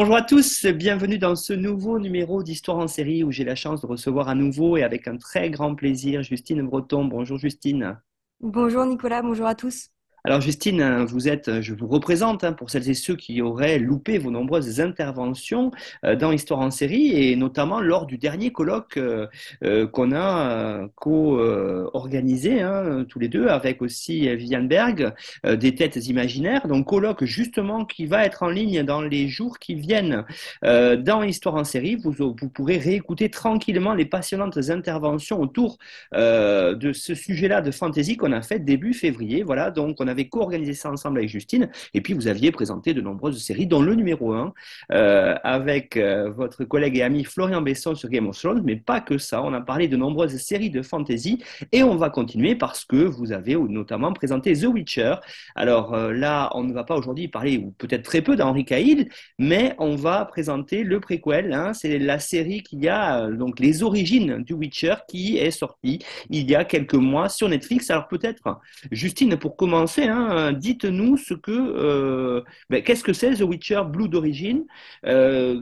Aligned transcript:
Bonjour 0.00 0.16
à 0.16 0.22
tous, 0.22 0.64
bienvenue 0.64 1.18
dans 1.18 1.36
ce 1.36 1.52
nouveau 1.52 1.98
numéro 1.98 2.42
d'Histoire 2.42 2.78
en 2.78 2.88
série 2.88 3.22
où 3.22 3.30
j'ai 3.30 3.44
la 3.44 3.54
chance 3.54 3.82
de 3.82 3.86
recevoir 3.86 4.30
à 4.30 4.34
nouveau 4.34 4.78
et 4.78 4.82
avec 4.82 5.06
un 5.06 5.18
très 5.18 5.50
grand 5.50 5.74
plaisir 5.74 6.22
Justine 6.22 6.62
Breton. 6.62 7.04
Bonjour 7.04 7.36
Justine. 7.36 8.00
Bonjour 8.40 8.86
Nicolas, 8.86 9.20
bonjour 9.20 9.44
à 9.44 9.54
tous. 9.54 9.90
Alors 10.24 10.42
Justine, 10.42 10.82
hein, 10.82 11.04
vous 11.06 11.28
êtes, 11.28 11.48
euh, 11.48 11.62
je 11.62 11.72
vous 11.72 11.86
représente 11.86 12.44
hein, 12.44 12.52
pour 12.52 12.68
celles 12.68 12.90
et 12.90 12.94
ceux 12.94 13.16
qui 13.16 13.40
auraient 13.40 13.78
loupé 13.78 14.18
vos 14.18 14.30
nombreuses 14.30 14.78
interventions 14.78 15.70
euh, 16.04 16.14
dans 16.14 16.30
Histoire 16.30 16.60
en 16.60 16.70
série 16.70 17.12
et 17.12 17.36
notamment 17.36 17.80
lors 17.80 18.04
du 18.04 18.18
dernier 18.18 18.52
colloque 18.52 18.98
euh, 18.98 19.86
qu'on 19.86 20.12
a 20.12 20.86
co-organisé 20.94 22.60
hein, 22.60 23.06
tous 23.08 23.18
les 23.18 23.28
deux 23.28 23.48
avec 23.48 23.80
aussi 23.80 24.34
Viviane 24.36 24.68
Berg 24.68 25.12
des 25.44 25.74
têtes 25.74 25.96
imaginaires. 26.08 26.66
Donc 26.68 26.86
colloque 26.86 27.24
justement 27.24 27.84
qui 27.84 28.06
va 28.06 28.24
être 28.24 28.42
en 28.42 28.48
ligne 28.48 28.82
dans 28.82 29.00
les 29.00 29.28
jours 29.28 29.58
qui 29.58 29.74
viennent 29.74 30.24
dans 30.62 31.22
Histoire 31.22 31.54
en 31.56 31.64
série. 31.64 31.96
Vous, 31.96 32.12
vous 32.12 32.48
pourrez 32.48 32.78
réécouter 32.78 33.30
tranquillement 33.30 33.94
les 33.94 34.06
passionnantes 34.06 34.58
interventions 34.70 35.40
autour 35.40 35.78
de 36.12 36.92
ce 36.92 37.14
sujet-là 37.14 37.60
de 37.60 37.70
fantasy 37.70 38.16
qu'on 38.16 38.32
a 38.32 38.42
fait 38.42 38.58
début 38.58 38.94
février. 38.94 39.42
Voilà, 39.42 39.70
donc 39.70 39.96
on 40.00 40.08
avait 40.10 40.28
co-organisé 40.28 40.74
ça 40.74 40.90
ensemble 40.90 41.18
avec 41.18 41.30
Justine, 41.30 41.70
et 41.94 42.00
puis 42.00 42.14
vous 42.14 42.28
aviez 42.28 42.50
présenté 42.52 42.94
de 42.94 43.00
nombreuses 43.00 43.42
séries, 43.42 43.66
dont 43.66 43.82
le 43.82 43.94
numéro 43.94 44.32
1, 44.32 44.52
euh, 44.92 45.34
avec 45.42 45.96
euh, 45.96 46.30
votre 46.30 46.64
collègue 46.64 46.96
et 46.96 47.02
ami 47.02 47.24
Florian 47.24 47.62
Besson 47.62 47.94
sur 47.94 48.08
Game 48.08 48.28
of 48.28 48.38
Thrones, 48.38 48.62
mais 48.64 48.76
pas 48.76 49.00
que 49.00 49.18
ça, 49.18 49.42
on 49.42 49.52
a 49.52 49.60
parlé 49.60 49.88
de 49.88 49.96
nombreuses 49.96 50.36
séries 50.36 50.70
de 50.70 50.82
fantasy, 50.82 51.42
et 51.72 51.82
on 51.82 51.96
va 51.96 52.10
continuer 52.10 52.54
parce 52.54 52.84
que 52.84 52.96
vous 52.96 53.32
avez 53.32 53.56
notamment 53.56 54.12
présenté 54.12 54.52
The 54.54 54.64
Witcher. 54.64 55.14
Alors 55.54 55.94
euh, 55.94 56.12
là, 56.12 56.50
on 56.54 56.64
ne 56.64 56.72
va 56.72 56.84
pas 56.84 56.96
aujourd'hui 56.96 57.28
parler, 57.28 57.58
ou 57.58 57.72
peut-être 57.78 58.02
très 58.02 58.22
peu, 58.22 58.36
d'Henri 58.36 58.64
Cahill, 58.64 59.08
mais 59.38 59.74
on 59.78 59.96
va 59.96 60.24
présenter 60.24 60.82
le 60.82 61.00
préquel, 61.00 61.52
hein, 61.52 61.72
c'est 61.72 61.98
la 61.98 62.18
série 62.18 62.62
qui 62.62 62.88
a 62.88 63.28
donc 63.28 63.60
les 63.60 63.82
origines 63.82 64.42
du 64.42 64.54
Witcher 64.54 64.94
qui 65.08 65.38
est 65.38 65.50
sortie 65.50 65.98
il 66.28 66.50
y 66.50 66.54
a 66.54 66.64
quelques 66.64 66.94
mois 66.94 67.28
sur 67.28 67.48
Netflix. 67.48 67.90
Alors 67.90 68.08
peut-être, 68.08 68.60
Justine, 68.90 69.36
pour 69.36 69.56
commencer, 69.56 69.99
Hein. 70.08 70.52
dites-nous 70.52 71.16
ce 71.16 71.34
que, 71.34 71.50
euh, 71.50 72.42
ben, 72.68 72.82
qu'est-ce 72.82 73.04
que 73.04 73.12
c'est 73.12 73.34
The 73.34 73.42
Witcher 73.42 73.82
Blue 73.86 74.08
d'origine, 74.08 74.66
euh, 75.06 75.60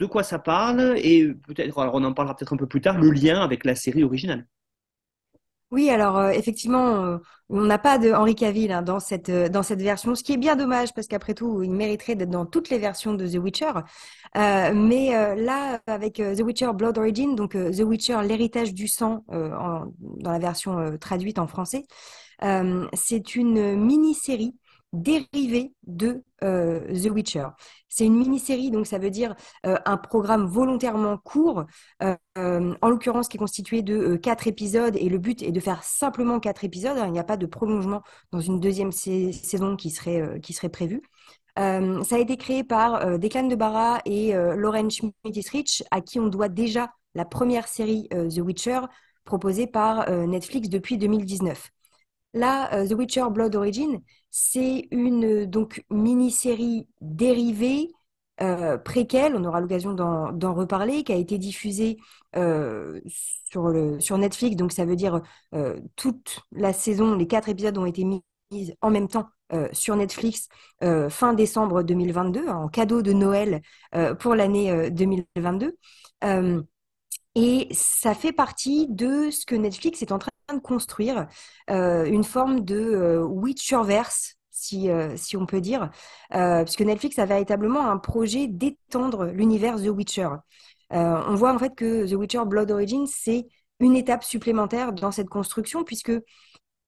de 0.00 0.06
quoi 0.06 0.22
ça 0.22 0.38
parle, 0.38 0.94
et 0.98 1.32
peut-être, 1.46 1.76
on 1.76 2.04
en 2.04 2.12
parlera 2.12 2.36
peut-être 2.36 2.52
un 2.52 2.56
peu 2.56 2.66
plus 2.66 2.80
tard, 2.80 2.98
le 2.98 3.10
lien 3.10 3.40
avec 3.42 3.64
la 3.64 3.74
série 3.74 4.04
originale. 4.04 4.46
Oui, 5.70 5.90
alors 5.90 6.18
euh, 6.18 6.30
effectivement, 6.30 7.18
on 7.48 7.60
n'a 7.62 7.78
pas 7.78 7.98
de 7.98 8.12
Henri 8.12 8.36
Cavill 8.36 8.70
hein, 8.70 8.82
dans 8.82 9.00
cette 9.00 9.30
dans 9.30 9.64
cette 9.64 9.82
version, 9.82 10.14
ce 10.14 10.22
qui 10.22 10.32
est 10.32 10.36
bien 10.36 10.54
dommage 10.54 10.94
parce 10.94 11.08
qu'après 11.08 11.34
tout, 11.34 11.62
il 11.64 11.70
mériterait 11.72 12.14
d'être 12.14 12.30
dans 12.30 12.46
toutes 12.46 12.70
les 12.70 12.78
versions 12.78 13.14
de 13.14 13.26
The 13.26 13.38
Witcher. 13.42 13.72
mais 14.34 15.34
là, 15.36 15.80
avec 15.86 16.14
The 16.14 16.40
Witcher 16.42 16.70
Blood 16.74 16.98
Origin, 16.98 17.34
donc 17.34 17.52
The 17.52 17.80
Witcher 17.80 18.18
l'héritage 18.22 18.72
du 18.72 18.86
sang 18.86 19.24
dans 19.28 20.30
la 20.30 20.38
version 20.38 20.96
traduite 20.98 21.40
en 21.40 21.48
français, 21.48 21.84
euh, 22.42 22.86
c'est 22.92 23.36
une 23.36 23.76
mini-série 23.76 24.54
dérivée 24.92 25.72
de 25.86 26.22
euh, 26.44 26.80
The 26.92 27.10
Witcher. 27.10 27.48
C'est 27.88 28.06
une 28.06 28.16
mini-série, 28.16 28.70
donc 28.70 28.86
ça 28.86 28.98
veut 28.98 29.10
dire 29.10 29.34
euh, 29.66 29.76
un 29.84 29.96
programme 29.96 30.46
volontairement 30.46 31.16
court, 31.18 31.64
en 32.00 32.88
l'occurrence 32.88 33.28
qui 33.28 33.36
est 33.36 33.38
constitué 33.38 33.82
de 33.82 34.16
quatre 34.16 34.46
épisodes, 34.46 34.96
et 34.96 35.08
le 35.08 35.18
but 35.18 35.42
est 35.42 35.52
de 35.52 35.60
faire 35.60 35.82
simplement 35.82 36.40
quatre 36.40 36.64
épisodes. 36.64 36.96
Hein. 36.98 37.06
il 37.06 37.12
n'y 37.12 37.18
a 37.18 37.24
pas 37.24 37.36
de 37.36 37.46
prolongement 37.46 38.02
dans 38.30 38.40
une 38.40 38.60
deuxième 38.60 38.92
saison 38.92 39.76
qui 39.76 39.90
serait, 39.90 40.40
qui 40.40 40.52
serait 40.52 40.68
prévue. 40.68 41.02
ça 41.56 42.16
a 42.16 42.18
été 42.18 42.36
créé 42.36 42.64
par 42.64 43.18
Declan 43.18 43.48
de 43.48 43.56
Barra 43.56 44.00
et 44.04 44.32
Lauren 44.32 44.88
Schmidt-Rich, 44.90 45.84
à 45.90 46.00
qui 46.00 46.20
on 46.20 46.28
doit 46.28 46.48
déjà 46.48 46.90
la 47.14 47.24
première 47.24 47.68
série 47.68 48.08
The 48.10 48.38
Witcher, 48.38 48.80
proposée 49.24 49.66
par 49.66 50.10
Netflix 50.10 50.68
depuis 50.68 50.98
2019. 50.98 51.73
Là, 52.34 52.74
euh, 52.74 52.86
The 52.88 52.92
Witcher 52.94 53.26
Blood 53.30 53.54
Origin, 53.54 54.00
c'est 54.30 54.88
une 54.90 55.46
donc 55.46 55.84
mini-série 55.88 56.88
dérivée 57.00 57.90
euh, 58.40 58.76
préquelle, 58.76 59.36
on 59.36 59.44
aura 59.44 59.60
l'occasion 59.60 59.92
d'en 59.94 60.54
reparler, 60.54 61.04
qui 61.04 61.12
a 61.12 61.16
été 61.16 61.38
diffusée 61.38 61.96
euh, 62.36 63.00
sur, 63.06 64.18
Netflix. 64.18 64.56
Donc 64.56 64.72
ça 64.72 64.84
veut 64.84 64.96
dire 64.96 65.22
toute 65.94 66.40
la 66.50 66.72
saison, 66.72 67.14
les 67.14 67.28
quatre 67.28 67.48
épisodes 67.48 67.78
ont 67.78 67.86
été 67.86 68.04
mis 68.04 68.22
en 68.80 68.90
même 68.90 69.08
temps 69.08 69.28
sur 69.72 69.94
Netflix 69.94 70.48
fin 71.10 71.34
décembre 71.34 71.84
2022, 71.84 72.48
en 72.48 72.68
cadeau 72.68 73.02
de 73.02 73.12
Noël 73.12 73.62
pour 74.18 74.34
l'année 74.34 74.90
2022. 74.90 75.76
Et 77.36 77.68
ça 77.72 78.14
fait 78.14 78.32
partie 78.32 78.88
de 78.88 79.30
ce 79.30 79.46
que 79.46 79.54
Netflix 79.54 80.02
est 80.02 80.12
en 80.12 80.18
train 80.18 80.30
de 80.52 80.58
construire, 80.60 81.26
euh, 81.70 82.04
une 82.04 82.24
forme 82.24 82.64
de 82.64 82.76
euh, 82.76 83.24
Witcherverse, 83.24 84.34
si, 84.50 84.90
euh, 84.90 85.16
si 85.16 85.36
on 85.36 85.46
peut 85.46 85.60
dire, 85.60 85.90
puisque 86.30 86.80
Netflix 86.80 87.18
a 87.18 87.26
véritablement 87.26 87.90
un 87.90 87.98
projet 87.98 88.46
d'étendre 88.46 89.26
l'univers 89.26 89.76
The 89.76 89.88
Witcher. 89.88 90.28
on 90.90 91.34
voit 91.34 91.52
en 91.52 91.58
fait 91.58 91.74
que 91.74 92.08
The 92.08 92.14
Witcher 92.14 92.44
Blood 92.46 92.70
Origin, 92.70 93.06
c'est 93.06 93.46
une 93.80 93.96
étape 93.96 94.22
supplémentaire 94.22 94.92
dans 94.92 95.10
cette 95.10 95.28
construction, 95.28 95.84
puisque 95.84 96.12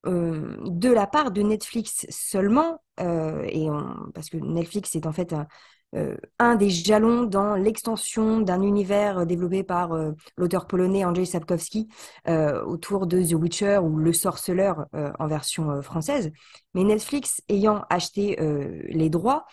de 0.05 0.93
la 0.93 1.07
part 1.09 1.33
de 1.33 1.43
Netflix 1.43 2.07
seulement, 2.09 2.81
et 2.99 3.67
parce 4.15 4.31
que 4.31 4.37
Netflix 4.37 4.95
est 4.95 5.07
en 5.07 5.13
fait 5.13 5.33
un, 5.33 5.47
un 6.39 6.57
des 6.57 6.71
jalons 6.71 7.25
dans 7.25 7.55
l'extension 7.55 8.41
d'un 8.41 8.63
univers 8.63 9.27
développé 9.27 9.63
par 9.63 9.93
euh, 9.93 10.13
l'auteur 10.37 10.67
polonais 10.67 11.05
Andrzej 11.05 11.27
Sapkowski 11.27 11.89
euh, 12.29 12.63
autour 12.65 13.07
de 13.07 13.23
The 13.23 13.33
Witcher 13.33 13.79
ou 13.79 13.97
Le 13.97 14.13
Sorceleur 14.13 14.87
en 15.19 15.27
version 15.27 15.83
française. 15.83 16.31
Mais 16.75 16.85
Netflix, 16.85 17.41
ayant 17.49 17.85
acheté 17.91 18.37
les 18.89 19.11
droits, 19.11 19.47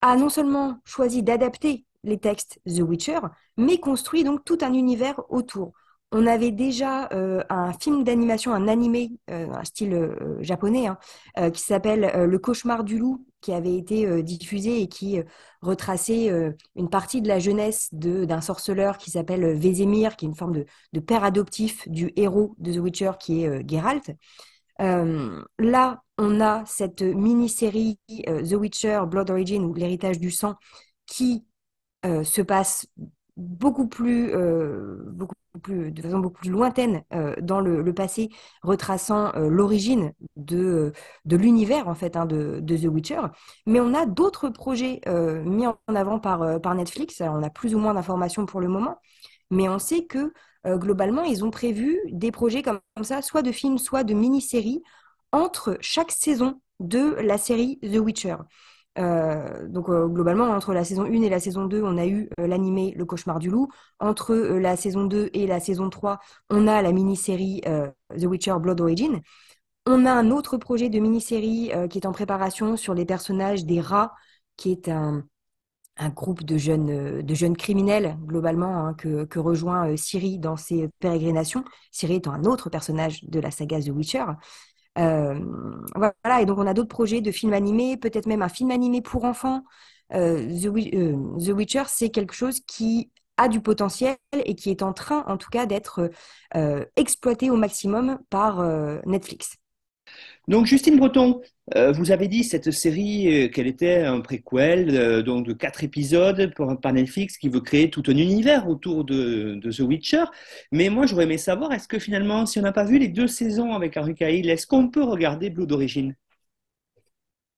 a 0.00 0.16
non 0.16 0.28
seulement 0.28 0.78
choisi 0.84 1.22
d'adapter 1.22 1.84
les 2.04 2.18
textes 2.18 2.60
The 2.66 2.80
Witcher, 2.80 3.20
mais 3.56 3.78
construit 3.78 4.24
donc 4.24 4.44
tout 4.44 4.58
un 4.62 4.72
univers 4.72 5.20
autour. 5.30 5.72
On 6.10 6.26
avait 6.26 6.50
déjà 6.50 7.08
un 7.48 7.72
film 7.72 8.04
d'animation, 8.04 8.52
un 8.52 8.68
animé, 8.68 9.10
un 9.28 9.64
style 9.64 10.14
japonais, 10.40 10.86
hein, 10.86 11.50
qui 11.50 11.62
s'appelle 11.62 12.26
Le 12.26 12.38
cauchemar 12.38 12.84
du 12.84 12.98
loup, 12.98 13.24
qui 13.42 13.52
avait 13.52 13.76
été 13.76 14.06
euh, 14.06 14.22
diffusé 14.22 14.80
et 14.80 14.88
qui 14.88 15.18
euh, 15.18 15.24
retraçait 15.60 16.30
euh, 16.30 16.52
une 16.76 16.88
partie 16.88 17.20
de 17.20 17.28
la 17.28 17.38
jeunesse 17.38 17.88
d'un 17.92 18.40
sorceleur 18.40 18.96
qui 18.96 19.10
s'appelle 19.10 19.54
Vézémir, 19.58 20.16
qui 20.16 20.24
est 20.24 20.28
une 20.28 20.34
forme 20.34 20.64
de, 20.92 21.00
père 21.00 21.24
adoptif 21.24 21.86
du 21.88 22.12
héros 22.16 22.54
de 22.58 22.72
The 22.72 22.78
Witcher 22.78 23.12
qui 23.20 23.44
est 23.44 23.68
Geralt. 23.68 24.10
là, 24.78 26.02
on 26.18 26.40
a 26.40 26.64
cette 26.66 27.02
mini-série 27.02 27.98
The 28.08 28.54
Witcher 28.54 29.02
Blood 29.08 29.30
Origin 29.30 29.64
ou 29.64 29.74
l'héritage 29.74 30.18
du 30.18 30.30
sang 30.30 30.54
qui 31.06 31.44
se 32.04 32.42
passe 32.42 32.86
beaucoup 33.36 33.88
plus, 33.88 34.32
beaucoup 35.12 35.34
plus, 35.60 35.92
de 35.92 36.02
façon 36.02 36.18
beaucoup 36.18 36.40
plus 36.40 36.50
lointaine 36.50 37.02
euh, 37.12 37.34
dans 37.40 37.60
le, 37.60 37.92
passé, 37.92 38.30
retraçant 38.62 39.34
euh, 39.34 39.48
l'origine 39.48 40.12
de, 40.36 40.92
de 41.24 41.36
l'univers 41.36 41.88
en 41.88 41.94
fait 41.94 42.16
hein, 42.16 42.26
de, 42.26 42.60
The 42.60 42.86
Witcher. 42.86 43.20
Mais 43.66 43.80
on 43.80 43.94
a 43.94 44.06
d'autres 44.06 44.48
projets 44.48 45.00
euh, 45.06 45.42
mis 45.44 45.66
en 45.66 45.76
avant 45.94 46.18
par, 46.18 46.60
par 46.60 46.74
Netflix. 46.74 47.20
on 47.20 47.42
a 47.42 47.50
plus 47.50 47.74
ou 47.74 47.78
moins 47.78 47.94
d'informations 47.94 48.46
pour 48.46 48.60
le 48.60 48.68
moment, 48.68 48.98
mais 49.50 49.68
on 49.68 49.78
sait 49.78 50.04
que 50.06 50.32
globalement, 50.64 51.24
ils 51.24 51.44
ont 51.44 51.50
prévu 51.50 51.98
des 52.12 52.30
projets 52.30 52.62
comme 52.62 52.80
ça, 53.02 53.20
soit 53.20 53.42
de 53.42 53.50
films, 53.50 53.78
soit 53.78 54.04
de 54.04 54.14
mini-séries, 54.14 54.80
entre 55.32 55.76
chaque 55.80 56.12
saison 56.12 56.60
de 56.78 57.16
la 57.20 57.36
série 57.36 57.80
The 57.80 57.96
Witcher. 57.96 58.36
Euh, 58.98 59.66
donc 59.68 59.88
euh, 59.88 60.06
globalement, 60.06 60.44
entre 60.44 60.74
la 60.74 60.84
saison 60.84 61.04
1 61.04 61.22
et 61.22 61.28
la 61.30 61.40
saison 61.40 61.64
2, 61.64 61.82
on 61.82 61.96
a 61.96 62.06
eu 62.06 62.28
euh, 62.38 62.46
l'animé 62.46 62.92
Le 62.96 63.04
Cauchemar 63.04 63.38
du 63.38 63.48
Loup. 63.48 63.68
Entre 64.00 64.34
la 64.34 64.76
saison 64.76 65.04
2 65.04 65.30
et 65.32 65.46
la 65.46 65.60
saison 65.60 65.88
3, 65.90 66.18
on 66.50 66.68
a 66.68 66.82
la 66.82 66.92
mini-série 66.92 67.62
The 68.10 68.24
Witcher 68.24 68.54
Blood 68.60 68.80
Origin. 68.80 69.20
On 69.86 70.06
a 70.06 70.12
un 70.12 70.30
autre 70.30 70.58
projet 70.58 70.88
de 70.90 70.98
mini-série 70.98 71.72
qui 71.90 71.98
est 71.98 72.06
en 72.06 72.12
préparation 72.12 72.76
sur 72.76 72.94
les 72.94 73.04
personnages 73.04 73.64
des 73.64 73.80
rats, 73.80 74.12
qui 74.56 74.70
est 74.70 74.88
un, 74.88 75.24
un 75.96 76.08
groupe 76.10 76.44
de 76.44 76.56
jeunes, 76.56 77.22
de 77.22 77.34
jeunes 77.34 77.56
criminels, 77.56 78.16
globalement, 78.24 78.86
hein, 78.86 78.94
que, 78.94 79.24
que, 79.24 79.38
rejoint 79.38 79.96
Siri 79.96 80.38
dans 80.38 80.56
ses 80.56 80.88
pérégrinations. 81.00 81.64
Siri 81.90 82.16
étant 82.16 82.32
un 82.32 82.44
autre 82.44 82.70
personnage 82.70 83.24
de 83.24 83.40
la 83.40 83.50
saga 83.50 83.80
The 83.80 83.88
Witcher. 83.88 84.24
Euh, 84.98 85.38
voilà, 85.94 86.42
et 86.42 86.46
donc 86.46 86.58
on 86.58 86.66
a 86.66 86.74
d'autres 86.74 86.88
projets 86.88 87.20
de 87.20 87.30
films 87.30 87.54
animés, 87.54 87.96
peut-être 87.96 88.26
même 88.26 88.42
un 88.42 88.48
film 88.48 88.70
animé 88.70 89.00
pour 89.00 89.24
enfants. 89.24 89.64
Euh, 90.12 90.48
euh, 90.66 91.38
The, 91.38 91.48
Witcher, 91.48 91.84
c'est 91.88 92.10
quelque 92.10 92.34
chose 92.34 92.60
qui 92.66 93.10
a 93.38 93.48
du 93.48 93.60
potentiel 93.60 94.16
et 94.44 94.54
qui 94.54 94.70
est 94.70 94.82
en 94.82 94.92
train, 94.92 95.24
en 95.26 95.38
tout 95.38 95.48
cas, 95.50 95.66
d'être 95.66 96.10
exploité 96.96 97.50
au 97.50 97.56
maximum 97.56 98.18
par 98.28 98.62
Netflix. 99.06 99.56
Donc 100.48 100.66
Justine 100.66 100.98
Breton, 100.98 101.40
vous 101.74 102.10
avez 102.10 102.28
dit 102.28 102.44
cette 102.44 102.70
série 102.70 103.44
euh, 103.44 103.48
qu'elle 103.48 103.66
était 103.66 104.02
un 104.02 104.20
préquel 104.20 104.90
euh, 104.90 105.22
donc 105.22 105.46
de 105.46 105.52
quatre 105.52 105.84
épisodes 105.84 106.52
pour, 106.54 106.78
par 106.80 106.92
Netflix 106.92 107.38
qui 107.38 107.48
veut 107.48 107.60
créer 107.60 107.90
tout 107.90 108.02
un 108.08 108.16
univers 108.16 108.68
autour 108.68 109.04
de, 109.04 109.60
The 109.62 109.80
Witcher. 109.80 110.24
Mais 110.70 110.88
moi 110.88 111.06
j'aurais 111.06 111.24
aimé 111.24 111.38
savoir 111.38 111.72
est-ce 111.72 111.88
que 111.88 111.98
finalement 111.98 112.46
si 112.46 112.58
on 112.58 112.62
n'a 112.62 112.72
pas 112.72 112.84
vu 112.84 112.98
les 112.98 113.08
deux 113.08 113.26
saisons 113.26 113.72
avec 113.72 113.96
Henry 113.96 114.14
Cahill, 114.14 114.50
est-ce 114.50 114.66
qu'on 114.66 114.88
peut 114.88 115.02
regarder 115.02 115.50
Blue 115.50 115.66
d'origine? 115.66 116.14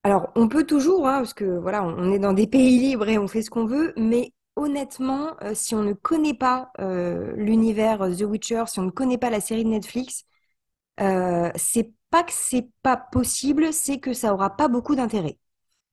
Alors 0.03 0.31
on 0.37 0.49
peut 0.49 0.65
toujours 0.65 1.07
hein, 1.07 1.19
parce 1.19 1.35
que 1.35 1.59
voilà 1.59 1.85
on 1.85 2.13
est 2.13 2.19
dans 2.19 2.35
des 2.35 2.47
pays 2.47 2.79
libres 2.79 3.09
et 3.09 3.19
on 3.19 3.27
fait 3.27 3.43
ce 3.43 3.51
qu'on 3.51 3.67
veut, 3.67 3.95
mais 3.97 4.33
honnêtement 4.57 5.37
si 5.55 5.75
on 5.75 5.83
ne 5.83 5.93
connaît 5.95 6.35
pas 6.35 6.71
l'univers 7.37 8.09
The 8.17 8.23
Witcher, 8.23 8.65
si 8.67 8.79
on 8.81 8.85
ne 8.85 8.91
connaît 8.91 9.19
pas 9.19 9.31
la 9.31 9.41
série 9.41 9.65
de 9.65 9.71
Netflix, 9.71 10.25
c'est 10.99 11.93
pas 12.15 12.23
que 12.23 12.33
c'est 12.33 12.69
pas 12.83 12.97
possible, 12.97 13.73
c'est 13.73 13.99
que 13.99 14.13
ça 14.13 14.33
aura 14.33 14.57
pas 14.57 14.69
beaucoup 14.69 14.95
d'intérêt, 14.95 15.37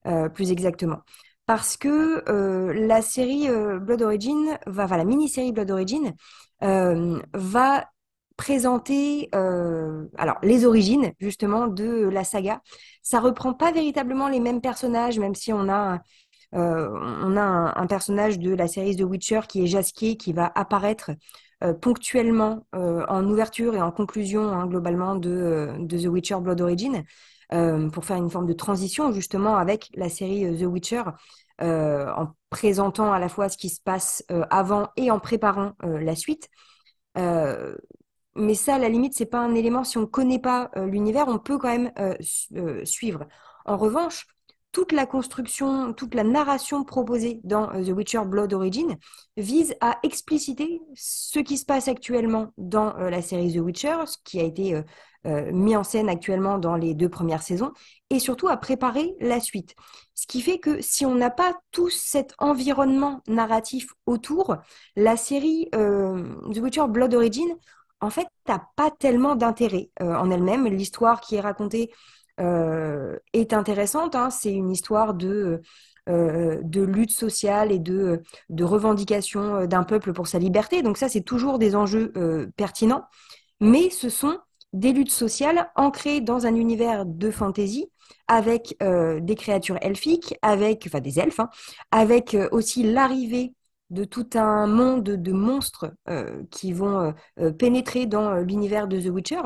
euh, 0.06 0.28
plus 0.28 0.52
exactement. 0.52 1.00
Parce 1.46 1.76
que 1.76 2.22
euh, 2.30 2.72
la 2.86 3.02
série 3.02 3.48
euh, 3.48 3.80
Blood 3.80 4.02
Origin, 4.02 4.56
va, 4.66 4.86
la 4.86 5.04
mini-série 5.04 5.50
Blood 5.50 5.72
Origin, 5.72 6.12
va 6.60 7.88
présenter 8.36 9.28
alors 9.32 10.38
les 10.44 10.64
origines 10.64 11.12
justement 11.18 11.66
de 11.66 12.08
la 12.08 12.22
saga. 12.22 12.60
Ça 13.02 13.18
reprend 13.18 13.52
pas 13.52 13.72
véritablement 13.72 14.28
les 14.28 14.38
mêmes 14.38 14.60
personnages, 14.60 15.18
même 15.18 15.34
si 15.34 15.52
on 15.52 15.68
a 15.68 15.98
on 16.52 17.36
a 17.36 17.80
un, 17.80 17.86
personnage 17.86 18.38
de 18.38 18.54
la 18.54 18.68
série 18.68 18.94
The 18.94 19.00
Witcher 19.00 19.40
qui 19.48 19.64
est 19.64 19.66
Jasquier 19.66 20.16
qui 20.16 20.32
va 20.32 20.52
apparaître 20.54 21.10
euh, 21.10 21.14
ponctuellement 21.74 22.66
euh, 22.74 23.04
en 23.08 23.24
ouverture 23.24 23.74
et 23.74 23.80
en 23.80 23.92
conclusion 23.92 24.42
hein, 24.42 24.66
globalement 24.66 25.14
de, 25.14 25.30
euh, 25.30 25.76
de, 25.78 25.98
The 25.98 26.06
Witcher 26.06 26.36
Blood 26.40 26.60
Origin 26.60 27.04
pour 27.92 28.06
faire 28.06 28.16
une 28.16 28.30
forme 28.30 28.46
de 28.46 28.54
transition 28.54 29.12
justement 29.12 29.58
avec 29.58 29.90
la 29.94 30.08
série 30.08 30.58
The 30.58 30.62
Witcher 30.62 31.02
en 31.60 32.28
présentant 32.48 33.12
à 33.12 33.18
la 33.18 33.28
fois 33.28 33.50
ce 33.50 33.58
qui 33.58 33.68
se 33.68 33.78
passe 33.78 34.24
avant 34.48 34.88
et 34.96 35.10
en 35.10 35.20
préparant 35.20 35.72
la 35.82 36.16
suite. 36.16 36.48
mais 37.14 38.54
ça, 38.54 38.76
à 38.76 38.78
la 38.78 38.88
limite, 38.88 39.12
c'est 39.12 39.26
pas 39.26 39.40
un 39.40 39.54
élément. 39.54 39.84
Si 39.84 39.98
on 39.98 40.02
ne 40.02 40.06
connaît 40.06 40.38
pas 40.38 40.70
l'univers, 40.76 41.28
on 41.28 41.38
peut 41.38 41.58
quand 41.58 41.68
même 41.68 41.92
suivre. 42.86 43.26
En 43.66 43.76
revanche, 43.76 44.26
toute 44.72 44.92
la 44.92 45.04
construction, 45.04 45.92
toute 45.92 46.14
la 46.14 46.24
narration 46.24 46.82
proposée 46.82 47.40
dans 47.44 47.70
euh, 47.70 47.84
The 47.84 47.90
Witcher 47.90 48.22
Blood 48.24 48.54
Origin 48.54 48.96
vise 49.36 49.76
à 49.80 49.98
expliciter 50.02 50.80
ce 50.94 51.38
qui 51.38 51.58
se 51.58 51.66
passe 51.66 51.88
actuellement 51.88 52.52
dans 52.56 52.96
euh, 52.96 53.10
la 53.10 53.20
série 53.20 53.52
The 53.52 53.58
Witcher, 53.58 53.96
ce 54.06 54.16
qui 54.24 54.40
a 54.40 54.44
été 54.44 54.82
euh, 55.26 55.52
mis 55.52 55.76
en 55.76 55.84
scène 55.84 56.08
actuellement 56.08 56.58
dans 56.58 56.74
les 56.74 56.94
deux 56.94 57.10
premières 57.10 57.42
saisons, 57.42 57.72
et 58.08 58.18
surtout 58.18 58.48
à 58.48 58.56
préparer 58.56 59.14
la 59.20 59.40
suite. 59.40 59.74
Ce 60.14 60.26
qui 60.26 60.40
fait 60.40 60.58
que 60.58 60.80
si 60.80 61.04
on 61.04 61.14
n'a 61.14 61.30
pas 61.30 61.54
tout 61.70 61.90
cet 61.90 62.34
environnement 62.38 63.20
narratif 63.28 63.88
autour, 64.06 64.56
la 64.96 65.16
série 65.16 65.68
The 65.72 66.58
Witcher 66.58 66.86
Blood 66.88 67.14
Origin, 67.14 67.48
en 68.00 68.10
fait, 68.10 68.26
n'a 68.48 68.66
pas 68.74 68.90
tellement 68.90 69.36
d'intérêt 69.36 69.90
en 70.00 70.30
elle-même. 70.30 70.66
L'histoire 70.66 71.20
qui 71.20 71.36
est 71.36 71.40
racontée 71.40 71.92
est 72.38 73.52
intéressante. 73.52 74.14
Hein. 74.14 74.30
C'est 74.30 74.52
une 74.52 74.70
histoire 74.70 75.14
de, 75.14 75.60
euh, 76.08 76.58
de 76.64 76.82
lutte 76.82 77.12
sociale 77.12 77.70
et 77.70 77.78
de, 77.78 78.22
de 78.48 78.64
revendication 78.64 79.54
euh, 79.54 79.66
d'un 79.68 79.84
peuple 79.84 80.12
pour 80.12 80.26
sa 80.26 80.40
liberté. 80.40 80.82
Donc 80.82 80.98
ça, 80.98 81.08
c'est 81.08 81.20
toujours 81.20 81.60
des 81.60 81.76
enjeux 81.76 82.12
pertinents. 82.56 83.04
Mais 83.60 83.88
ce 83.88 84.08
sont 84.08 84.36
des 84.72 84.92
luttes 84.92 85.12
sociales 85.12 85.70
ancrées 85.76 86.20
dans 86.20 86.44
un 86.44 86.56
univers 86.56 87.06
de 87.06 87.30
fantasy 87.30 87.88
avec 88.26 88.76
des 88.80 89.34
créatures 89.36 89.78
elfiques, 89.80 90.34
avec, 90.42 90.84
enfin 90.86 91.00
des 91.00 91.20
elfes, 91.20 91.40
hein, 91.40 91.50
avec 91.90 92.36
aussi 92.50 92.82
l'arrivée 92.82 93.54
de 93.90 94.04
tout 94.04 94.28
un 94.34 94.66
monde 94.66 95.04
de 95.04 95.32
monstres 95.32 95.92
qui 96.50 96.72
vont 96.72 97.14
pénétrer 97.58 98.06
dans 98.06 98.34
l'univers 98.36 98.88
de 98.88 99.00
The 99.00 99.10
Witcher. 99.10 99.42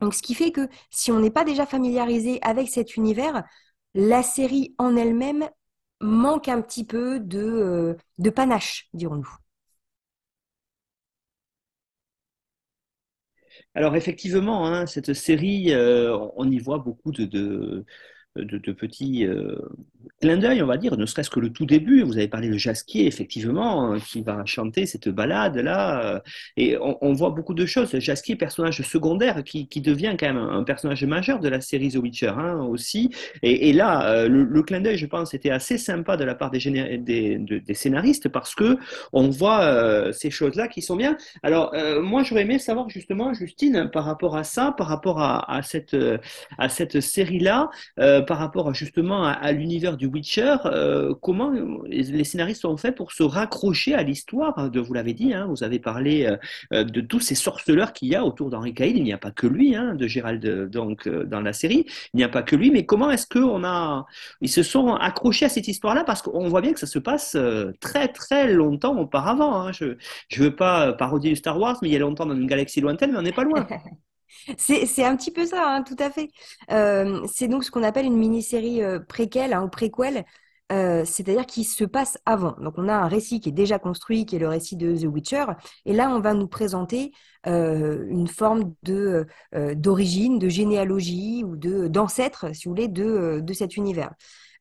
Donc, 0.00 0.14
ce 0.14 0.22
qui 0.22 0.34
fait 0.34 0.52
que 0.52 0.68
si 0.90 1.10
on 1.12 1.20
n'est 1.20 1.30
pas 1.30 1.44
déjà 1.44 1.66
familiarisé 1.66 2.38
avec 2.42 2.68
cet 2.68 2.96
univers, 2.96 3.44
la 3.94 4.22
série 4.22 4.74
en 4.78 4.96
elle-même 4.96 5.48
manque 6.00 6.48
un 6.48 6.62
petit 6.62 6.84
peu 6.84 7.20
de, 7.20 7.96
euh, 8.20 8.30
panache, 8.30 8.88
dirons-nous. 8.94 9.28
Alors 13.74 13.96
effectivement, 13.96 14.66
hein, 14.66 14.86
cette 14.86 15.14
série, 15.14 15.72
euh, 15.72 16.16
on 16.36 16.50
y 16.50 16.58
voit 16.58 16.78
beaucoup 16.78 17.12
de, 17.12 17.84
petits 18.72 19.26
euh, 19.26 19.56
clins 20.20 20.36
d'œil, 20.36 20.62
on 20.62 20.66
va 20.66 20.76
dire, 20.76 20.96
ne 20.96 21.06
serait-ce 21.06 21.30
que 21.30 21.40
le 21.40 21.50
tout 21.50 21.66
début. 21.66 22.02
Vous 22.02 22.16
avez 22.16 22.28
parlé 22.28 22.48
de 22.48 22.56
Jasquier, 22.56 23.06
effectivement, 23.06 23.92
hein, 23.92 23.98
qui 24.00 24.22
va 24.22 24.44
chanter 24.44 24.86
cette 24.86 25.08
balade-là. 25.08 26.04
Euh, 26.04 26.20
et 26.56 26.76
on, 26.80 27.12
voit 27.12 27.30
beaucoup 27.30 27.54
de 27.54 27.66
choses. 27.66 27.96
Jasquier, 27.98 28.36
personnage 28.36 28.82
secondaire, 28.82 29.42
qui, 29.44 29.66
devient 29.80 30.16
quand 30.18 30.26
même 30.26 30.38
un 30.38 30.64
personnage 30.64 31.04
majeur 31.04 31.38
de 31.38 31.48
la 31.48 31.60
série 31.60 31.90
The 31.90 31.96
Witcher 31.96 32.32
hein, 32.36 32.66
aussi. 32.68 33.10
Et, 33.42 33.72
là, 33.72 34.10
euh, 34.10 34.28
le, 34.28 34.62
clin 34.62 34.80
d'œil, 34.80 34.98
je 34.98 35.06
pense, 35.06 35.34
était 35.34 35.50
assez 35.50 35.78
sympa 35.78 36.16
de 36.16 36.24
la 36.24 36.34
part 36.34 36.50
des, 36.50 37.74
scénaristes 37.74 38.28
parce 38.28 38.54
que 38.54 38.76
on 39.12 39.28
voit 39.28 40.12
ces 40.12 40.30
choses-là 40.30 40.68
qui 40.68 40.82
sont 40.82 40.96
bien. 40.96 41.16
Alors, 41.42 41.74
moi, 42.02 42.22
j'aurais 42.22 42.42
aimé 42.42 42.58
savoir 42.58 42.88
justement, 42.88 43.32
Justine, 43.34 43.88
par 43.92 44.04
rapport 44.04 44.36
à 44.36 44.44
ça, 44.44 44.74
par 44.76 44.88
rapport 44.88 45.20
à 45.20 45.60
cette 45.62 47.00
série-là, 47.00 47.70
par 48.28 48.38
rapport 48.38 48.74
justement 48.74 49.24
à, 49.24 49.52
l'univers 49.52 49.96
du 49.96 50.06
Witcher, 50.06 50.56
euh, 50.66 51.14
comment 51.22 51.50
les 51.86 52.24
scénaristes 52.24 52.66
ont 52.66 52.76
fait 52.76 52.92
pour 52.92 53.10
se 53.12 53.22
raccrocher 53.22 53.94
à 53.94 54.02
l'histoire? 54.02 54.70
Vous 54.70 54.92
l'avez 54.92 55.14
dit, 55.14 55.32
hein, 55.32 55.46
vous 55.48 55.64
avez 55.64 55.78
parlé 55.78 56.26
euh, 56.26 56.36
euh, 56.74 56.84
de 56.84 57.00
tous 57.00 57.20
ces 57.20 57.34
sorceleurs 57.34 57.94
qu'il 57.94 58.08
y 58.08 58.14
a 58.14 58.26
autour 58.26 58.50
d'Henri 58.50 58.74
Cahill, 58.74 58.98
il 58.98 59.02
n'y 59.02 59.14
a 59.14 59.18
pas 59.18 59.30
que 59.30 59.46
lui, 59.46 59.74
hein, 59.74 59.94
de 59.94 60.06
Gérald 60.06 60.68
donc 60.68 61.08
dans 61.08 61.40
la 61.40 61.54
série, 61.54 61.86
il 62.12 62.18
n'y 62.18 62.22
a 62.22 62.28
pas 62.28 62.42
que 62.42 62.54
lui, 62.54 62.70
mais 62.70 62.84
comment 62.84 63.10
est-ce 63.10 63.26
qu'on 63.26 63.64
a, 63.64 64.04
ils 64.42 64.50
se 64.50 64.62
sont 64.62 64.94
accrochés 64.94 65.46
à 65.46 65.48
cette 65.48 65.66
histoire-là? 65.66 66.04
Parce 66.04 66.20
qu'on 66.20 66.48
voit 66.48 66.60
bien 66.60 66.74
que 66.74 66.80
ça 66.80 66.86
se 66.86 66.98
passe 66.98 67.34
très 67.80 68.08
très 68.08 68.52
longtemps 68.52 68.98
auparavant. 68.98 69.62
Hein. 69.62 69.72
Je 69.72 69.86
ne 69.86 70.44
veux 70.44 70.54
pas 70.54 70.92
parodier 70.92 71.34
Star 71.34 71.58
Wars, 71.58 71.78
mais 71.80 71.88
il 71.88 71.92
y 71.92 71.96
a 71.96 72.00
longtemps 72.00 72.26
dans 72.26 72.36
une 72.36 72.46
galaxie 72.46 72.82
lointaine, 72.82 73.12
mais 73.12 73.18
on 73.18 73.22
n'est 73.22 73.32
pas 73.32 73.44
loin. 73.44 73.66
C'est 74.58 75.04
un 75.04 75.16
petit 75.16 75.30
peu 75.30 75.46
ça, 75.46 75.64
hein, 75.66 75.82
tout 75.82 75.96
à 75.98 76.10
fait. 76.10 76.30
Euh, 76.70 77.26
c'est 77.26 77.48
donc 77.48 77.64
ce 77.64 77.70
qu'on 77.70 77.82
appelle 77.82 78.06
une 78.06 78.16
mini-série 78.16 78.82
euh, 78.82 78.98
préquelle 79.00 79.52
hein, 79.52 79.64
ou 79.64 79.68
préquelle, 79.68 80.24
euh, 80.70 81.04
c'est-à-dire 81.04 81.46
qui 81.46 81.64
se 81.64 81.84
passe 81.84 82.18
avant. 82.26 82.54
Donc 82.60 82.74
on 82.76 82.88
a 82.88 82.94
un 82.94 83.08
récit 83.08 83.40
qui 83.40 83.48
est 83.48 83.52
déjà 83.52 83.78
construit, 83.78 84.26
qui 84.26 84.36
est 84.36 84.38
le 84.38 84.48
récit 84.48 84.76
de 84.76 84.94
The 84.96 85.04
Witcher, 85.04 85.46
et 85.86 85.92
là 85.92 86.10
on 86.10 86.20
va 86.20 86.34
nous 86.34 86.48
présenter 86.48 87.12
une 87.44 88.28
forme 88.28 88.74
d'origine, 88.82 90.38
de 90.38 90.48
généalogie 90.50 91.44
ou 91.44 91.56
d'ancêtre, 91.56 92.54
si 92.54 92.64
vous 92.68 92.72
voulez, 92.72 92.88
de, 92.88 93.40
de 93.42 93.52
cet 93.54 93.78
univers. 93.78 94.12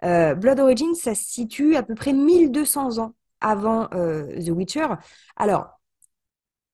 Blood 0.01 0.59
Origin, 0.61 0.95
ça 0.95 1.13
se 1.13 1.23
situe 1.25 1.75
à 1.75 1.83
peu 1.83 1.95
près 1.95 2.13
1200 2.13 2.99
ans 2.99 3.13
avant 3.41 3.87
The 3.87 4.49
Witcher. 4.49 4.87
Alors, 5.35 5.76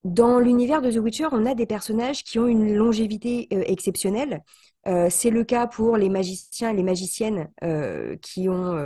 dans 0.04 0.38
l'univers 0.38 0.82
de 0.82 0.90
The 0.90 0.96
Witcher, 0.96 1.28
on 1.32 1.46
a 1.46 1.54
des 1.54 1.64
personnages 1.64 2.24
qui 2.24 2.38
ont 2.38 2.46
une 2.46 2.74
longévité 2.74 3.48
euh, 3.52 3.62
exceptionnelle. 3.66 4.42
Euh, 4.86 5.08
c'est 5.08 5.30
le 5.30 5.44
cas 5.44 5.66
pour 5.66 5.96
les 5.96 6.10
magiciens 6.10 6.68
et 6.68 6.74
les 6.74 6.82
magiciennes 6.82 7.48
euh, 7.62 8.16
qui 8.20 8.50
ont 8.50 8.76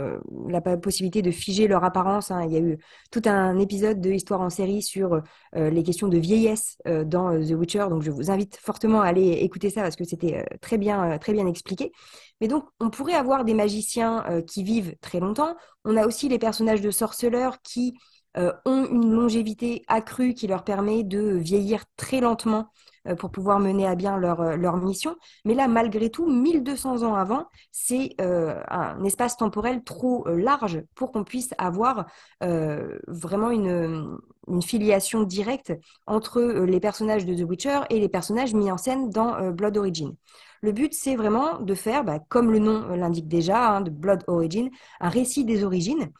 la 0.47 0.61
possibilité 0.61 1.21
de 1.21 1.29
figer 1.29 1.67
leur 1.67 1.83
apparence. 1.83 2.31
Hein. 2.31 2.45
Il 2.45 2.53
y 2.53 2.55
a 2.55 2.61
eu 2.61 2.77
tout 3.11 3.21
un 3.25 3.59
épisode 3.59 3.99
de 3.99 4.09
Histoire 4.09 4.39
en 4.39 4.49
série 4.49 4.81
sur 4.81 5.21
les 5.53 5.83
questions 5.83 6.07
de 6.07 6.17
vieillesse 6.17 6.77
dans 6.85 7.37
The 7.37 7.51
Witcher, 7.51 7.87
donc 7.89 8.01
je 8.03 8.11
vous 8.11 8.31
invite 8.31 8.55
fortement 8.55 9.01
à 9.01 9.07
aller 9.07 9.31
écouter 9.41 9.69
ça 9.69 9.81
parce 9.81 9.97
que 9.97 10.05
c'était 10.05 10.45
très 10.61 10.77
bien, 10.77 11.17
très 11.17 11.33
bien 11.33 11.47
expliqué. 11.47 11.91
Mais 12.39 12.47
donc, 12.47 12.63
on 12.79 12.89
pourrait 12.89 13.15
avoir 13.15 13.43
des 13.43 13.53
magiciens 13.53 14.23
qui 14.47 14.63
vivent 14.63 14.95
très 15.01 15.19
longtemps. 15.19 15.55
On 15.83 15.97
a 15.97 16.07
aussi 16.07 16.29
les 16.29 16.39
personnages 16.39 16.81
de 16.81 16.91
sorceleurs 16.91 17.61
qui 17.61 17.93
ont 18.35 18.85
une 18.91 19.13
longévité 19.13 19.83
accrue 19.87 20.33
qui 20.33 20.47
leur 20.47 20.63
permet 20.63 21.03
de 21.03 21.19
vieillir 21.19 21.83
très 21.97 22.21
lentement 22.21 22.69
euh, 23.07 23.15
pour 23.15 23.31
pouvoir 23.31 23.59
mener 23.59 23.87
à 23.87 23.95
bien 23.95 24.17
leur, 24.17 24.41
euh, 24.41 24.55
leur 24.55 24.77
mission. 24.77 25.15
Mais 25.45 25.53
là, 25.53 25.67
malgré 25.67 26.09
tout, 26.09 26.29
1200 26.29 27.03
ans 27.03 27.15
avant, 27.15 27.45
c'est 27.71 28.15
euh, 28.21 28.61
un 28.69 29.03
espace 29.03 29.37
temporel 29.37 29.83
trop 29.83 30.27
large 30.27 30.81
pour 30.95 31.11
qu'on 31.11 31.23
puisse 31.23 31.53
avoir 31.57 32.05
vraiment 32.41 33.49
une, 33.51 34.17
une, 34.47 34.61
filiation 34.61 35.23
directe 35.23 35.73
entre 36.07 36.41
les 36.41 36.79
personnages 36.79 37.25
de 37.25 37.33
The 37.33 37.47
Witcher 37.47 37.81
et 37.89 37.99
les 37.99 38.09
personnages 38.09 38.53
mis 38.53 38.71
en 38.71 38.77
scène 38.77 39.09
dans 39.09 39.51
Blood 39.51 39.77
Origin. 39.77 40.15
Le 40.61 40.71
but, 40.71 40.93
c'est 40.93 41.15
vraiment 41.15 41.59
de 41.59 41.73
faire, 41.73 42.03
bah, 42.03 42.19
comme 42.29 42.51
le 42.51 42.59
nom 42.59 42.95
l'indique 42.95 43.27
déjà, 43.27 43.75
hein, 43.75 43.81
de 43.81 43.89
Blood 43.89 44.23
Origin, 44.27 44.69
un 44.99 45.09
récit 45.09 45.45
des 45.45 45.63
origines, 45.63 46.11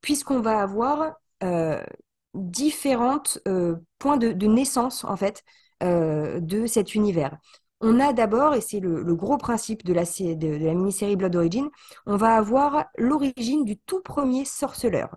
puisqu'on 0.00 0.40
va 0.40 0.60
avoir 0.60 1.14
différents 2.34 3.22
points 3.98 4.16
de, 4.16 4.46
naissance, 4.46 5.04
en 5.04 5.16
fait, 5.16 5.44
euh, 5.82 6.40
de 6.40 6.66
cet 6.66 6.94
univers. 6.96 7.38
On 7.80 8.00
a 8.00 8.12
d'abord, 8.12 8.54
et 8.54 8.60
c'est 8.60 8.80
le, 8.80 9.14
gros 9.14 9.38
principe 9.38 9.84
de 9.84 9.92
la, 9.92 10.02
de, 10.02 10.64
la 10.64 10.74
mini-série 10.74 11.14
Blood 11.14 11.36
Origin, 11.36 11.68
on 12.06 12.16
va 12.16 12.34
avoir 12.34 12.86
l'origine 12.96 13.64
du 13.64 13.78
tout 13.78 14.00
premier 14.02 14.44
sorceleur. 14.44 15.14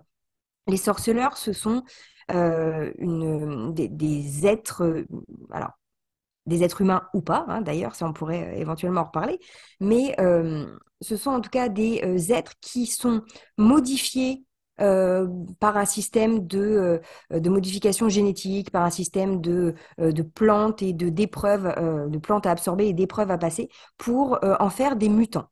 Les 0.68 0.76
sorceleurs, 0.76 1.36
ce 1.36 1.52
sont 1.52 1.82
euh, 2.30 2.92
une, 2.98 3.74
des, 3.74 4.46
êtres, 4.46 5.04
alors 5.50 5.72
des 6.46 6.62
êtres 6.62 6.82
humains 6.82 7.08
ou 7.14 7.22
pas, 7.22 7.44
hein, 7.48 7.60
d'ailleurs, 7.62 7.96
ça 7.96 8.06
on 8.06 8.12
pourrait 8.12 8.56
éventuellement 8.56 9.00
en 9.00 9.06
reparler, 9.06 9.40
mais 9.80 10.14
euh, 10.20 10.66
ce 11.00 11.16
sont 11.16 11.30
en 11.30 11.40
tout 11.40 11.50
cas 11.50 11.68
des 11.68 12.32
êtres 12.32 12.54
qui 12.60 12.86
sont 12.86 13.22
modifiés 13.58 14.44
euh, 14.80 15.28
par 15.60 15.76
un 15.76 15.84
système 15.84 16.46
de, 16.46 17.00
euh, 17.30 17.40
de, 17.40 17.50
modification 17.50 18.08
génétique, 18.08 18.70
par 18.70 18.84
un 18.84 18.90
système 18.90 19.40
de, 19.42 19.74
euh, 20.00 20.12
de 20.12 20.22
plantes 20.22 20.80
et 20.80 20.94
de 20.94 21.10
d'épreuves, 21.10 21.64
de 22.10 22.18
plantes 22.18 22.46
à 22.46 22.52
absorber 22.52 22.88
et 22.88 22.94
d'épreuves 22.94 23.30
à 23.30 23.38
passer 23.38 23.68
pour 23.98 24.38
en 24.42 24.70
faire 24.70 24.96
des 24.96 25.08
mutants. 25.08 25.48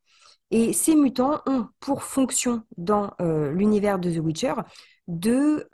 Et 0.49 0.73
ces 0.73 0.95
mutants 0.95 1.41
ont 1.45 1.67
pour 1.79 2.03
fonction 2.03 2.63
dans 2.77 3.11
l'univers 3.19 3.99
de 3.99 4.11
The 4.11 4.17
Witcher 4.17 4.53
de 5.07 5.67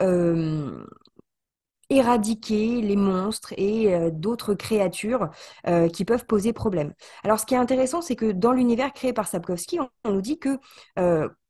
éradiquer 1.90 2.82
les 2.82 2.96
monstres 2.96 3.54
et 3.56 4.10
d'autres 4.12 4.54
créatures 4.54 5.30
qui 5.92 6.04
peuvent 6.04 6.26
poser 6.26 6.52
problème. 6.52 6.92
Alors, 7.24 7.40
ce 7.40 7.46
qui 7.46 7.54
est 7.54 7.58
intéressant, 7.58 8.02
c'est 8.02 8.16
que 8.16 8.30
dans 8.30 8.52
l'univers 8.52 8.92
créé 8.92 9.12
par 9.12 9.26
Sapkowski, 9.26 9.80
on, 10.04 10.12
nous 10.12 10.22
dit 10.22 10.38
que 10.38 10.58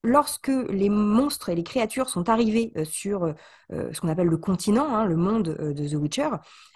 lorsque 0.05 0.53
les 0.69 0.89
monstres 0.89 1.49
et 1.49 1.55
les 1.55 1.65
créatures 1.65 2.09
sont 2.09 2.29
arrivés 2.29 2.73
sur 2.85 3.35
ce 3.71 4.01
qu'on 4.01 4.09
appelle 4.09 4.29
le 4.29 4.37
continent, 4.37 4.95
hein, 4.95 5.05
le 5.05 5.17
monde 5.17 5.57
de 5.59 5.89
The 5.89 5.95
Witcher, 5.95 6.29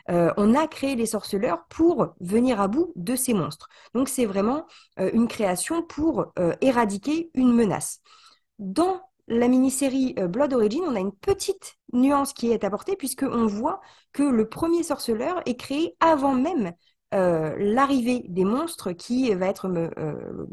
on 0.08 0.54
a 0.54 0.66
créé 0.66 0.96
les 0.96 1.06
sorceleurs 1.06 1.64
pour 1.68 2.14
venir 2.20 2.60
à 2.60 2.68
bout 2.68 2.92
de 2.96 3.14
ces 3.14 3.32
monstres. 3.32 3.68
Donc, 3.94 4.08
c'est 4.08 4.26
vraiment 4.26 4.66
une 4.98 5.28
création 5.28 5.82
pour 5.82 6.32
éradiquer 6.60 7.30
une 7.34 7.52
menace. 7.52 8.00
Dans 8.58 9.02
la 9.28 9.48
mini-série 9.48 10.14
euh, 10.18 10.28
Blood 10.28 10.52
Origin, 10.52 10.82
on 10.86 10.96
a 10.96 11.00
une 11.00 11.12
petite 11.12 11.78
nuance 11.92 12.32
qui 12.32 12.50
est 12.50 12.64
apportée 12.64 12.96
puisqu'on 12.96 13.46
voit 13.46 13.80
que 14.12 14.22
le 14.22 14.48
premier 14.48 14.82
sorceleur 14.82 15.42
est 15.46 15.56
créé 15.56 15.96
avant 16.00 16.34
même 16.34 16.72
euh, 17.14 17.54
l'arrivée 17.58 18.24
des 18.28 18.44
monstres 18.44 18.92
qui 18.92 19.32
va 19.34 19.46
être 19.46 19.68
euh, 19.68 20.46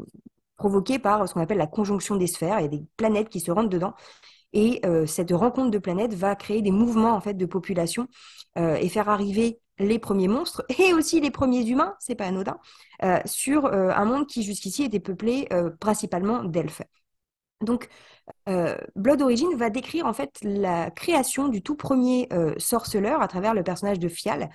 provoquée 0.60 0.98
par 0.98 1.26
ce 1.26 1.34
qu'on 1.34 1.40
appelle 1.40 1.58
la 1.58 1.66
conjonction 1.66 2.16
des 2.16 2.26
sphères. 2.26 2.60
Il 2.60 2.62
y 2.62 2.66
a 2.66 2.68
des 2.68 2.84
planètes 2.96 3.30
qui 3.30 3.40
se 3.40 3.50
rentrent 3.50 3.70
dedans. 3.70 3.94
Et 4.52 4.82
cette 5.06 5.30
rencontre 5.30 5.70
de 5.70 5.78
planètes 5.78 6.12
va 6.12 6.34
créer 6.34 6.60
des 6.60 6.72
mouvements 6.72 7.14
en 7.14 7.20
fait 7.20 7.34
de 7.34 7.46
population 7.46 8.08
et 8.56 8.88
faire 8.88 9.08
arriver 9.08 9.60
les 9.78 10.00
premiers 10.00 10.26
monstres 10.26 10.64
et 10.80 10.92
aussi 10.92 11.20
les 11.20 11.30
premiers 11.30 11.64
humains, 11.64 11.94
c'est 12.00 12.16
pas 12.16 12.26
anodin, 12.26 12.58
sur 13.26 13.66
un 13.66 14.04
monde 14.04 14.26
qui 14.26 14.42
jusqu'ici 14.42 14.82
était 14.82 14.98
peuplé 14.98 15.48
principalement 15.78 16.42
d'elfes. 16.42 16.82
Donc, 17.60 17.88
euh, 18.48 18.76
Blood 18.96 19.22
Origin 19.22 19.54
va 19.56 19.70
décrire 19.70 20.06
en 20.06 20.12
fait 20.12 20.38
la 20.42 20.90
création 20.90 21.48
du 21.48 21.62
tout 21.62 21.76
premier 21.76 22.28
euh, 22.32 22.54
sorceleur 22.58 23.20
à 23.22 23.28
travers 23.28 23.54
le 23.54 23.62
personnage 23.62 23.98
de 23.98 24.08
Fial, 24.08 24.50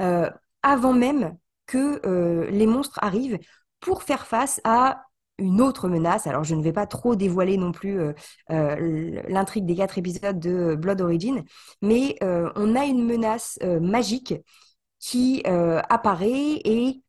euh, 0.00 0.28
avant 0.62 0.92
même 0.92 1.36
que 1.66 2.48
les 2.50 2.66
monstres 2.66 2.98
arrivent 3.02 3.38
pour 3.78 4.02
faire 4.02 4.26
face 4.26 4.58
à 4.64 5.04
une 5.38 5.60
autre 5.60 5.88
menace. 5.88 6.26
Alors, 6.26 6.44
je 6.44 6.54
ne 6.54 6.62
vais 6.62 6.72
pas 6.72 6.86
trop 6.86 7.16
dévoiler 7.16 7.56
non 7.56 7.72
plus 7.72 8.00
l'intrigue 8.48 9.66
des 9.66 9.76
quatre 9.76 9.98
épisodes 9.98 10.38
de 10.38 10.74
Blood 10.74 11.00
Origin, 11.00 11.44
mais 11.82 12.16
on 12.22 12.74
a 12.76 12.84
une 12.84 13.04
menace 13.04 13.58
magique 13.80 14.34
qui 14.98 15.42
apparaît 15.44 16.60
et 16.64 17.02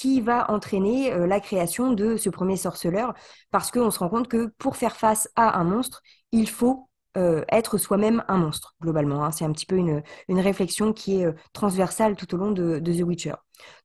qui 0.00 0.22
va 0.22 0.50
entraîner 0.50 1.12
euh, 1.12 1.26
la 1.26 1.40
création 1.40 1.92
de 1.92 2.16
ce 2.16 2.30
premier 2.30 2.56
sorceleur, 2.56 3.12
parce 3.50 3.70
qu'on 3.70 3.90
se 3.90 3.98
rend 3.98 4.08
compte 4.08 4.28
que 4.28 4.46
pour 4.56 4.76
faire 4.76 4.96
face 4.96 5.28
à 5.36 5.60
un 5.60 5.64
monstre, 5.64 6.00
il 6.32 6.48
faut 6.48 6.88
euh, 7.18 7.44
être 7.52 7.76
soi-même 7.76 8.24
un 8.26 8.38
monstre, 8.38 8.74
globalement. 8.80 9.22
Hein. 9.22 9.30
C'est 9.30 9.44
un 9.44 9.52
petit 9.52 9.66
peu 9.66 9.76
une, 9.76 10.02
réflexion 10.30 10.94
qui 10.94 11.20
est 11.20 11.26
euh, 11.26 11.32
transversale 11.52 12.16
tout 12.16 12.34
au 12.34 12.38
long 12.38 12.50
de, 12.50 12.78
The 12.78 13.02
Witcher. 13.02 13.34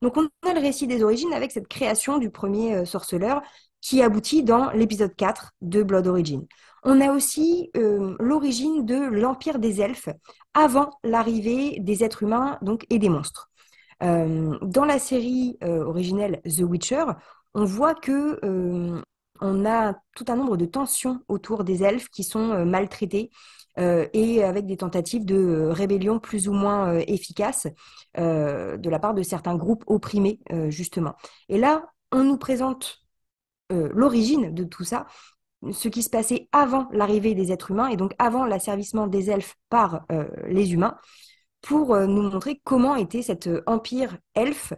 Donc 0.02 0.16
on 0.16 0.30
a 0.50 0.54
le 0.54 0.62
récit 0.62 0.88
des 0.88 1.04
origines 1.04 1.34
avec 1.34 1.52
cette 1.52 1.68
création 1.68 2.18
du 2.18 2.30
premier 2.30 2.86
sorceleur 2.86 3.42
qui 3.86 4.02
aboutit 4.02 4.42
dans 4.42 4.72
l'épisode 4.72 5.16
4 5.16 5.52
de 5.62 5.84
Blood 5.84 6.08
Origin. 6.08 6.48
On 6.82 7.00
a 7.02 7.12
aussi 7.12 7.70
l'origine 8.20 8.84
de 8.84 8.96
l'Empire 8.96 9.60
des 9.60 9.80
Elfes 9.80 10.10
avant 10.56 10.90
l'arrivée 11.04 11.78
des 11.80 12.04
êtres 12.04 12.24
humains 12.24 12.58
donc, 12.64 12.88
et 12.90 12.98
des 12.98 13.10
monstres. 13.10 13.52
Euh, 14.02 14.58
dans 14.64 14.86
la 14.86 14.98
série 14.98 15.60
euh, 15.64 15.86
originelle 15.86 16.42
The 16.46 16.62
Witcher, 16.62 17.06
on 17.54 17.64
voit 17.64 17.94
que 17.94 18.40
euh, 18.44 19.00
on 19.40 19.66
a 19.68 19.94
tout 20.16 20.26
un 20.30 20.36
nombre 20.36 20.58
de 20.58 20.66
tensions 20.66 21.20
autour 21.28 21.64
des 21.64 21.84
elfes 21.84 22.10
qui 22.10 22.24
sont 22.24 22.66
maltraités 22.66 23.30
et 23.78 24.42
avec 24.42 24.66
des 24.68 24.78
tentatives 24.78 25.26
de 25.26 25.68
rébellion 25.70 26.18
plus 26.18 26.48
ou 26.48 26.54
moins 26.54 26.98
efficaces 27.00 27.68
de 28.18 28.90
la 28.90 29.00
part 29.00 29.14
de 29.14 29.22
certains 29.22 29.58
groupes 29.58 29.84
opprimés, 29.88 30.40
justement. 30.70 31.16
Et 31.50 31.58
là, 31.58 31.86
on 32.14 32.24
nous 32.24 32.38
présente 32.38 33.05
l'origine 33.70 34.54
de 34.54 34.64
tout 34.64 34.84
ça, 34.84 35.06
ce 35.72 35.88
qui 35.88 36.04
se 36.04 36.10
passait 36.10 36.48
avant 36.52 36.88
l'arrivée 36.92 37.34
des 37.34 37.52
êtres 37.52 37.72
humains 37.72 37.88
et 37.88 37.98
donc 37.98 38.14
avant 38.20 38.46
l'asservissement 38.46 39.08
des 39.08 39.32
elfes 39.32 39.56
par 39.70 40.06
les 40.48 40.74
humains 40.74 40.98
pour 41.66 41.96
euh, 41.96 42.06
nous 42.06 42.22
montrer 42.22 42.62
comment 42.64 42.96
était 42.96 43.24
cet 43.24 43.48
euh, 43.48 43.64
empire 43.66 44.18
elfe 44.36 44.74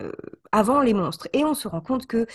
euh, 0.00 0.12
avant 0.52 0.80
les 0.80 0.94
monstres. 0.94 1.28
Et 1.32 1.44
on 1.44 1.54
se 1.54 1.66
rend 1.66 1.80
compte 1.80 2.06
que, 2.06 2.26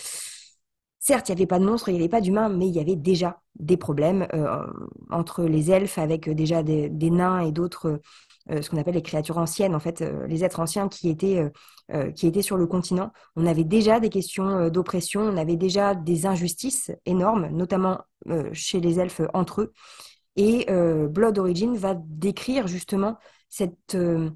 certes, 0.99 1.29
il 1.29 1.31
n'y 1.35 1.39
avait 1.39 1.47
pas 1.47 1.59
de 1.59 1.65
monstres, 1.65 1.87
il 1.87 1.93
n'y 1.93 1.99
avait 1.99 2.09
pas 2.09 2.19
d'humains, 2.19 2.49
mais 2.49 2.67
il 2.67 2.75
y 2.75 2.81
avait 2.81 2.97
déjà 2.97 3.41
des 3.55 3.77
problèmes 3.77 4.27
entre 5.09 5.43
les 5.43 5.71
elfes, 5.71 5.97
avec 5.99 6.29
déjà 6.29 6.63
des, 6.63 6.89
nains 6.89 7.39
et 7.41 7.51
d'autres, 7.51 8.01
ce 8.49 8.69
qu'on 8.69 8.77
appelle 8.77 8.95
les 8.95 9.01
créatures 9.01 9.37
anciennes, 9.37 9.75
en 9.75 9.79
fait, 9.79 10.03
les 10.27 10.43
êtres 10.43 10.59
anciens 10.59 10.89
qui 10.89 11.09
étaient, 11.09 11.41
qui 12.15 12.27
étaient 12.27 12.41
sur 12.41 12.57
le 12.57 12.67
continent. 12.67 13.11
On 13.35 13.45
avait 13.45 13.63
déjà 13.63 13.99
des 13.99 14.09
questions 14.09 14.69
d'oppression, 14.69 15.21
on 15.21 15.37
avait 15.37 15.55
déjà 15.55 15.95
des 15.95 16.25
injustices 16.25 16.91
énormes, 17.05 17.47
notamment 17.47 18.01
chez 18.51 18.81
les 18.81 18.99
elfes 18.99 19.21
entre 19.33 19.61
eux. 19.61 19.73
Et 20.35 20.65
Blood 20.67 21.39
Origin 21.39 21.75
va 21.77 21.95
décrire 21.95 22.67
justement 22.67 23.17
cette, 23.53 23.93
euh, 23.93 24.31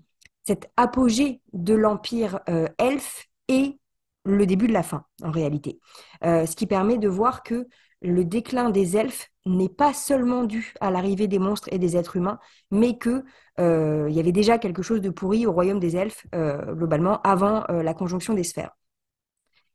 cette 0.46 0.70
apogée 0.78 1.42
de 1.52 1.74
l'empire 1.74 2.40
euh, 2.50 2.68
elfe 2.78 3.26
et 3.48 3.80
le 4.26 4.46
début 4.46 4.68
de 4.68 4.74
la 4.74 4.84
fin, 4.84 5.06
en 5.24 5.32
réalité. 5.32 5.80
Euh, 6.24 6.46
ce 6.46 6.56
qui 6.56 6.68
permet 6.68 7.00
de 7.00 7.08
voir 7.08 7.42
que 7.42 7.68
le 8.02 8.24
déclin 8.26 8.70
des 8.70 8.98
elfes 8.98 9.30
n'est 9.46 9.70
pas 9.70 9.94
seulement 9.94 10.44
dû 10.44 10.74
à 10.82 10.92
l'arrivée 10.92 11.28
des 11.28 11.40
monstres 11.40 11.70
et 11.72 11.80
des 11.80 11.98
êtres 11.98 12.16
humains, 12.18 12.40
mais 12.72 12.98
qu'il 12.98 13.24
il 13.60 14.14
y 14.14 14.20
avait 14.20 14.32
déjà 14.32 14.58
quelque 14.60 14.84
chose 14.84 15.02
de 15.02 15.10
pourri 15.10 15.48
au 15.48 15.52
royaume 15.52 15.80
des 15.80 15.96
elfes, 15.96 16.28
globalement, 16.34 17.22
avant 17.24 17.66
la 17.70 17.94
conjonction 17.94 18.34
des 18.34 18.44
sphères. 18.44 18.72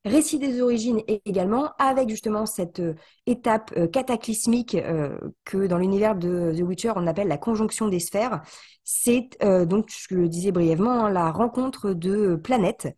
Récit 0.04 0.40
des 0.40 0.60
origines 0.60 1.00
également, 1.06 1.70
avec 1.78 2.08
justement 2.08 2.44
cette 2.44 2.80
euh, 2.80 2.94
étape 3.26 3.72
euh, 3.76 3.86
cataclysmique 3.86 4.74
euh, 4.74 5.16
que 5.44 5.68
dans 5.68 5.78
l'univers 5.78 6.16
de 6.16 6.52
The 6.56 6.62
Witcher 6.62 6.92
on 6.96 7.06
appelle 7.06 7.28
la 7.28 7.38
conjonction 7.38 7.86
des 7.86 8.00
sphères. 8.00 8.42
C'est 8.82 9.38
donc, 9.40 9.90
je 9.90 10.16
le 10.16 10.28
disais 10.28 10.50
brièvement, 10.50 11.04
hein, 11.04 11.10
la 11.10 11.30
rencontre 11.30 11.92
de 11.92 12.34
planètes 12.34 12.88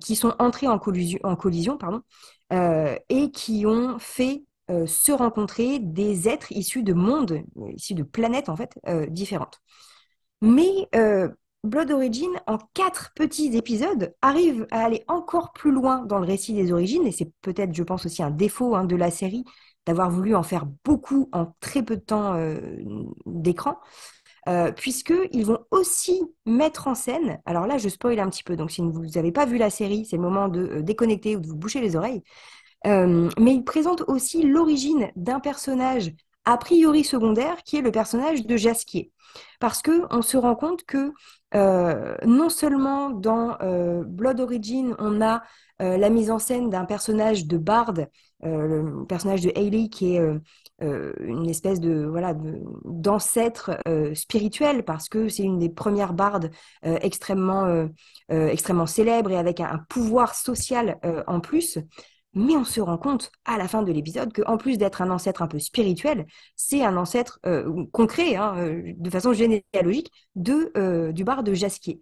qui 0.00 0.14
sont 0.14 0.34
entrées 0.38 0.68
en 0.68 0.78
collision, 0.78 1.18
en 1.24 1.34
collision 1.34 1.76
pardon, 1.76 2.02
et 3.08 3.32
qui 3.32 3.66
ont 3.66 3.98
fait 3.98 4.44
se 4.86 5.12
rencontrer 5.12 5.78
des 5.78 6.28
êtres 6.28 6.52
issus 6.52 6.82
de 6.82 6.92
mondes, 6.92 7.42
issus 7.74 7.94
de 7.94 8.02
planètes 8.02 8.48
en 8.48 8.56
fait 8.56 8.78
différentes. 9.08 9.60
Mais 10.42 10.88
Blood 11.64 11.90
Origin, 11.90 12.30
en 12.46 12.58
quatre 12.74 13.12
petits 13.14 13.56
épisodes, 13.56 14.14
arrive 14.22 14.66
à 14.70 14.84
aller 14.84 15.04
encore 15.08 15.52
plus 15.52 15.72
loin 15.72 16.04
dans 16.04 16.18
le 16.18 16.26
récit 16.26 16.54
des 16.54 16.72
origines, 16.72 17.06
et 17.06 17.12
c'est 17.12 17.32
peut-être, 17.42 17.74
je 17.74 17.82
pense, 17.82 18.06
aussi 18.06 18.22
un 18.22 18.30
défaut 18.30 18.76
hein, 18.76 18.84
de 18.84 18.94
la 18.94 19.10
série 19.10 19.44
d'avoir 19.86 20.10
voulu 20.10 20.34
en 20.34 20.42
faire 20.42 20.66
beaucoup 20.84 21.30
en 21.32 21.54
très 21.60 21.82
peu 21.82 21.96
de 21.96 22.02
temps 22.02 22.34
euh, 22.34 22.60
d'écran. 23.26 23.78
puisqu'ils 24.76 25.44
vont 25.44 25.60
aussi 25.70 26.22
mettre 26.46 26.88
en 26.88 26.94
scène, 26.94 27.40
alors 27.44 27.66
là 27.66 27.76
je 27.76 27.88
spoil 27.88 28.18
un 28.18 28.30
petit 28.30 28.42
peu, 28.42 28.56
donc 28.56 28.70
si 28.70 28.80
vous 28.80 29.06
n'avez 29.14 29.32
pas 29.32 29.44
vu 29.44 29.58
la 29.58 29.70
série, 29.70 30.06
c'est 30.06 30.16
le 30.16 30.22
moment 30.22 30.48
de 30.48 30.80
déconnecter 30.80 31.36
ou 31.36 31.40
de 31.40 31.46
vous 31.46 31.56
boucher 31.56 31.80
les 31.80 31.96
oreilles, 31.96 32.22
mais 32.84 33.54
ils 33.54 33.64
présentent 33.64 34.04
aussi 34.06 34.42
l'origine 34.42 35.10
d'un 35.16 35.40
personnage 35.40 36.12
a 36.44 36.56
priori 36.56 37.04
secondaire 37.04 37.62
qui 37.64 37.76
est 37.76 37.82
le 37.82 37.92
personnage 37.92 38.46
de 38.46 38.56
Jasquier. 38.56 39.12
Parce 39.60 39.82
que 39.82 40.06
on 40.10 40.22
se 40.22 40.36
rend 40.36 40.54
compte 40.54 40.84
que 40.84 41.12
non 41.54 42.48
seulement 42.48 43.10
dans 43.10 43.58
Blood 44.06 44.40
Origin, 44.40 44.94
on 44.98 45.20
a 45.20 45.42
la 45.78 46.08
mise 46.08 46.30
en 46.30 46.38
scène 46.38 46.70
d'un 46.70 46.84
personnage 46.84 47.46
de 47.46 47.58
Bard, 47.58 47.94
le 48.42 49.04
personnage 49.06 49.42
de 49.42 49.52
Hayley 49.54 49.88
qui 49.88 50.16
est 50.16 50.22
euh, 50.80 51.12
une 51.18 51.48
espèce 51.50 51.80
de 51.80 52.06
voilà 52.08 52.36
d'ancêtre 52.84 53.80
euh, 53.88 54.14
spirituel 54.14 54.84
parce 54.84 55.08
que 55.08 55.28
c'est 55.28 55.42
une 55.42 55.58
des 55.58 55.70
premières 55.70 56.12
bardes 56.12 56.52
euh, 56.86 56.98
extrêmement 57.02 57.88
extrêmement 58.28 58.86
célèbre 58.86 59.32
et 59.32 59.36
avec 59.36 59.58
un, 59.58 59.80
pouvoir 59.88 60.34
social 60.34 60.98
en 61.26 61.40
plus. 61.40 61.78
Mais 62.38 62.56
on 62.56 62.64
se 62.64 62.80
rend 62.80 62.98
compte 62.98 63.30
à 63.44 63.58
la 63.58 63.68
fin 63.68 63.82
de 63.82 63.92
l'épisode 63.92 64.32
qu'en 64.32 64.56
plus 64.56 64.78
d'être 64.78 65.02
un 65.02 65.10
ancêtre 65.10 65.42
un 65.42 65.48
peu 65.48 65.58
spirituel, 65.58 66.26
c'est 66.56 66.82
un 66.84 66.96
ancêtre 66.96 67.40
concret, 67.92 68.36
hein, 68.36 68.54
de 68.96 69.10
façon 69.10 69.32
généalogique, 69.32 70.12
de, 70.36 71.10
du 71.12 71.24
bar 71.24 71.42
de 71.42 71.54
Jasquier. 71.54 72.00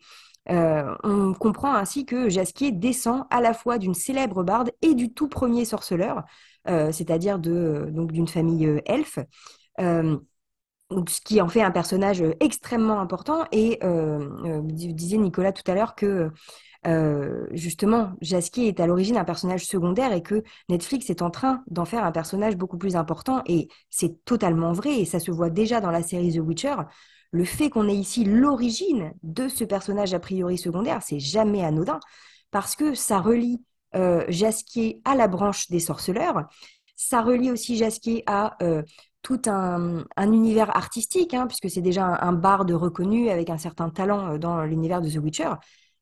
on 0.49 1.33
comprend 1.39 1.75
ainsi 1.75 2.05
que 2.05 2.29
Jasquier 2.29 2.71
descend 2.73 3.25
à 3.31 3.41
la 3.41 3.55
fois 3.55 3.79
d'une 3.79 3.95
célèbre 3.95 4.43
barde 4.45 4.73
et 4.83 4.95
du 4.95 5.13
tout 5.13 5.29
premier 5.29 5.65
sorceleur, 5.65 6.25
euh, 6.69 6.91
c'est-à-dire 6.91 7.39
d'une 7.39 8.29
famille 8.29 8.67
euh, 8.67 8.81
elfe 8.87 9.19
euh, 9.81 10.19
ce 10.91 11.21
qui 11.21 11.41
en 11.41 11.49
fait 11.49 11.63
un 11.63 11.71
personnage 11.71 12.23
extrêmement 12.41 13.01
important. 13.01 13.45
Et 13.53 13.79
euh, 13.83 14.61
disait 14.63 15.19
Nicolas 15.19 15.53
tout 15.53 15.69
à 15.71 15.75
l'heure 15.75 15.95
que 15.95 16.31
justement 17.51 18.13
Jasquier 18.21 18.69
est 18.69 18.79
à 18.79 18.87
l'origine 18.87 19.17
un 19.17 19.25
personnage 19.25 19.67
secondaire 19.67 20.13
et 20.13 20.23
que 20.23 20.45
Netflix 20.69 21.11
est 21.11 21.21
en 21.21 21.31
train 21.31 21.65
d'en 21.67 21.85
faire 21.85 22.05
un 22.05 22.13
personnage 22.13 22.57
beaucoup 22.57 22.79
plus 22.79 22.95
important. 22.95 23.43
Et 23.47 23.67
c'est 23.91 24.25
totalement 24.25 24.73
vrai 24.73 25.01
et 25.01 25.05
ça 25.05 25.19
se 25.19 25.33
voit 25.33 25.51
déjà 25.51 25.81
dans 25.81 25.91
la 25.91 26.05
série 26.05 26.33
The 26.33 26.39
Witcher. 26.39 26.77
Le 27.33 27.45
fait 27.45 27.71
qu'on 27.71 27.89
ait 27.89 27.95
ici 27.95 28.25
l'origine 28.25 29.13
de 29.23 29.49
ce 29.49 29.65
personnage 29.65 30.15
a 30.15 30.21
priori 30.21 30.59
secondaire, 30.59 31.03
c'est 31.03 31.19
jamais 31.19 31.65
anodin 31.65 32.01
parce 32.51 32.77
que 32.77 32.95
ça 32.95 33.21
relie 33.21 33.63
euh, 33.95 34.25
Jasquier 34.29 35.01
à 35.05 35.15
la 35.15 35.29
branche 35.29 35.69
des 35.69 35.81
sorceleurs. 35.81 36.45
Ça 36.97 37.21
relie 37.21 37.51
aussi 37.51 37.77
Jasquier 37.77 38.23
à 38.27 38.57
euh, 38.63 38.83
tout 39.27 39.43
un, 39.47 40.05
univers 40.17 40.77
artistique, 40.77 41.35
hein, 41.35 41.49
puisque 41.49 41.69
c'est 41.69 41.81
déjà 41.81 42.17
un, 42.23 42.33
barde 42.33 42.71
reconnu 42.71 43.29
avec 43.29 43.51
un 43.51 43.59
certain 43.59 43.91
talent 43.91 44.35
euh, 44.35 44.39
dans 44.39 44.63
l'univers 44.63 45.03
de 45.03 45.11
The 45.11 45.17
Witcher. 45.17 45.51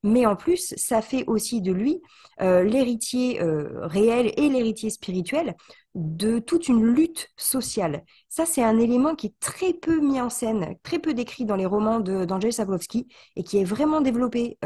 Mais 0.03 0.27
en 0.27 0.37
plus, 0.37 0.75
ça 0.77 1.01
fait 1.01 1.25
aussi 1.27 1.63
de 1.63 1.73
lui 1.73 2.03
l'héritier 2.39 3.41
réel 3.41 4.35
et 4.37 4.51
l'héritier 4.51 4.91
spirituel 4.91 5.55
de 5.95 6.41
toute 6.41 6.69
une 6.69 6.85
lutte 6.85 7.31
sociale. 7.39 8.05
Ça, 8.29 8.45
c'est 8.45 8.63
un 8.63 8.79
élément 8.79 9.15
qui 9.15 9.29
est 9.29 9.39
très 9.41 9.73
peu 9.73 10.01
mis 10.01 10.21
en 10.21 10.29
scène, 10.29 10.75
très 10.83 10.99
peu 10.99 11.15
décrit 11.15 11.47
dans 11.47 11.57
les 11.57 11.65
romans 11.65 12.01
d'Angel 12.01 12.53
Sapkowski 12.53 13.09
et 13.37 13.45
qui 13.45 13.57
est 13.57 13.65
vraiment 13.65 14.03
développé 14.03 14.59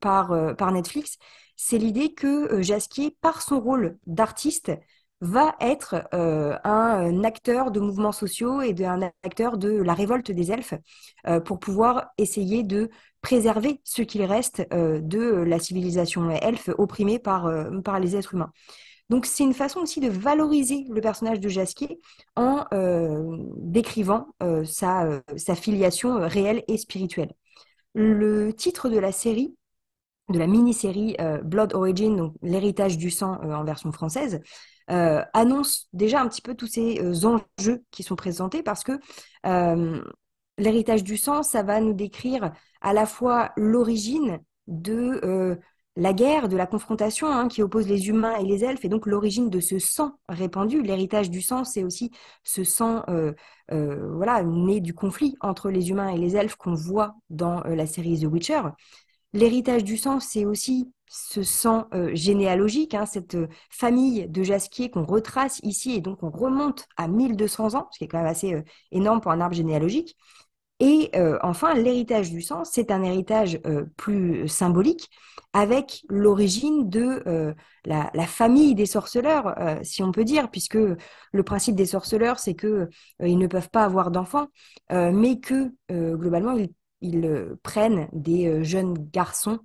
par, 0.00 0.32
Netflix 0.72 1.18
c'est 1.56 1.78
l'idée 1.78 2.12
que 2.12 2.52
euh, 2.52 2.62
Jasquier, 2.62 3.16
par 3.20 3.42
son 3.42 3.60
rôle 3.60 3.98
d'artiste, 4.06 4.72
va 5.20 5.54
être 5.60 6.06
euh, 6.14 6.56
un, 6.64 7.24
acteur 7.24 7.70
de 7.70 7.80
mouvements 7.80 8.12
sociaux 8.12 8.60
et 8.60 8.74
un 8.84 9.02
acteur 9.22 9.56
de 9.56 9.70
la 9.70 9.94
révolte 9.94 10.30
des 10.30 10.52
elfes 10.52 10.74
euh, 11.26 11.40
pour 11.40 11.58
pouvoir 11.58 12.08
essayer 12.18 12.62
de 12.62 12.90
préserver 13.22 13.80
ce 13.82 14.02
qu'il 14.02 14.22
reste 14.22 14.62
de 14.70 15.18
la 15.18 15.58
civilisation 15.58 16.30
elfe 16.30 16.70
opprimée 16.78 17.18
par, 17.18 17.50
les 17.98 18.14
êtres 18.14 18.34
humains. 18.34 18.52
Donc 19.10 19.26
c'est 19.26 19.42
une 19.42 19.54
façon 19.54 19.80
aussi 19.80 19.98
de 19.98 20.08
valoriser 20.08 20.84
le 20.88 21.00
personnage 21.00 21.40
de 21.40 21.48
Jasquier 21.48 21.98
en 22.36 22.66
décrivant 23.56 24.28
sa, 24.64 25.22
filiation 25.56 26.20
réelle 26.20 26.62
et 26.68 26.76
spirituelle. 26.76 27.32
Le 27.94 28.52
titre 28.52 28.88
de 28.90 28.98
la 28.98 29.10
série 29.10 29.56
de 30.28 30.38
la 30.38 30.46
mini-série 30.46 31.16
euh, 31.20 31.40
Blood 31.42 31.74
Origin, 31.74 32.16
donc 32.16 32.34
l'héritage 32.42 32.98
du 32.98 33.10
sang 33.10 33.38
euh, 33.42 33.54
en 33.54 33.64
version 33.64 33.92
française, 33.92 34.40
euh, 34.90 35.22
annonce 35.32 35.88
déjà 35.92 36.20
un 36.20 36.28
petit 36.28 36.42
peu 36.42 36.54
tous 36.54 36.66
ces 36.66 37.24
enjeux 37.24 37.84
qui 37.90 38.02
sont 38.02 38.16
présentés 38.16 38.62
parce 38.62 38.84
que 38.84 38.98
l'héritage 40.58 41.04
du 41.04 41.16
sang, 41.16 41.42
ça 41.42 41.62
va 41.62 41.80
nous 41.80 41.92
décrire 41.92 42.52
à 42.80 42.92
la 42.92 43.06
fois 43.06 43.52
l'origine 43.56 44.40
de 44.66 45.58
la 45.96 46.12
guerre, 46.12 46.48
de 46.48 46.56
la 46.56 46.66
confrontation 46.66 47.26
hein, 47.26 47.48
qui 47.48 47.62
oppose 47.62 47.88
les 47.88 48.08
humains 48.08 48.36
et 48.36 48.44
les 48.44 48.64
elfes, 48.64 48.84
et 48.84 48.88
donc 48.88 49.06
l'origine 49.06 49.48
de 49.50 49.60
ce 49.60 49.78
sang 49.78 50.12
répandu. 50.28 50.82
L'héritage 50.82 51.30
du 51.30 51.40
sang, 51.42 51.64
c'est 51.64 51.84
aussi 51.84 52.10
ce 52.42 52.64
sang 52.64 53.04
voilà, 53.70 54.42
né 54.42 54.80
du 54.80 54.94
conflit 54.94 55.36
entre 55.40 55.70
les 55.70 55.90
humains 55.90 56.08
et 56.08 56.18
les 56.18 56.36
elfes 56.36 56.56
qu'on 56.56 56.74
voit 56.74 57.14
dans 57.30 57.60
la 57.62 57.86
série 57.86 58.18
The 58.20 58.24
Witcher. 58.24 58.62
L'héritage 59.36 59.84
du 59.84 59.98
sang, 59.98 60.18
c'est 60.18 60.46
aussi 60.46 60.90
ce 61.08 61.42
sang 61.42 61.88
euh, 61.92 62.14
généalogique, 62.14 62.94
hein, 62.94 63.04
cette 63.04 63.34
euh, 63.34 63.48
famille 63.68 64.26
de 64.28 64.42
Jasquier 64.42 64.90
qu'on 64.90 65.04
retrace 65.04 65.60
ici 65.62 65.92
et 65.92 66.00
donc 66.00 66.22
on 66.22 66.30
remonte 66.30 66.86
à 66.96 67.06
1200 67.06 67.74
ans, 67.74 67.86
ce 67.92 67.98
qui 67.98 68.04
est 68.04 68.08
quand 68.08 68.16
même 68.16 68.26
assez 68.26 68.54
euh, 68.54 68.62
énorme 68.92 69.20
pour 69.20 69.30
un 69.32 69.42
arbre 69.42 69.54
généalogique. 69.54 70.16
Et 70.80 71.10
enfin, 71.42 71.72
l'héritage 71.72 72.30
du 72.30 72.42
sang, 72.42 72.64
c'est 72.64 72.90
un 72.90 73.02
héritage 73.02 73.58
plus 73.96 74.46
symbolique 74.46 75.08
avec 75.54 76.02
l'origine 76.10 76.90
de 76.90 77.54
la, 77.86 78.26
famille 78.26 78.74
des 78.74 78.84
sorceleurs, 78.84 79.54
si 79.82 80.02
on 80.02 80.12
peut 80.12 80.24
dire, 80.24 80.50
puisque 80.50 80.76
le 80.76 81.42
principe 81.44 81.76
des 81.76 81.86
sorceleurs, 81.86 82.38
c'est 82.38 82.52
que 82.52 82.90
ils 83.24 83.38
ne 83.38 83.46
peuvent 83.46 83.70
pas 83.70 83.84
avoir 83.84 84.10
d'enfants, 84.10 84.48
mais 84.90 85.40
que 85.40 85.72
globalement, 85.88 86.54
ils 87.00 87.24
euh, 87.26 87.58
prennent 87.62 88.08
des 88.12 88.46
euh, 88.46 88.62
jeunes 88.62 88.94
garçons, 89.12 89.60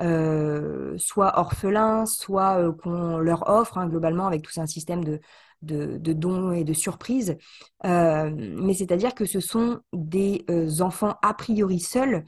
euh, 0.00 0.96
soit 0.98 1.38
orphelins, 1.38 2.06
soit 2.06 2.72
qu'on 2.82 3.18
leur 3.18 3.48
offre, 3.48 3.78
hein, 3.78 3.88
globalement, 3.88 4.26
avec 4.26 4.42
tout 4.42 4.60
un 4.60 4.66
système 4.66 5.04
de, 5.04 5.20
de, 5.62 6.12
dons 6.12 6.52
et 6.52 6.64
de 6.64 6.72
surprises. 6.74 7.36
mais 7.84 8.74
c'est-à-dire 8.74 9.14
que 9.14 9.24
ce 9.24 9.40
sont 9.40 9.80
des 9.92 10.44
enfants 10.80 11.16
a 11.22 11.34
priori 11.34 11.80
seuls. 11.80 12.24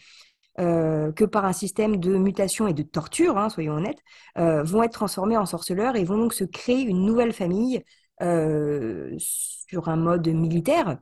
que 0.56 1.24
par 1.24 1.44
un 1.44 1.52
système 1.52 1.98
de 1.98 2.16
mutation 2.16 2.66
et 2.68 2.74
de 2.74 2.82
torture, 2.82 3.36
hein, 3.38 3.48
soyons 3.50 3.74
honnêtes, 3.74 4.02
vont 4.36 4.82
être 4.82 4.92
transformés 4.94 5.36
en 5.36 5.46
sorceleurs 5.46 5.96
et 5.96 6.04
vont 6.04 6.18
donc 6.18 6.32
se 6.34 6.44
créer 6.44 6.80
une 6.82 7.04
nouvelle 7.04 7.32
famille 7.34 7.84
sur 8.18 9.88
un 9.88 9.96
mode 9.96 10.26
militaire, 10.28 10.98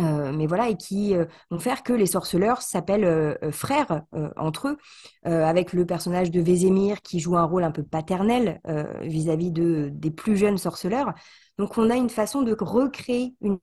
euh, 0.00 0.32
mais 0.32 0.46
voilà, 0.46 0.70
et 0.70 0.76
qui 0.76 1.14
euh, 1.14 1.26
vont 1.50 1.58
faire 1.58 1.82
que 1.82 1.92
les 1.92 2.06
sorceleurs 2.06 2.62
s'appellent 2.62 3.04
euh, 3.04 3.52
frères 3.52 4.02
entre 4.36 4.68
eux, 4.68 4.78
avec 5.24 5.72
le 5.72 5.86
personnage 5.86 6.30
de 6.30 6.40
Vézémir 6.40 7.02
qui 7.02 7.20
joue 7.20 7.36
un 7.36 7.44
rôle 7.44 7.64
un 7.64 7.70
peu 7.70 7.82
paternel 7.82 8.60
vis-à-vis 9.02 9.50
de, 9.50 9.90
des 9.92 10.10
plus 10.10 10.36
jeunes 10.36 10.58
sorceleurs. 10.58 11.12
Donc 11.58 11.78
on 11.78 11.90
a 11.90 11.96
une 11.96 12.10
façon 12.10 12.42
de 12.42 12.56
recréer 12.58 13.34
une, 13.40 13.58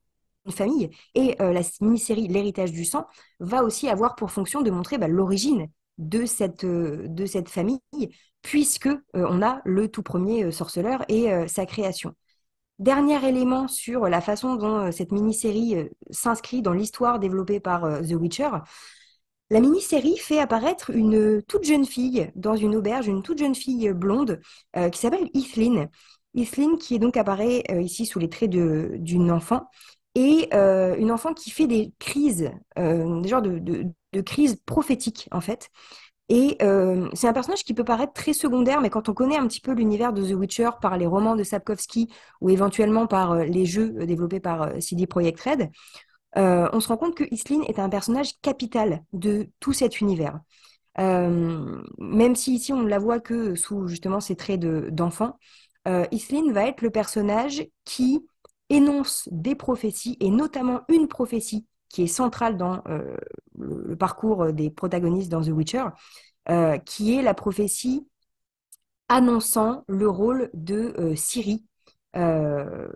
famille, 0.50 0.90
et 1.14 1.36
la 1.38 1.60
mini-série 1.80 2.26
L'héritage 2.26 2.72
du 2.72 2.84
sang 2.84 3.06
va 3.38 3.62
aussi 3.62 3.88
avoir 3.88 4.16
pour 4.16 4.30
fonction 4.30 4.62
de 4.62 4.70
montrer 4.70 4.98
bah, 4.98 5.06
l'origine 5.06 5.68
de 5.98 6.26
cette, 6.26 6.64
de 6.64 7.26
cette 7.26 7.48
famille, 7.48 7.80
puisque 8.42 8.88
on 9.14 9.42
a 9.42 9.60
le 9.64 9.88
tout 9.88 10.02
premier 10.02 10.50
sorceleur 10.50 11.04
et 11.08 11.28
sa 11.46 11.66
création. 11.66 12.14
Dernier 12.80 13.22
élément 13.28 13.68
sur 13.68 14.08
la 14.08 14.22
façon 14.22 14.56
dont 14.56 14.86
euh, 14.86 14.90
cette 14.90 15.12
mini-série 15.12 15.76
euh, 15.76 15.90
s'inscrit 16.08 16.62
dans 16.62 16.72
l'histoire 16.72 17.18
développée 17.18 17.60
par 17.60 17.84
euh, 17.84 18.00
The 18.00 18.12
Witcher. 18.12 18.48
La 19.50 19.60
mini-série 19.60 20.16
fait 20.16 20.38
apparaître 20.38 20.88
une 20.88 21.42
toute 21.42 21.64
jeune 21.64 21.84
fille 21.84 22.30
dans 22.36 22.56
une 22.56 22.74
auberge, 22.74 23.06
une 23.06 23.22
toute 23.22 23.36
jeune 23.36 23.54
fille 23.54 23.92
blonde 23.92 24.40
qui 24.92 24.98
s'appelle 24.98 25.28
Ethelyn. 25.34 25.88
Ethelyn 26.36 26.76
qui 26.76 26.94
est 26.94 27.00
donc 27.00 27.16
apparaît 27.16 27.64
ici 27.80 28.06
sous 28.06 28.20
les 28.20 28.28
traits 28.28 28.48
d'une 28.48 29.32
enfant 29.32 29.66
et 30.14 30.48
une 30.54 31.10
enfant 31.10 31.34
qui 31.34 31.50
fait 31.50 31.66
des 31.66 31.92
crises, 31.98 32.52
des 32.76 33.28
genres 33.28 33.42
de 33.42 34.20
crises 34.20 34.54
prophétiques 34.64 35.28
en 35.32 35.40
fait. 35.40 35.68
Et 36.32 36.56
euh, 36.62 37.08
c'est 37.12 37.26
un 37.26 37.32
personnage 37.32 37.64
qui 37.64 37.74
peut 37.74 37.82
paraître 37.82 38.12
très 38.12 38.32
secondaire, 38.32 38.80
mais 38.80 38.88
quand 38.88 39.08
on 39.08 39.14
connaît 39.14 39.36
un 39.36 39.48
petit 39.48 39.60
peu 39.60 39.72
l'univers 39.72 40.12
de 40.12 40.24
The 40.24 40.34
Witcher 40.34 40.70
par 40.80 40.96
les 40.96 41.06
romans 41.06 41.34
de 41.34 41.42
Sapkowski 41.42 42.08
ou 42.40 42.50
éventuellement 42.50 43.08
par 43.08 43.32
euh, 43.32 43.44
les 43.44 43.66
jeux 43.66 43.96
euh, 43.98 44.06
développés 44.06 44.38
par 44.38 44.70
CD 44.80 45.08
Projekt 45.08 45.40
Red, 45.40 45.70
on 46.36 46.78
se 46.78 46.86
rend 46.86 46.96
compte 46.96 47.16
que 47.16 47.24
Islin 47.32 47.62
est 47.66 47.80
un 47.80 47.88
personnage 47.88 48.40
capital 48.40 49.02
de 49.12 49.48
tout 49.58 49.72
cet 49.72 50.00
univers. 50.00 50.38
même 50.96 52.36
si 52.36 52.54
ici 52.54 52.72
on 52.72 52.82
ne 52.82 52.88
la 52.88 53.00
voit 53.00 53.18
que 53.18 53.56
sous 53.56 53.88
justement 53.88 54.20
ses 54.20 54.36
traits 54.36 54.60
d'enfant, 54.60 55.36
de, 55.88 56.06
Islin 56.12 56.52
va 56.52 56.66
être 56.66 56.82
le 56.82 56.90
personnage 56.90 57.66
qui 57.84 58.24
énonce 58.68 59.28
des 59.32 59.56
prophéties, 59.56 60.16
et 60.20 60.30
notamment 60.30 60.82
une 60.88 61.08
prophétie 61.08 61.66
qui 61.90 62.02
est 62.02 62.06
centrale 62.06 62.56
dans 62.56 62.82
le, 63.58 63.96
parcours 63.96 64.52
des 64.52 64.70
protagonistes 64.70 65.30
dans 65.30 65.42
The 65.42 65.48
Witcher, 65.48 65.84
qui 66.86 67.14
est 67.16 67.22
la 67.22 67.34
prophétie 67.34 68.06
annonçant 69.08 69.84
le 69.88 70.08
rôle 70.08 70.50
de 70.54 71.14
Ciri 71.16 71.66
euh, 72.16 72.88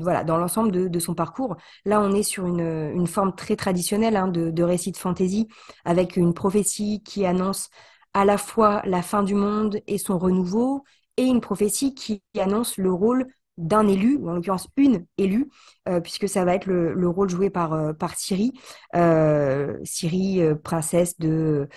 voilà, 0.00 0.22
dans 0.24 0.36
l'ensemble 0.36 0.70
de, 0.70 0.98
son 0.98 1.14
parcours. 1.14 1.56
Là, 1.84 2.00
on 2.00 2.12
est 2.12 2.22
sur 2.22 2.46
une, 2.46 3.06
forme 3.06 3.34
très 3.34 3.56
traditionnelle 3.56 4.16
hein, 4.16 4.28
de, 4.28 4.50
de, 4.50 4.62
récit 4.62 4.92
de 4.92 4.96
fantasy, 4.96 5.48
avec 5.84 6.16
une 6.16 6.34
prophétie 6.34 7.02
qui 7.02 7.26
annonce 7.26 7.70
à 8.14 8.24
la 8.24 8.38
fois 8.38 8.82
la 8.84 9.02
fin 9.02 9.22
du 9.22 9.34
monde 9.34 9.80
et 9.86 9.98
son 9.98 10.18
renouveau, 10.18 10.84
et 11.16 11.24
une 11.24 11.40
prophétie 11.40 11.94
qui 11.94 12.22
annonce 12.38 12.76
le 12.76 12.92
rôle 12.92 13.26
d'un 13.60 13.86
élu, 13.86 14.16
ou 14.16 14.28
en 14.30 14.34
l'occurrence 14.34 14.68
une 14.76 15.04
élue, 15.18 15.48
euh, 15.88 16.00
puisque 16.00 16.28
ça 16.28 16.44
va 16.44 16.54
être 16.54 16.66
le, 16.66 17.08
rôle 17.08 17.28
joué 17.28 17.50
par, 17.50 17.72
euh, 17.72 17.92
par 17.92 18.16
Ciri. 18.16 18.52
Euh, 18.96 19.78
Ciri, 19.84 20.40
princesse, 20.64 21.18
de, 21.18 21.68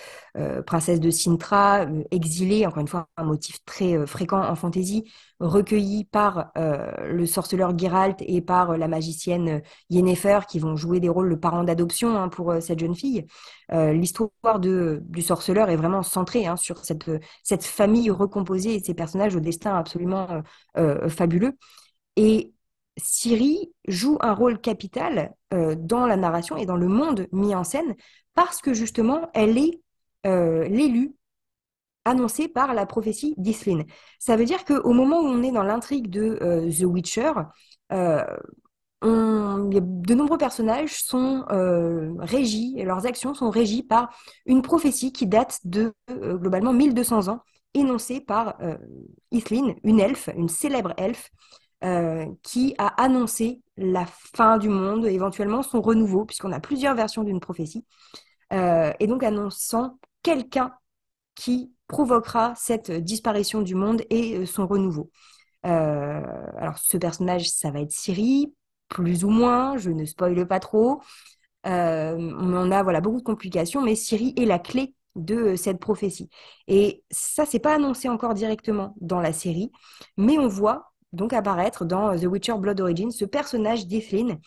princesse 0.65 0.99
de 0.99 1.09
Sintra, 1.11 1.85
exilée, 2.11 2.65
encore 2.65 2.81
une 2.81 2.87
fois, 2.87 3.07
un 3.17 3.23
motif 3.23 3.63
très 3.65 4.05
fréquent 4.07 4.41
en 4.41 4.55
fantaisie, 4.55 5.11
recueillie 5.43 6.05
par 6.05 6.51
le 6.55 7.25
sorceleur 7.25 7.77
Geralt 7.77 8.21
et 8.21 8.41
par 8.41 8.77
la 8.77 8.87
magicienne 8.87 9.61
Yennefer, 9.89 10.39
qui 10.47 10.59
vont 10.59 10.75
jouer 10.75 10.99
des 10.99 11.09
rôles 11.09 11.29
de 11.29 11.35
parents 11.35 11.63
d'adoption 11.63 12.17
hein, 12.17 12.29
pour 12.29 12.53
cette 12.61 12.79
jeune 12.79 12.95
fille. 12.95 13.25
L'histoire 13.71 14.59
du 14.59 15.21
sorceleur 15.21 15.69
est 15.69 15.75
vraiment 15.75 16.03
centrée 16.03 16.47
hein, 16.47 16.55
sur 16.55 16.83
cette, 16.85 17.11
cette 17.43 17.63
famille 17.65 18.09
recomposée 18.09 18.75
et 18.75 18.83
ces 18.83 18.93
personnages 18.93 19.35
au 19.35 19.39
destin 19.39 19.75
absolument 19.75 20.41
fabuleux. 21.09 21.57
Et 22.15 22.53
Siri 22.97 23.73
joue 23.87 24.17
un 24.21 24.33
rôle 24.33 24.59
capital 24.59 25.35
euh, 25.53 25.75
dans 25.77 26.05
la 26.05 26.17
narration 26.17 26.57
et 26.57 26.65
dans 26.65 26.75
le 26.75 26.87
monde 26.87 27.27
mis 27.31 27.55
en 27.55 27.63
scène 27.63 27.95
parce 28.35 28.61
que 28.61 28.73
justement, 28.73 29.29
elle 29.33 29.57
est 29.57 29.81
euh, 30.25 30.67
l'élu 30.67 31.15
annoncé 32.05 32.47
par 32.47 32.73
la 32.73 32.85
prophétie 32.85 33.33
d'Islin. 33.37 33.83
Ça 34.19 34.35
veut 34.35 34.45
dire 34.45 34.65
qu'au 34.65 34.93
moment 34.93 35.19
où 35.21 35.25
on 35.25 35.43
est 35.43 35.51
dans 35.51 35.63
l'intrigue 35.63 36.09
de 36.09 36.37
euh, 36.41 36.69
The 36.71 36.83
Witcher, 36.83 37.31
de 39.01 40.13
nombreux 40.15 40.37
personnages 40.37 41.03
sont 41.03 41.43
régis, 42.19 42.73
et 42.77 42.85
leurs 42.85 43.05
actions 43.05 43.33
sont 43.33 43.49
régies 43.49 43.83
par 43.83 44.09
une 44.45 44.61
prophétie 44.61 45.11
qui 45.11 45.27
date 45.27 45.59
de 45.65 45.93
globalement 46.09 46.73
1200 46.73 47.27
ans, 47.27 47.41
énoncée 47.73 48.21
par 48.21 48.55
Islin, 49.31 49.75
une 49.83 49.99
elfe, 49.99 50.29
une 50.35 50.49
célèbre 50.49 50.93
elfe, 50.97 51.29
euh, 51.83 52.25
qui 52.43 52.75
a 52.77 52.87
annoncé 53.01 53.61
la 53.75 54.05
fin 54.05 54.57
du 54.57 54.69
monde, 54.69 55.05
éventuellement 55.05 55.63
son 55.63 55.81
renouveau, 55.81 56.23
puisqu'on 56.23 56.53
a 56.53 56.61
plusieurs 56.61 56.95
versions 56.95 57.25
d'une 57.25 57.41
prophétie, 57.41 57.85
euh, 58.53 58.93
et 59.01 59.07
donc 59.07 59.21
annonçant 59.21 59.99
quelqu'un 60.21 60.73
qui 61.35 61.72
provoquera 61.87 62.53
cette 62.55 62.91
disparition 62.91 63.61
du 63.61 63.75
monde 63.75 64.03
et 64.09 64.37
euh, 64.37 64.45
son 64.45 64.67
renouveau. 64.67 65.11
alors 65.63 66.77
ce 66.77 66.97
personnage, 66.97 67.49
ça 67.49 67.71
va 67.71 67.81
être 67.81 67.91
Siri, 67.91 68.53
plus 68.89 69.23
ou 69.23 69.29
moins, 69.29 69.77
je 69.77 69.89
ne 69.91 70.05
spoile 70.05 70.47
pas 70.47 70.59
trop. 70.59 71.01
on 71.63 72.53
en 72.53 72.71
a 72.71 72.83
voilà, 72.83 73.01
beaucoup 73.01 73.19
de 73.19 73.23
complications, 73.23 73.81
mais 73.81 73.95
Siri 73.95 74.33
est 74.37 74.45
la 74.45 74.59
clé 74.59 74.95
de 75.15 75.55
cette 75.55 75.79
prophétie. 75.79 76.29
Et 76.67 77.03
ça, 77.11 77.45
c'est 77.45 77.59
pas 77.59 77.75
annoncé 77.75 78.09
encore 78.09 78.33
directement 78.33 78.95
dans 78.99 79.19
la 79.19 79.33
série, 79.33 79.71
mais 80.17 80.37
on 80.37 80.47
voit 80.47 80.93
donc 81.11 81.33
apparaître 81.33 81.85
dans 81.85 82.17
The 82.17 82.25
Witcher 82.25 82.57
Blood 82.57 82.81
Origin 82.81 83.11
ce 83.11 83.25
personnage 83.25 83.87
d'Ethelyn 83.87 84.39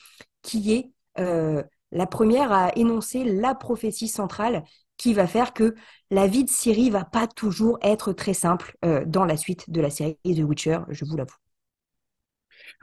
qui 0.42 0.72
est 0.74 0.92
euh, 1.18 1.62
la 1.92 2.06
première 2.06 2.52
à 2.52 2.76
énoncer 2.76 3.24
la 3.24 3.54
prophétie 3.54 4.08
centrale 4.08 4.64
qui 4.96 5.14
va 5.14 5.26
faire 5.26 5.52
que 5.52 5.74
la 6.10 6.26
vie 6.26 6.44
de 6.44 6.50
Ciri 6.50 6.90
va 6.90 7.04
pas 7.04 7.26
toujours 7.26 7.78
être 7.82 8.12
très 8.12 8.34
simple 8.34 8.76
euh, 8.84 9.04
dans 9.06 9.24
la 9.24 9.36
suite 9.36 9.70
de 9.70 9.80
la 9.80 9.90
série 9.90 10.16
The 10.24 10.40
Witcher, 10.40 10.80
je 10.90 11.04
vous 11.04 11.16
l'avoue. 11.16 11.36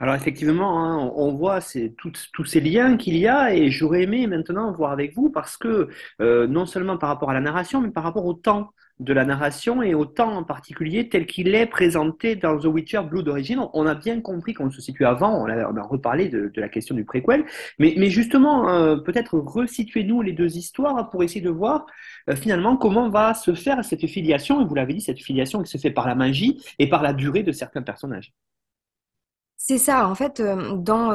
Alors 0.00 0.14
effectivement, 0.14 0.84
hein, 0.84 1.12
on 1.14 1.34
voit 1.34 1.60
tous 1.96 2.44
ces 2.44 2.60
liens 2.60 2.96
qu'il 2.96 3.16
y 3.16 3.28
a 3.28 3.54
et 3.54 3.70
j'aurais 3.70 4.02
aimé 4.02 4.26
maintenant 4.26 4.72
voir 4.72 4.92
avec 4.92 5.14
vous 5.14 5.30
parce 5.30 5.56
que 5.56 5.88
euh, 6.20 6.46
non 6.46 6.66
seulement 6.66 6.98
par 6.98 7.08
rapport 7.10 7.30
à 7.30 7.34
la 7.34 7.40
narration, 7.40 7.80
mais 7.80 7.90
par 7.90 8.02
rapport 8.02 8.24
au 8.26 8.34
temps 8.34 8.70
de 9.00 9.12
la 9.12 9.24
narration 9.24 9.82
et 9.82 9.92
au 9.94 10.04
temps 10.04 10.36
en 10.36 10.44
particulier 10.44 11.08
tel 11.08 11.26
qu'il 11.26 11.52
est 11.54 11.66
présenté 11.66 12.36
dans 12.36 12.56
The 12.56 12.66
Witcher 12.66 13.02
Blue 13.02 13.24
d'origine. 13.24 13.60
On 13.72 13.86
a 13.86 13.94
bien 13.96 14.20
compris 14.20 14.54
qu'on 14.54 14.70
se 14.70 14.80
situe 14.80 15.04
avant, 15.04 15.44
on 15.44 15.48
a, 15.48 15.82
reparlé 15.82 16.28
de, 16.28 16.52
la 16.54 16.68
question 16.68 16.94
du 16.94 17.04
préquel, 17.04 17.44
mais, 17.78 18.08
justement, 18.08 18.68
euh, 18.68 18.96
peut-être 18.96 19.36
resituez-nous 19.38 20.22
les 20.22 20.32
deux 20.32 20.56
histoires 20.56 21.10
pour 21.10 21.24
essayer 21.24 21.40
de 21.40 21.50
voir 21.50 21.86
euh, 22.30 22.36
finalement 22.36 22.76
comment 22.76 23.08
va 23.08 23.34
se 23.34 23.54
faire 23.54 23.84
cette 23.84 24.06
filiation, 24.06 24.60
et 24.60 24.64
vous 24.64 24.74
l'avez 24.74 24.94
dit, 24.94 25.00
cette 25.00 25.20
filiation 25.20 25.62
qui 25.62 25.70
se 25.70 25.78
fait 25.78 25.90
par 25.90 26.06
la 26.06 26.14
magie 26.14 26.62
et 26.78 26.88
par 26.88 27.02
la 27.02 27.12
durée 27.12 27.42
de 27.42 27.52
certains 27.52 27.82
personnages. 27.82 28.32
C'est 29.56 29.78
ça, 29.78 30.08
en 30.08 30.14
fait, 30.14 30.38
euh, 30.38 30.76
dans 30.76 31.10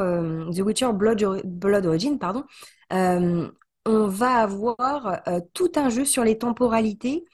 The 0.50 0.60
Witcher 0.60 0.92
Blood, 0.92 1.42
Blood 1.44 1.86
Origin, 1.86 2.18
pardon, 2.18 2.44
on 2.90 4.06
va 4.06 4.34
avoir 4.34 5.22
tout 5.54 5.72
un 5.76 5.88
jeu 5.88 6.04
sur 6.04 6.22
les 6.22 6.36
temporalités 6.36 7.24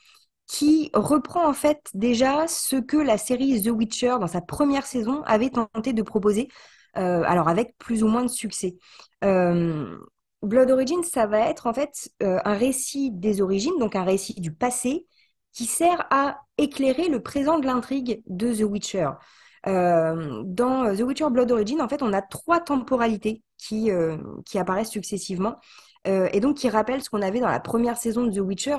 qui 0.47 0.91
reprend 0.95 1.49
en 1.49 1.53
fait 1.53 1.89
déjà 1.95 2.47
ce 2.47 2.77
que 2.77 2.97
la 2.97 3.19
série 3.19 3.63
The 3.63 3.69
Witcher 3.69 4.17
dans 4.21 4.29
sa 4.29 4.41
première 4.41 4.87
saison 4.87 5.23
avait 5.25 5.51
tenté 5.51 5.93
de 5.93 6.03
proposer, 6.03 6.49
euh, 6.97 7.23
alors 7.27 7.49
avec 7.49 7.77
plus 7.79 8.03
ou 8.03 8.09
moins 8.09 8.23
de 8.23 8.31
succès. 8.31 8.77
Euh, 9.25 9.97
Blood 10.43 10.71
Origin, 10.71 11.03
ça 11.03 11.27
va 11.27 11.41
être 11.41 11.67
en 11.67 11.75
fait 11.75 12.11
euh, 12.23 12.39
un 12.45 12.55
récit 12.55 13.11
des 13.11 13.41
origines, 13.43 13.77
donc 13.79 13.97
un 13.97 14.05
récit 14.05 14.41
du 14.41 14.53
passé, 14.53 15.07
qui 15.53 15.67
sert 15.67 16.07
à 16.11 16.39
éclairer 16.59 17.09
le 17.09 17.23
présent 17.23 17.59
de 17.59 17.67
l'intrigue 17.67 18.23
de 18.27 18.55
The 18.55 18.71
Witcher. 18.71 19.11
dans 19.65 20.95
The 20.97 21.01
Witcher 21.01 21.31
Blood 21.31 21.51
Origin, 21.51 21.81
en 21.81 21.89
fait, 21.89 22.03
on 22.03 22.13
a 22.13 22.23
trois 22.23 22.61
temporalités 22.61 23.43
qui, 23.59 23.91
qui 24.45 24.59
apparaissent 24.59 24.91
successivement 24.91 25.57
et 26.05 26.41
donc 26.41 26.59
qui 26.59 26.69
rappellent 26.69 27.03
ce 27.03 27.09
qu'on 27.09 27.23
avait 27.23 27.41
dans 27.41 27.49
la 27.49 27.59
première 27.59 27.97
saison 27.97 28.25
de 28.25 28.31
The 28.31 28.41
Witcher, 28.41 28.77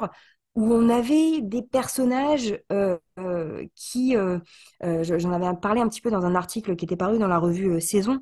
où 0.57 0.73
on 0.73 0.89
avait 0.89 1.41
des 1.41 1.61
personnages 1.61 2.59
euh, 2.71 2.97
euh, 3.19 3.63
qui, 3.75 4.17
euh, 4.17 4.39
j'en 4.81 5.31
avais 5.31 5.55
parlé 5.59 5.81
un 5.81 5.87
petit 5.87 6.01
peu 6.01 6.09
dans 6.09 6.25
un 6.25 6.33
article 6.33 6.75
qui 6.75 6.85
était 6.85 6.95
paru 6.95 7.19
dans 7.19 7.27
la 7.27 7.37
revue 7.37 7.79
Saison 7.79 8.19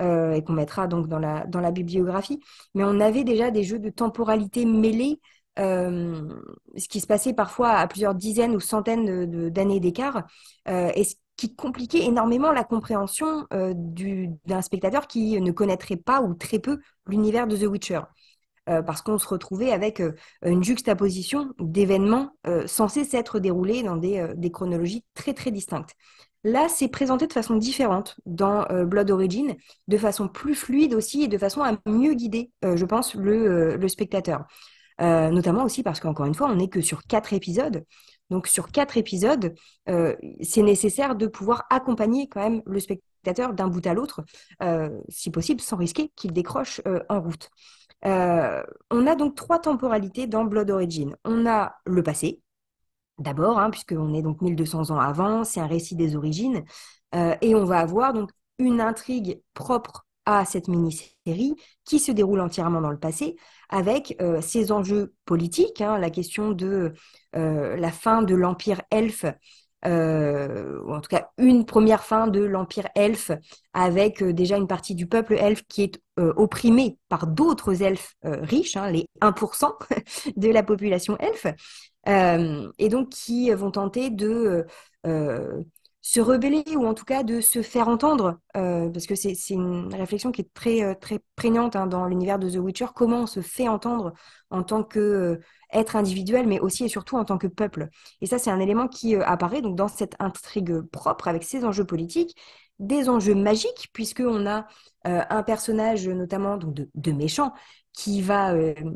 et 0.00 0.44
qu'on 0.46 0.52
mettra 0.52 0.86
donc 0.86 1.08
dans 1.08 1.18
la, 1.18 1.44
dans 1.46 1.60
la 1.60 1.72
bibliographie, 1.72 2.38
mais 2.74 2.84
on 2.84 3.00
avait 3.00 3.24
déjà 3.24 3.50
des 3.50 3.64
jeux 3.64 3.80
de 3.80 3.90
temporalité 3.90 4.64
mêlés, 4.64 5.18
ce 5.56 6.88
qui 6.88 7.00
se 7.00 7.06
passait 7.08 7.32
parfois 7.32 7.70
à 7.70 7.88
plusieurs 7.88 8.14
dizaines 8.14 8.54
ou 8.54 8.60
centaines 8.60 9.50
d'années 9.50 9.80
d'écart, 9.80 10.22
et 10.68 11.02
ce 11.02 11.16
qui 11.36 11.56
compliquait 11.56 12.04
énormément 12.04 12.52
la 12.52 12.62
compréhension 12.62 13.48
d'un 13.50 14.62
spectateur 14.62 15.08
qui 15.08 15.40
ne 15.40 15.50
connaîtrait 15.50 15.96
pas 15.96 16.20
ou 16.20 16.34
très 16.34 16.60
peu 16.60 16.78
l'univers 17.08 17.48
de 17.48 17.56
The 17.56 17.64
Witcher. 17.64 18.02
Euh, 18.68 18.82
parce 18.82 19.00
qu'on 19.02 19.18
se 19.18 19.26
retrouvait 19.26 19.72
avec 19.72 20.00
euh, 20.00 20.12
une 20.44 20.62
juxtaposition 20.62 21.54
d'événements 21.58 22.32
euh, 22.46 22.66
censés 22.66 23.04
s'être 23.04 23.38
déroulés 23.38 23.82
dans 23.82 23.96
des, 23.96 24.50
chronologies 24.52 25.04
très 25.14 25.32
très 25.32 25.50
distinctes. 25.50 25.94
Là, 26.44 26.68
c'est 26.68 26.88
présenté 26.88 27.26
de 27.26 27.32
façon 27.32 27.56
différente 27.56 28.16
dans 28.24 28.64
Blood 28.84 29.10
Origin, 29.10 29.56
de 29.88 29.96
façon 29.98 30.28
plus 30.28 30.54
fluide 30.54 30.94
aussi 30.94 31.24
et 31.24 31.28
de 31.28 31.36
façon 31.36 31.62
à 31.62 31.76
mieux 31.86 32.14
guider, 32.14 32.52
je 32.62 32.84
pense, 32.84 33.14
le, 33.16 33.88
spectateur. 33.88 34.46
notamment 35.00 35.64
aussi 35.64 35.82
parce 35.82 35.98
qu'encore 35.98 36.26
une 36.26 36.34
fois, 36.34 36.48
on 36.48 36.54
n'est 36.54 36.68
que 36.68 36.80
sur 36.80 37.02
quatre 37.02 37.32
épisodes. 37.32 37.84
Donc 38.30 38.46
sur 38.46 38.70
quatre 38.70 38.96
épisodes, 38.96 39.52
c'est 40.40 40.62
nécessaire 40.62 41.16
de 41.16 41.26
pouvoir 41.26 41.64
accompagner 41.70 42.28
quand 42.28 42.40
même 42.40 42.62
le 42.66 42.78
spectateur 42.78 43.52
d'un 43.52 43.66
bout 43.66 43.84
à 43.84 43.92
l'autre, 43.92 44.22
si 45.08 45.30
possible, 45.30 45.60
sans 45.60 45.76
risquer 45.76 46.12
qu'il 46.14 46.32
décroche 46.32 46.80
en 47.08 47.20
route. 47.20 47.50
Euh, 48.04 48.62
on 48.90 49.06
a 49.06 49.16
donc 49.16 49.34
trois 49.34 49.58
temporalités 49.58 50.26
dans 50.26 50.44
Blood 50.44 50.70
Origin. 50.70 51.16
On 51.24 51.46
a 51.46 51.76
le 51.84 52.02
passé, 52.02 52.42
d'abord, 53.18 53.58
hein, 53.58 53.70
puisqu'on 53.70 54.14
est 54.14 54.22
donc 54.22 54.40
1200 54.40 54.90
ans 54.90 55.00
avant, 55.00 55.44
c'est 55.44 55.60
un 55.60 55.66
récit 55.66 55.96
des 55.96 56.16
origines, 56.16 56.64
euh, 57.14 57.36
et 57.42 57.54
on 57.54 57.64
va 57.64 57.80
avoir 57.80 58.12
donc 58.12 58.30
une 58.58 58.80
intrigue 58.80 59.42
propre 59.54 60.06
à 60.26 60.44
cette 60.44 60.68
mini-série 60.68 61.54
qui 61.84 61.98
se 61.98 62.12
déroule 62.12 62.40
entièrement 62.40 62.80
dans 62.80 62.90
le 62.90 62.98
passé, 62.98 63.36
avec 63.70 64.16
euh, 64.20 64.40
ses 64.42 64.72
enjeux 64.72 65.14
politiques, 65.24 65.80
hein, 65.80 65.98
la 65.98 66.10
question 66.10 66.52
de 66.52 66.92
la 67.32 67.92
fin 67.92 68.22
de 68.22 68.34
l'empire 68.34 68.82
elfe 68.90 69.24
euh, 69.86 70.80
ou 70.82 70.92
en 70.92 71.00
tout 71.00 71.08
cas 71.08 71.30
une 71.38 71.64
première 71.64 72.02
fin 72.02 72.26
de 72.26 72.40
l'empire 72.40 72.88
elfe, 72.94 73.30
avec 73.72 74.22
euh, 74.22 74.32
déjà 74.32 74.56
une 74.56 74.66
partie 74.66 74.94
du 74.94 75.06
peuple 75.06 75.34
elfe 75.34 75.62
qui 75.68 75.82
est 75.82 76.00
euh, 76.18 76.32
opprimé 76.36 76.98
par 77.08 77.26
d'autres 77.26 77.82
elfes 77.82 78.16
riches, 78.24 78.76
hein, 78.76 78.90
les 78.90 79.06
1% 79.20 79.72
de 80.36 80.48
la 80.48 80.62
population 80.62 81.16
elfe, 81.18 81.46
et 82.06 82.88
donc 82.88 83.10
qui 83.10 83.50
vont 83.50 83.70
tenter 83.70 84.10
de 84.10 84.64
se 86.08 86.20
rebeller 86.20 86.64
ou 86.74 86.86
en 86.86 86.94
tout 86.94 87.04
cas 87.04 87.22
de 87.22 87.42
se 87.42 87.60
faire 87.60 87.86
entendre, 87.86 88.40
euh, 88.56 88.88
parce 88.88 89.04
que 89.04 89.14
c'est 89.14 89.36
une 89.50 89.94
réflexion 89.94 90.32
qui 90.32 90.40
est 90.40 90.54
très, 90.54 90.82
euh, 90.82 90.94
très 90.94 91.20
prégnante 91.36 91.76
hein, 91.76 91.86
dans 91.86 92.06
l'univers 92.06 92.38
de 92.38 92.48
The 92.48 92.56
Witcher, 92.56 92.86
comment 92.94 93.24
on 93.24 93.26
se 93.26 93.42
fait 93.42 93.68
entendre 93.68 94.14
en 94.48 94.62
tant 94.62 94.84
que 94.84 94.98
euh, 94.98 95.36
individuel, 95.92 96.46
mais 96.46 96.60
aussi 96.60 96.86
et 96.86 96.88
surtout 96.88 97.18
en 97.18 97.26
tant 97.26 97.36
que 97.36 97.46
peuple. 97.46 97.90
Et 98.22 98.26
ça, 98.26 98.38
c'est 98.38 98.50
un 98.50 98.58
élément 98.58 98.88
qui 98.88 99.16
apparaît 99.16 99.60
dans 99.60 99.88
cette 99.88 100.14
intrigue 100.18 100.80
propre 100.80 101.28
avec 101.28 101.44
ses 101.44 101.62
enjeux 101.66 101.84
politiques, 101.84 102.34
des 102.78 103.10
enjeux 103.10 103.34
magiques, 103.34 103.90
puisqu'on 103.92 104.46
a 104.46 104.66
un 105.04 105.42
personnage 105.42 106.08
notamment 106.08 106.56
donc 106.56 106.72
de, 106.72 106.88
de 106.94 107.12
méchant 107.12 107.52
qui 107.92 108.22
va 108.22 108.54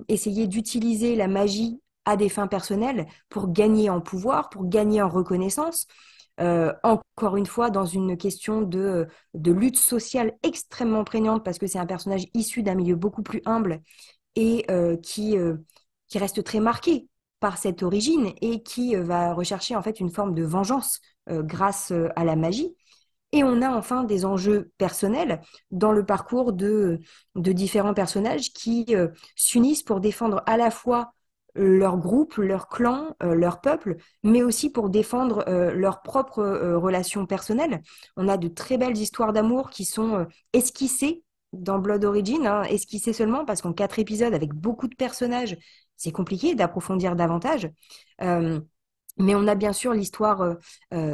essayer 0.09 0.47
d'utiliser 0.47 1.15
la 1.15 1.29
magie 1.29 1.79
à 2.07 2.17
des 2.17 2.31
fins 2.31 2.47
personnelles 2.47 3.07
pour 3.29 3.53
gagner 3.53 3.91
en 3.91 4.01
pouvoir, 4.01 4.49
pour 4.49 4.67
gagner 4.67 5.03
en 5.03 5.11
reconnaissance. 5.11 5.87
Euh, 6.41 6.73
encore 6.83 7.37
une 7.37 7.47
fois, 7.47 7.71
dans 7.71 7.85
une 7.85 8.17
question 8.17 8.63
de, 8.63 9.07
de 9.35 9.53
lutte 9.53 9.77
sociale 9.79 10.33
extrêmement 10.43 11.05
prégnante, 11.05 11.45
parce 11.45 11.59
que 11.59 11.67
c'est 11.67 11.79
un 11.79 11.87
personnage 11.87 12.27
issu 12.35 12.63
d'un 12.63 12.75
milieu 12.75 12.97
beaucoup 12.97 13.23
plus 13.23 13.43
humble 13.45 13.81
et 14.35 14.65
euh, 14.71 14.97
qui, 14.97 15.39
euh, 15.39 15.57
qui 16.09 16.19
reste 16.19 16.43
très 16.45 16.61
marqué 16.61 17.09
par 17.41 17.59
cette 17.59 17.83
origine 17.83 18.33
et 18.41 18.63
qui 18.63 18.95
va 18.95 19.35
rechercher 19.35 19.77
en 19.77 19.83
fait 19.83 20.01
une 20.01 20.11
forme 20.11 20.35
de 20.35 20.45
vengeance 20.45 21.01
grâce 21.29 21.93
à 22.17 22.25
la 22.25 22.37
magie. 22.37 22.77
Et 23.33 23.43
on 23.43 23.63
a 23.63 23.71
enfin 23.71 24.05
des 24.05 24.25
enjeux 24.25 24.71
personnels 24.79 25.41
dans 25.73 25.91
le 25.91 26.07
parcours 26.07 26.53
de, 26.53 27.01
de 27.35 27.53
différents 27.53 27.95
personnages 27.95 28.53
qui 28.53 28.95
s'unissent 29.35 29.83
pour 29.83 30.01
défendre 30.01 30.43
à 30.47 30.57
la 30.57 30.71
fois 30.71 31.15
leur 31.55 31.99
groupe, 31.99 32.37
leur 32.37 32.69
clan, 32.69 33.15
euh, 33.23 33.35
leur 33.35 33.61
peuple, 33.61 33.97
mais 34.23 34.43
aussi 34.43 34.71
pour 34.71 34.89
défendre 34.89 35.45
euh, 35.49 35.73
leurs 35.73 36.03
propres 36.03 36.41
euh, 36.41 36.79
relations 36.79 37.27
personnelles. 37.27 37.83
On 38.17 38.29
a 38.29 38.37
de 38.37 38.49
très 38.49 38.79
belles 38.79 38.97
histoires 38.97 39.33
d'amour 39.33 39.71
qui 39.71 39.85
sont 39.85 40.27
esquissées 40.53 41.23
dans 41.53 41.79
Blood 41.79 42.05
Origin, 42.05 42.47
hein, 42.47 42.63
esquissées 42.65 43.13
seulement 43.13 43.45
parce 43.45 43.61
qu'en 43.61 43.73
quatre 43.73 43.99
épisodes 43.99 44.33
avec 44.33 44.55
beaucoup 44.55 44.89
de 44.89 44.95
personnages, 44.95 45.57
c'est 45.97 46.13
compliqué 46.13 46.55
d'approfondir 46.55 47.15
davantage. 47.17 47.71
Mais 49.19 49.35
on 49.35 49.47
a 49.47 49.55
bien 49.55 49.75
sûr 49.75 49.93
l'histoire 49.93 50.57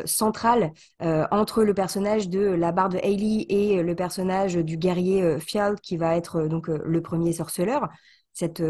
centrale 0.05 0.73
entre 1.01 1.65
le 1.65 1.75
personnage 1.75 2.29
de 2.29 2.41
la 2.41 2.71
barde 2.71 3.01
Hailey 3.03 3.47
et 3.49 3.83
le 3.83 3.95
personnage 3.97 4.55
du 4.55 4.77
guerrier 4.77 5.41
Fial, 5.41 5.81
qui 5.81 5.97
va 5.97 6.17
être 6.17 6.47
donc 6.47 6.69
le 6.69 7.03
premier 7.03 7.33
sorceleur. 7.33 7.89
Cette 8.33 8.63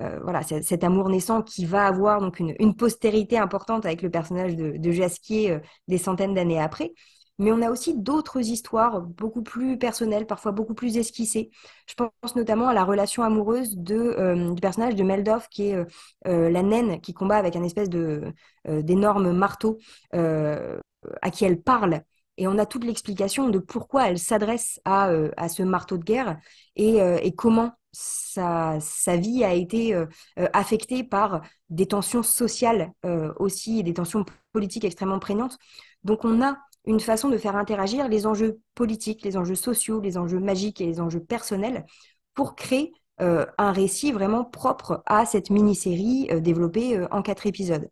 euh, 0.00 0.18
voilà, 0.22 0.42
cet 0.42 0.82
amour 0.82 1.08
naissant 1.08 1.42
qui 1.42 1.66
va 1.66 1.86
avoir 1.86 2.20
donc 2.20 2.40
une, 2.40 2.74
postérité 2.74 3.38
importante 3.38 3.86
avec 3.86 4.02
le 4.02 4.10
personnage 4.10 4.56
de, 4.56 4.76
de 4.76 4.90
Jasquier 4.90 5.52
euh, 5.52 5.60
des 5.86 5.98
centaines 5.98 6.34
d'années 6.34 6.60
après. 6.60 6.92
Mais 7.38 7.52
on 7.52 7.62
a 7.62 7.70
aussi 7.70 7.96
d'autres 7.96 8.40
histoires 8.40 9.00
beaucoup 9.00 9.42
plus 9.42 9.78
personnelles, 9.78 10.26
parfois 10.26 10.52
beaucoup 10.52 10.74
plus 10.74 10.96
esquissées. 10.96 11.50
Je 11.86 11.94
pense 11.94 12.36
notamment 12.36 12.68
à 12.68 12.74
la 12.74 12.84
relation 12.84 13.22
amoureuse 13.22 13.76
euh, 13.90 14.52
du 14.52 14.60
personnage 14.60 14.94
de 14.94 15.02
Meldorf, 15.02 15.48
qui 15.48 15.70
est 15.70 15.76
la 16.24 16.62
naine 16.62 17.00
qui 17.00 17.12
combat 17.12 17.36
avec 17.36 17.56
un 17.56 17.64
espèce 17.64 17.88
d'énorme 17.88 19.32
marteau 19.32 19.78
à 20.12 21.30
qui 21.32 21.44
elle 21.44 21.60
parle. 21.60 22.02
Et 22.36 22.46
on 22.46 22.56
a 22.56 22.66
toute 22.66 22.84
l'explication 22.84 23.48
de 23.48 23.58
pourquoi 23.58 24.08
elle 24.08 24.18
s'adresse 24.18 24.80
à, 24.84 25.10
à, 25.36 25.48
ce 25.48 25.64
marteau 25.64 25.98
de 25.98 26.04
guerre 26.04 26.38
et, 26.76 26.98
et 26.98 27.34
comment 27.34 27.72
sa, 27.94 29.16
vie 29.16 29.44
a 29.44 29.54
été 29.54 29.94
euh, 29.94 30.06
euh, 30.38 30.48
affectée 30.52 31.04
par 31.04 31.42
des 31.70 31.86
tensions 31.86 32.22
sociales 32.22 32.92
euh, 33.04 33.32
aussi 33.38 33.78
et 33.78 33.82
des 33.82 33.94
tensions 33.94 34.24
politiques 34.52 34.84
extrêmement 34.84 35.18
prégnantes. 35.18 35.56
Donc 36.02 36.24
on 36.24 36.42
a 36.42 36.56
une 36.86 37.00
façon 37.00 37.28
de 37.28 37.38
faire 37.38 37.56
interagir 37.56 38.08
les 38.08 38.26
enjeux 38.26 38.60
politiques, 38.74 39.22
les 39.22 39.36
enjeux 39.36 39.54
sociaux, 39.54 40.00
les 40.00 40.18
enjeux 40.18 40.40
magiques 40.40 40.80
et 40.80 40.86
les 40.86 41.00
enjeux 41.00 41.20
personnels 41.20 41.86
pour 42.34 42.56
créer 42.56 42.92
un 43.18 43.70
récit 43.70 44.10
vraiment 44.10 44.44
propre 44.44 45.02
à 45.06 45.24
cette 45.24 45.48
mini-série 45.48 46.28
développée 46.40 47.06
en 47.12 47.22
quatre 47.22 47.46
épisodes. 47.46 47.88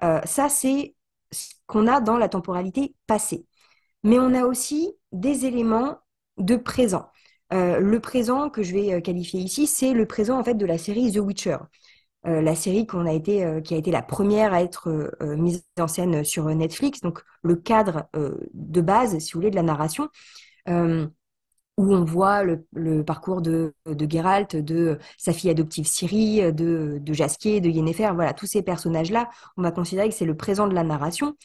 ça, 0.00 0.48
c'est 0.48 0.96
ce 1.30 1.54
qu'on 1.66 1.86
a 1.86 2.00
dans 2.00 2.18
la 2.18 2.28
temporalité 2.28 2.94
passée. 3.06 3.46
Mais 4.02 4.18
on 4.18 4.34
a 4.34 4.44
aussi 4.44 4.92
des 5.12 5.46
éléments 5.46 5.98
de 6.36 6.56
présent. 6.56 7.06
Euh, 7.52 7.78
le 7.78 8.00
présent 8.00 8.50
que 8.50 8.62
je 8.62 8.72
vais 8.72 8.94
euh, 8.94 9.00
qualifier 9.00 9.40
ici, 9.40 9.66
c'est 9.66 9.92
le 9.92 10.06
présent 10.06 10.38
en 10.38 10.44
fait 10.44 10.54
de 10.54 10.66
la 10.66 10.78
série 10.78 11.12
The 11.12 11.18
Witcher. 11.18 11.58
Euh, 12.26 12.40
la 12.40 12.56
série 12.56 12.86
a 12.92 13.12
été, 13.12 13.62
qui 13.62 13.74
a 13.74 13.76
été 13.76 13.90
la 13.92 14.02
première 14.02 14.52
à 14.52 14.62
être 14.62 15.12
mise 15.22 15.64
en 15.78 15.86
scène 15.86 16.24
sur 16.24 16.46
Netflix, 16.46 17.00
donc 17.00 17.22
le 17.42 17.54
cadre 17.54 18.08
de 18.52 18.80
base, 18.80 19.16
si 19.20 19.32
vous 19.32 19.38
voulez, 19.38 19.50
de 19.50 19.56
la 19.56 19.62
narration, 19.62 20.08
où 20.66 21.94
on 21.94 22.04
voit 22.04 22.42
le, 22.42 23.04
parcours 23.04 23.42
de, 23.42 23.74
de, 23.86 24.10
Geralt, 24.10 24.56
de 24.56 24.98
sa 25.18 25.32
fille 25.32 25.50
adoptive 25.50 25.86
Ciri, 25.86 26.52
de, 26.52 26.98
de 27.00 27.12
Jasquier, 27.12 27.60
de 27.60 27.68
Yennefer, 27.68 28.10
voilà, 28.14 28.32
tous 28.32 28.46
ces 28.46 28.62
personnages-là, 28.62 29.28
on 29.56 29.62
va 29.62 29.70
considérer 29.70 30.08
que 30.08 30.14
c'est 30.14 30.24
le 30.24 30.36
présent 30.36 30.66
de 30.66 30.74
la 30.74 30.82
narration. 30.82 31.36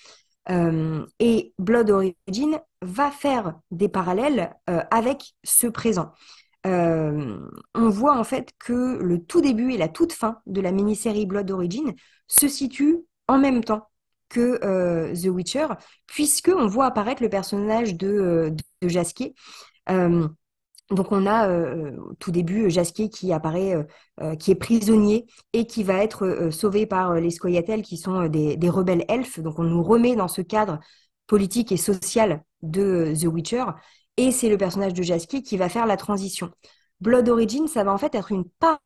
Euh, 0.50 1.06
et 1.20 1.54
Blood 1.60 1.90
Origin 1.92 2.60
va 2.82 3.12
faire 3.12 3.60
des 3.70 3.90
parallèles 3.90 4.56
euh, 4.70 4.82
avec 4.92 5.34
ce 5.44 5.68
présent. 5.68 6.12
Euh, 6.66 7.40
on 7.74 7.90
voit 7.90 8.18
en 8.18 8.24
fait 8.24 8.52
que 8.60 8.98
le 9.02 9.24
tout 9.24 9.42
début 9.42 9.72
et 9.74 9.78
la 9.78 9.88
toute 9.88 10.14
fin 10.14 10.40
de 10.46 10.62
la 10.62 10.72
mini-série 10.72 11.26
Blood 11.26 11.50
Origin 11.52 11.94
se 12.28 12.48
situent 12.48 13.00
en 13.28 13.38
même 13.38 13.64
temps 13.64 13.88
que 14.30 15.14
The 15.14 15.28
Witcher, 15.28 15.68
puisque 16.08 16.52
on 16.56 16.68
voit 16.68 16.86
apparaître 16.86 17.22
le 17.22 17.30
personnage 17.30 17.96
de, 17.96 18.56
de 18.82 18.88
Jasquier. 18.88 19.36
Donc 20.92 21.12
on 21.12 21.26
a 21.26 21.48
euh, 21.48 21.96
tout 22.20 22.32
début 22.32 22.70
Jasquier 22.70 23.10
qui 23.10 23.32
apparaît, 23.32 23.76
euh, 23.76 23.84
euh, 24.22 24.36
qui 24.36 24.52
est 24.52 24.56
prisonnier 24.56 25.26
et 25.54 25.66
qui 25.66 25.84
va 25.84 26.04
être 26.04 26.50
sauvé 26.52 26.86
par 26.86 27.16
les 27.16 27.32
Scoia'tael 27.32 27.82
qui 27.82 27.98
sont 27.98 28.28
des, 28.28 28.58
rebelles 28.70 29.06
elfes. 29.08 29.40
Donc 29.40 29.60
on 29.60 29.64
nous 29.64 29.84
remet 29.84 30.16
dans 30.16 30.28
ce 30.28 30.42
cadre 30.42 30.80
politique 31.28 31.72
et 31.72 31.78
social 31.78 32.44
de 32.62 33.14
The 33.20 33.26
Witcher 33.26 33.66
et 34.18 34.32
c'est 34.32 34.50
le 34.50 34.58
personnage 34.58 34.94
de 34.94 35.02
Jasquier 35.02 35.42
qui 35.42 35.58
va 35.58 35.70
faire 35.70 35.86
la 35.86 35.98
transition. 35.98 36.52
Blood 37.00 37.30
Origin, 37.30 37.68
ça 37.68 37.84
va 37.84 37.94
en 37.94 37.98
fait 37.98 38.14
être 38.14 38.32
une 38.32 38.46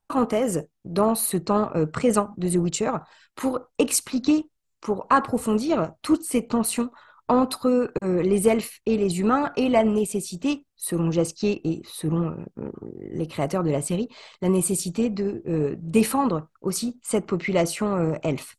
parenthèse 0.09 0.67
dans 0.85 1.15
ce 1.15 1.35
temps 1.35 1.71
présent 1.91 2.29
de 2.37 2.47
The 2.47 2.55
Witcher 2.55 2.91
pour 3.33 3.59
expliquer, 3.77 4.49
pour 4.79 5.07
approfondir 5.09 5.91
toutes 6.01 6.23
ces 6.23 6.47
tensions 6.47 6.91
entre 7.27 7.91
euh, 8.03 8.21
les 8.21 8.47
elfes 8.47 8.79
et 8.85 8.97
les 8.97 9.19
humains 9.19 9.51
et 9.55 9.69
la 9.69 9.83
nécessité, 9.83 10.64
selon 10.75 11.11
Jasquier 11.11 11.61
et 11.67 11.81
selon 11.85 12.35
euh, 12.59 12.71
les 12.99 13.27
créateurs 13.27 13.63
de 13.63 13.69
la 13.69 13.81
série, 13.81 14.09
la 14.41 14.49
nécessité 14.49 15.09
de 15.09 15.43
euh, 15.47 15.75
défendre 15.79 16.47
aussi 16.61 16.99
cette 17.01 17.25
population 17.25 18.15
elfe. 18.23 18.55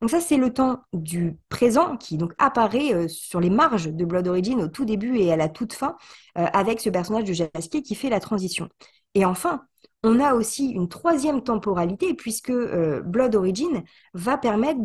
Donc 0.00 0.10
ça, 0.10 0.20
c'est 0.20 0.36
le 0.36 0.52
temps 0.52 0.80
du 0.92 1.38
présent 1.48 1.96
qui 1.96 2.18
donc 2.18 2.32
apparaît 2.38 3.08
sur 3.08 3.40
les 3.40 3.48
marges 3.48 3.90
de 3.90 4.04
Blood 4.04 4.28
Origin 4.28 4.60
au 4.60 4.68
tout 4.68 4.84
début 4.84 5.16
et 5.16 5.32
à 5.32 5.36
la 5.36 5.48
toute 5.48 5.72
fin 5.72 5.96
avec 6.34 6.80
ce 6.80 6.90
personnage 6.90 7.24
de 7.24 7.32
Jasquier 7.32 7.82
qui 7.82 7.94
fait 7.94 8.10
la 8.10 8.20
transition. 8.20 8.68
Et 9.14 9.24
enfin, 9.24 9.62
on 10.02 10.20
a 10.20 10.34
aussi 10.34 10.70
une 10.70 10.88
troisième 10.88 11.42
temporalité 11.42 12.12
puisque 12.12 12.52
Blood 12.52 13.34
Origin 13.34 13.82
va 14.12 14.36
permettre 14.36 14.80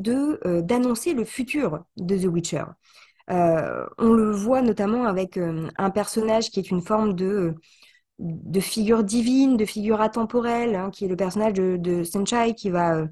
d'annoncer 0.61 1.13
le 1.13 1.25
futur 1.25 1.83
de 1.97 2.17
The 2.17 2.31
Witcher. 2.31 2.63
Euh, 3.31 3.85
on 3.97 4.13
le 4.13 4.31
voit 4.31 4.61
notamment 4.61 5.05
avec 5.05 5.37
euh, 5.37 5.69
un 5.77 5.89
personnage 5.91 6.49
qui 6.49 6.59
est 6.59 6.71
une 6.71 6.81
forme 6.81 7.13
de, 7.13 7.55
de 8.19 8.59
figure 8.59 9.03
divine, 9.03 9.57
de 9.57 9.65
figure 9.65 10.01
atemporelle, 10.01 10.75
hein, 10.75 10.89
qui 10.91 11.05
est 11.05 11.07
le 11.07 11.15
personnage 11.15 11.53
de, 11.53 11.77
de 11.77 12.53
qui, 12.53 12.69
va, 12.69 13.07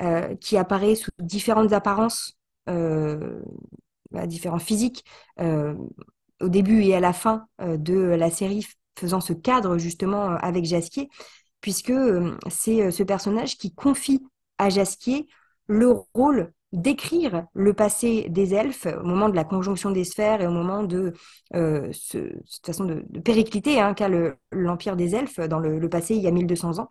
euh, 0.00 0.34
qui 0.36 0.56
apparaît 0.56 0.94
sous 0.94 1.10
différentes 1.18 1.72
apparences, 1.72 2.34
bah, 2.66 4.26
différents 4.26 4.58
physiques, 4.58 5.04
au 5.38 6.48
début 6.48 6.82
et 6.82 6.94
à 6.94 7.00
la 7.00 7.12
fin 7.12 7.46
de 7.60 7.94
la 7.94 8.30
série, 8.30 8.66
faisant 8.98 9.20
ce 9.20 9.32
cadre 9.32 9.78
justement 9.78 10.30
avec 10.36 10.64
Jasquier, 10.64 11.08
puisque 11.60 11.92
c'est 12.50 12.90
ce 12.90 13.02
personnage 13.02 13.56
qui 13.56 13.74
confie 13.74 14.22
à 14.58 14.70
Jasquier 14.70 15.26
le 15.66 15.92
rôle 16.14 16.52
d'écrire 16.72 17.46
le 17.54 17.72
passé 17.72 18.26
des 18.28 18.54
elfes 18.54 18.86
au 18.86 19.04
moment 19.04 19.28
de 19.28 19.36
la 19.36 19.44
conjonction 19.44 19.90
des 19.90 20.04
sphères 20.04 20.40
et 20.42 20.46
au 20.46 20.50
moment 20.50 20.82
de 20.82 21.14
euh, 21.54 21.90
cette 21.92 22.66
façon 22.66 22.84
de, 22.84 23.04
de 23.08 23.20
péricliter 23.20 23.80
hein, 23.80 23.94
qu'a 23.94 24.08
l'empire 24.52 24.96
des 24.96 25.14
elfes 25.14 25.40
dans 25.40 25.58
le, 25.58 25.88
passé 25.88 26.14
il 26.14 26.22
y 26.22 26.28
a 26.28 26.30
1200 26.30 26.78
ans. 26.78 26.88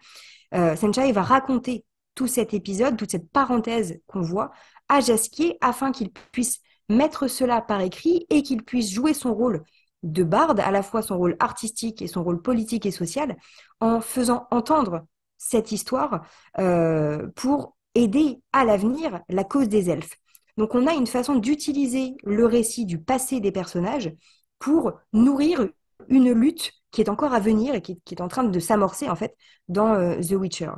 Euh, 0.55 0.75
va 1.11 1.21
raconter 1.21 1.85
tout 2.15 2.27
cet 2.27 2.53
épisode, 2.53 2.97
toute 2.97 3.11
cette 3.11 3.29
parenthèse 3.29 3.99
qu'on 4.07 4.21
voit 4.21 4.51
à 4.89 4.99
Jasquier 5.01 5.57
afin 5.61 5.91
qu'il 5.91 6.11
puisse 6.11 6.59
mettre 6.89 7.27
cela 7.27 7.61
par 7.61 7.81
écrit 7.81 8.25
et 8.29 8.41
qu'il 8.41 8.63
puisse 8.63 8.91
jouer 8.91 9.13
son 9.13 9.33
rôle 9.35 9.63
de 10.03 10.23
barde, 10.23 10.59
à 10.59 10.71
la 10.71 10.83
fois 10.83 11.01
son 11.01 11.17
rôle 11.17 11.35
artistique 11.39 12.01
et 12.01 12.07
son 12.07 12.23
rôle 12.23 12.41
politique 12.41 12.85
et 12.85 12.91
social, 12.91 13.35
en 13.79 14.01
faisant 14.01 14.47
entendre 14.51 15.05
cette 15.37 15.71
histoire 15.71 16.25
euh, 16.59 17.27
pour 17.35 17.76
aider 17.97 18.41
à 18.53 18.63
l'avenir 18.63 19.21
la 19.29 19.43
cause 19.43 19.69
des 19.69 19.89
elfes. 19.89 20.17
Donc 20.57 20.75
on 20.75 20.87
a 20.87 20.93
une 20.93 21.07
façon 21.07 21.35
d'utiliser 21.35 22.15
le 22.23 22.45
récit 22.45 22.85
du 22.85 22.99
passé 22.99 23.39
des 23.39 23.51
personnages 23.51 24.11
pour 24.59 24.93
nourrir 25.13 25.67
une 26.09 26.31
lutte 26.31 26.71
qui 26.91 27.01
est 27.01 27.09
encore 27.09 27.33
à 27.33 27.39
venir 27.39 27.75
et 27.75 27.81
qui, 27.81 27.99
est 28.11 28.21
en 28.21 28.27
train 28.27 28.43
de 28.43 28.59
s'amorcer 28.59 29.09
en 29.09 29.15
fait 29.15 29.35
dans 29.67 29.93
euh, 29.93 30.19
The 30.19 30.31
Witcher. 30.31 30.71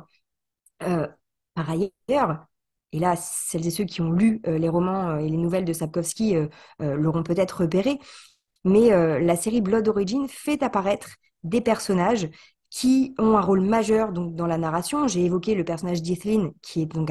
Euh, 0.82 1.06
par 1.54 1.70
ailleurs, 1.70 2.46
et 2.92 2.98
là, 2.98 3.16
celles 3.16 3.66
et 3.66 3.70
ceux 3.70 3.84
qui 3.84 4.00
ont 4.00 4.10
lu 4.10 4.40
les 4.44 4.68
romans 4.68 5.16
et 5.18 5.28
les 5.28 5.36
nouvelles 5.36 5.64
de 5.64 5.72
Sapkowski 5.72 6.34
l'auront 6.80 7.22
peut-être 7.22 7.60
repéré, 7.60 8.00
mais 8.64 8.90
la 9.20 9.36
série 9.36 9.60
Blood 9.60 9.86
Origin 9.86 10.26
fait 10.28 10.62
apparaître 10.62 11.10
des 11.44 11.60
personnages 11.60 12.28
qui 12.70 13.14
ont 13.18 13.36
un 13.36 13.40
rôle 13.40 13.60
majeur 13.60 14.12
donc, 14.12 14.34
dans 14.34 14.46
la 14.46 14.58
narration. 14.58 15.08
J'ai 15.08 15.24
évoqué 15.24 15.54
le 15.54 15.64
personnage 15.64 16.02
d'Ethelyn, 16.02 16.52
qui 16.62 16.82
est 16.82 16.86
donc 16.86 17.10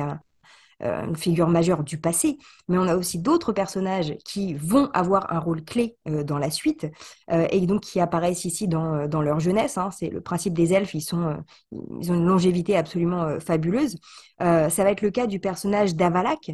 euh, 0.82 1.06
une 1.06 1.16
figure 1.18 1.50
majeure 1.50 1.84
du 1.84 1.98
passé, 1.98 2.38
mais 2.70 2.78
on 2.78 2.88
a 2.88 2.96
aussi 2.96 3.20
d'autres 3.20 3.52
personnages 3.52 4.16
qui 4.24 4.54
vont 4.54 4.90
avoir 4.94 5.30
un 5.34 5.40
rôle 5.40 5.62
clé 5.66 5.98
euh, 6.08 6.24
dans 6.24 6.38
la 6.38 6.50
suite 6.50 6.88
euh, 7.34 7.46
et 7.52 7.60
donc 7.66 7.82
qui 7.82 8.00
apparaissent 8.00 8.46
ici 8.46 8.70
dans, 8.70 9.06
dans 9.06 9.22
leur 9.22 9.42
jeunesse. 9.42 9.78
Hein. 9.78 9.90
C'est 9.92 10.08
le 10.10 10.22
principe 10.22 10.54
des 10.54 10.72
elfes, 10.72 10.94
ils, 10.94 11.02
sont, 11.02 11.36
ils 11.74 12.10
ont 12.14 12.16
une 12.16 12.26
longévité 12.26 12.78
absolument 12.78 13.42
fabuleuse. 13.42 13.98
ça 14.40 14.70
va 14.70 14.92
être 14.92 15.02
le 15.02 15.12
cas 15.12 15.28
du 15.28 15.42
personnage 15.42 15.96
d'Avalak, 15.96 16.52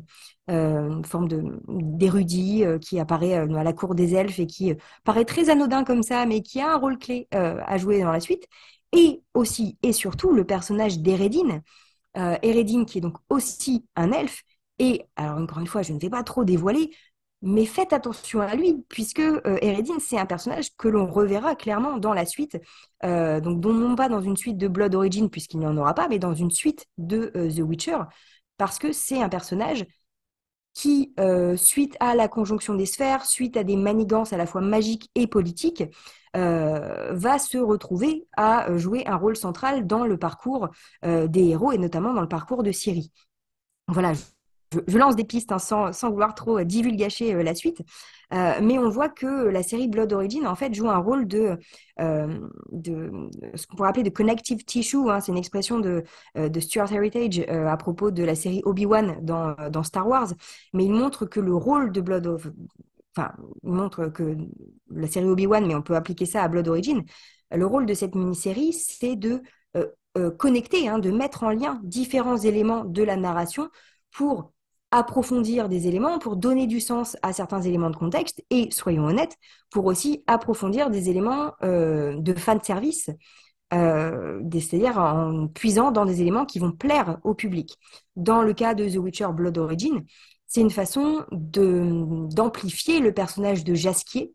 une 0.48 1.06
forme 1.06 1.28
d'érudit 1.68 2.64
qui 2.82 3.00
apparaît 3.00 3.36
à 3.36 3.46
la 3.46 3.74
cour 3.74 3.94
des 3.94 4.16
elfes 4.16 4.40
et 4.40 4.48
qui 4.48 4.74
paraît 5.04 5.26
très 5.26 5.52
anodin 5.52 5.84
comme 5.84 6.02
ça, 6.02 6.26
mais 6.26 6.42
qui 6.42 6.62
a 6.62 6.74
un 6.74 6.78
rôle 6.78 6.98
clé 6.98 7.28
à 7.32 7.78
jouer 7.78 8.02
dans 8.02 8.12
la 8.12 8.20
suite. 8.20 8.48
Et 8.96 9.22
aussi 9.34 9.78
et 9.84 9.94
surtout 9.94 10.32
le 10.32 10.46
personnage 10.46 11.00
d'Eredine, 11.00 11.62
euh, 12.18 12.38
qui 12.86 12.98
est 12.98 13.02
donc 13.02 13.18
aussi 13.30 13.86
un 13.96 14.12
elfe. 14.12 14.44
Et 14.80 15.06
alors, 15.16 15.38
encore 15.38 15.60
une 15.60 15.68
fois, 15.68 15.82
je 15.82 15.94
ne 15.94 16.00
vais 16.00 16.10
pas 16.10 16.24
trop 16.24 16.44
dévoiler, 16.44 16.92
mais 17.42 17.66
faites 17.66 17.94
attention 17.94 18.42
à 18.42 18.56
lui, 18.56 18.84
puisque 18.90 19.20
euh, 19.20 19.58
c'est 20.00 20.18
un 20.18 20.26
personnage 20.26 20.76
que 20.78 20.88
l'on 20.88 21.06
reverra 21.06 21.56
clairement 21.56 21.98
dans 21.98 22.14
la 22.14 22.26
suite, 22.26 22.58
euh, 23.04 23.40
donc 23.40 23.64
non 23.64 23.96
pas 23.96 24.10
dans 24.10 24.22
une 24.22 24.38
suite 24.38 24.58
de 24.58 24.68
Blood 24.68 24.96
Origin, 24.96 25.30
puisqu'il 25.30 25.60
n'y 25.60 25.68
en 25.68 25.78
aura 25.78 25.94
pas, 25.94 26.08
mais 26.08 26.20
dans 26.20 26.34
une 26.34 26.52
suite 26.52 26.88
de 26.98 27.32
The 27.36 27.60
Witcher, 27.60 27.98
parce 28.58 28.80
que 28.80 28.92
c'est 28.92 29.22
un 29.22 29.30
personnage 29.30 29.86
qui, 30.76 31.16
suite 31.56 31.98
à 32.00 32.16
la 32.16 32.28
conjonction 32.28 32.76
des 32.76 32.86
sphères, 32.86 33.26
suite 33.26 33.58
à 33.58 33.64
des 33.64 33.78
manigances 33.78 34.34
à 34.34 34.38
la 34.38 34.46
fois 34.46 34.62
magiques 34.62 35.10
et 35.16 35.26
politiques, 35.26 35.84
euh, 36.36 37.14
va 37.14 37.40
se 37.40 37.58
retrouver 37.58 38.28
à 38.36 38.70
euh, 38.70 38.78
jouer 38.78 39.08
un 39.08 39.16
rôle 39.16 39.38
central 39.38 39.88
dans 39.88 40.06
le 40.06 40.18
parcours 40.18 40.68
euh, 41.06 41.28
des 41.28 41.46
héros 41.50 41.72
et 41.72 41.78
notamment 41.78 42.14
dans 42.14 42.22
le 42.22 42.28
parcours 42.28 42.62
de 42.62 42.74
Syrie. 42.74 43.12
Voilà, 43.88 44.14
je, 44.88 44.98
lance 44.98 45.16
des 45.16 45.24
pistes 45.24 45.52
hein, 45.52 45.60
sans, 45.60 46.10
vouloir 46.10 46.36
trop 46.36 46.62
divulgacher 46.64 47.44
la 47.44 47.56
suite, 47.56 47.82
mais 48.32 48.78
on 48.78 48.90
voit 48.90 49.10
que 49.10 49.48
la 49.48 49.64
série 49.64 49.88
Blood 49.88 50.14
Origin 50.14 50.48
en 50.48 50.56
fait 50.56 50.74
joue 50.74 50.90
un 50.90 50.98
rôle 50.98 51.28
de, 51.28 51.58
de 52.00 53.30
ce 53.56 53.68
qu'on 53.68 53.76
pourrait 53.76 53.90
appeler 53.90 54.04
de 54.04 54.10
connective 54.10 54.66
tissue. 54.66 55.10
Hein, 55.10 55.20
c'est 55.20 55.32
une 55.32 55.38
expression 55.38 55.80
de, 55.80 56.04
Stuart 56.60 56.92
Heritage 56.92 57.40
à 57.48 57.78
propos 57.78 58.12
de 58.12 58.24
la 58.24 58.36
série 58.36 58.62
Obi-Wan 58.66 59.18
dans, 59.22 59.56
dans, 59.70 59.84
Star 59.84 60.08
Wars, 60.08 60.34
mais 60.74 60.86
il 60.86 60.92
montre 60.92 61.26
que 61.26 61.40
le 61.40 61.56
rôle 61.56 61.92
de 61.92 62.02
Blood 62.02 62.28
of, 62.28 62.48
enfin, 63.16 63.32
montre 63.64 64.08
que 64.08 64.36
la 64.90 65.08
série 65.08 65.28
Obi-Wan, 65.28 65.66
mais 65.66 65.76
on 65.76 65.82
peut 65.82 65.96
appliquer 65.96 66.26
ça 66.26 66.44
à 66.44 66.48
Blood 66.48 66.68
Origin, 66.68 67.04
le 67.52 67.66
rôle 67.66 67.86
de 67.86 67.94
cette 67.94 68.16
mini-série, 68.16 68.74
c'est 68.74 69.16
de 69.16 69.42
euh, 69.76 69.88
euh, 70.18 70.32
connecter, 70.32 70.88
hein, 70.88 71.00
de 71.00 71.12
mettre 71.12 71.44
en 71.44 71.52
lien 71.52 71.80
différents 71.84 72.38
éléments 72.38 72.86
de 72.86 73.04
la 73.04 73.16
narration 73.16 73.70
pour 74.12 74.54
approfondir 74.98 75.70
des 75.70 75.88
éléments, 75.88 76.20
pour 76.20 76.36
donner 76.36 76.68
du 76.68 76.80
sens 76.80 77.18
à 77.22 77.34
certains 77.34 77.62
éléments 77.62 77.90
de 77.90 77.96
contexte 77.96 78.44
et, 78.50 78.70
soyons 78.72 79.06
honnêtes, 79.06 79.38
pour 79.72 79.86
aussi 79.86 80.24
approfondir 80.28 80.90
des 80.90 81.10
éléments 81.10 81.54
euh, 81.64 82.16
de 82.18 82.34
fan 82.34 82.62
service, 82.62 83.10
c'est-à-dire 83.72 84.98
en 85.00 85.48
puisant 85.48 85.92
dans 85.92 86.06
des 86.06 86.22
éléments 86.22 86.46
qui 86.46 86.60
vont 86.60 86.72
plaire 86.72 87.18
au 87.24 87.34
public. 87.34 87.78
Dans 88.16 88.42
le 88.42 88.54
cas 88.54 88.74
de 88.74 88.88
The 88.88 88.96
Witcher 88.96 89.28
Blood 89.34 89.58
Origin, 89.58 90.06
c'est 90.48 90.62
une 90.62 90.70
façon 90.70 91.26
d'amplifier 91.32 93.00
le 93.00 93.14
personnage 93.14 93.66
de 93.66 93.74
Jasquier, 93.74 94.34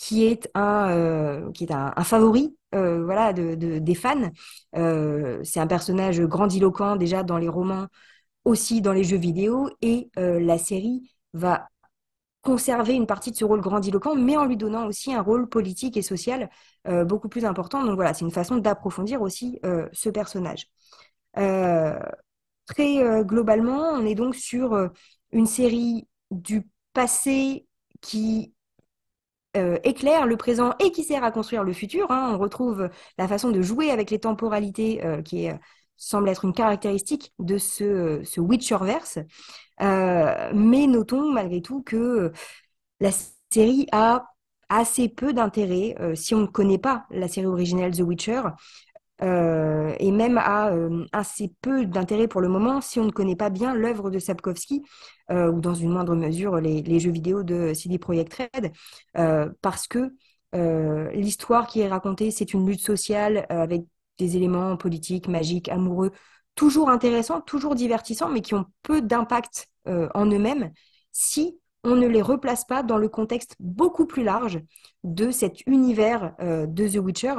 qui 0.00 0.24
est 0.24 0.48
un, 0.54 0.90
euh, 0.90 1.52
qui 1.52 1.64
est 1.64 1.72
un, 1.72 1.92
favori 2.04 2.56
euh, 2.74 3.04
voilà, 3.04 3.34
de, 3.34 3.54
des 3.54 3.94
fans. 3.94 4.30
Euh, 4.74 5.40
c'est 5.44 5.60
un 5.60 5.66
personnage 5.66 6.22
grandiloquent 6.22 6.96
déjà 6.96 7.22
dans 7.22 7.36
les 7.36 7.50
romans, 7.50 7.86
aussi 8.44 8.80
dans 8.80 8.92
les 8.92 9.04
jeux 9.04 9.16
vidéo, 9.16 9.70
et 9.82 10.10
la 10.16 10.58
série 10.58 11.10
va 11.34 11.68
conserver 12.42 12.94
une 12.94 13.06
partie 13.06 13.30
de 13.30 13.36
ce 13.36 13.44
rôle 13.44 13.60
grandiloquent, 13.60 14.14
mais 14.14 14.36
en 14.36 14.46
lui 14.46 14.56
donnant 14.56 14.86
aussi 14.86 15.12
un 15.12 15.22
rôle 15.22 15.48
politique 15.48 15.96
et 15.96 16.02
social 16.02 16.48
beaucoup 17.04 17.28
plus 17.28 17.44
important. 17.44 17.84
Donc 17.84 17.96
voilà, 17.96 18.14
c'est 18.14 18.24
une 18.24 18.30
façon 18.30 18.56
d'approfondir 18.56 19.22
aussi 19.22 19.60
ce 19.92 20.08
personnage. 20.08 20.66
très 21.34 23.24
globalement, 23.24 23.90
on 23.92 24.06
est 24.06 24.14
donc 24.14 24.34
sur 24.34 24.90
une 25.32 25.46
série 25.46 26.08
du 26.30 26.66
passé 26.92 27.66
qui 28.00 28.54
euh, 29.56 29.78
éclaire 29.82 30.26
le 30.26 30.36
présent 30.36 30.74
et 30.78 30.92
qui 30.92 31.02
sert 31.02 31.24
à 31.24 31.32
construire 31.32 31.64
le 31.64 31.72
futur. 31.72 32.10
Hein. 32.10 32.34
On 32.34 32.38
retrouve 32.38 32.88
la 33.18 33.26
façon 33.26 33.50
de 33.50 33.60
jouer 33.62 33.90
avec 33.90 34.10
les 34.10 34.20
temporalités 34.20 35.04
euh, 35.04 35.22
qui 35.22 35.48
semble 36.00 36.28
être 36.28 36.44
une 36.44 36.52
caractéristique 36.52 37.32
de 37.38 37.58
ce, 37.58 38.20
ce 38.24 38.40
Witcherverse. 38.40 39.18
Euh, 39.80 40.50
mais 40.54 40.86
notons 40.86 41.30
malgré 41.32 41.62
tout 41.62 41.82
que 41.82 42.32
la 43.00 43.10
série 43.52 43.86
a 43.92 44.26
assez 44.68 45.08
peu 45.08 45.32
d'intérêt 45.32 45.96
si 46.14 46.34
on 46.34 46.42
ne 46.42 46.46
connaît 46.46 46.78
pas 46.78 47.06
la 47.10 47.28
série 47.28 47.46
originelle 47.46 47.96
The 47.96 48.00
Witcher. 48.00 48.42
Euh, 49.22 49.94
et 49.98 50.12
même 50.12 50.38
a 50.38 50.70
euh, 50.72 51.04
assez 51.12 51.52
peu 51.60 51.84
d'intérêt 51.84 52.26
pour 52.26 52.40
le 52.40 52.48
moment 52.48 52.80
si 52.80 52.98
on 52.98 53.04
ne 53.04 53.10
connaît 53.10 53.36
pas 53.36 53.50
bien 53.50 53.74
l'œuvre 53.74 54.10
de 54.10 54.18
Sapkowski 54.18 54.82
euh, 55.30 55.50
ou 55.50 55.60
dans 55.60 55.74
une 55.74 55.90
moindre 55.90 56.14
mesure 56.14 56.56
les, 56.56 57.00
jeux 57.00 57.10
vidéo 57.10 57.42
de 57.42 57.74
CD 57.74 57.98
Projekt 57.98 58.34
Red, 58.34 58.72
parce 59.60 59.86
que 59.86 60.12
l'histoire 61.14 61.66
qui 61.66 61.80
est 61.80 61.88
racontée, 61.88 62.30
c'est 62.30 62.54
une 62.54 62.66
lutte 62.66 62.80
sociale 62.80 63.46
avec 63.48 63.82
des 64.20 64.36
éléments 64.36 64.76
politiques, 64.76 65.28
magiques, 65.28 65.68
amoureux, 65.68 66.12
toujours 66.54 66.90
intéressants, 66.90 67.40
toujours 67.40 67.74
divertissants, 67.74 68.28
mais 68.28 68.40
qui 68.40 68.54
ont 68.54 68.66
peu 68.82 69.02
d'impact 69.02 69.68
en 69.86 70.26
eux-mêmes 70.26 70.72
si 71.10 71.58
on 71.84 71.96
ne 71.96 72.06
les 72.06 72.22
replace 72.22 72.64
pas 72.64 72.82
dans 72.82 72.98
le 72.98 73.08
contexte 73.08 73.56
beaucoup 73.58 74.06
plus 74.06 74.22
large 74.22 74.60
de 75.02 75.30
cet 75.30 75.66
univers 75.66 76.34
de 76.38 76.88
The 76.88 76.96
Witcher, 76.96 77.34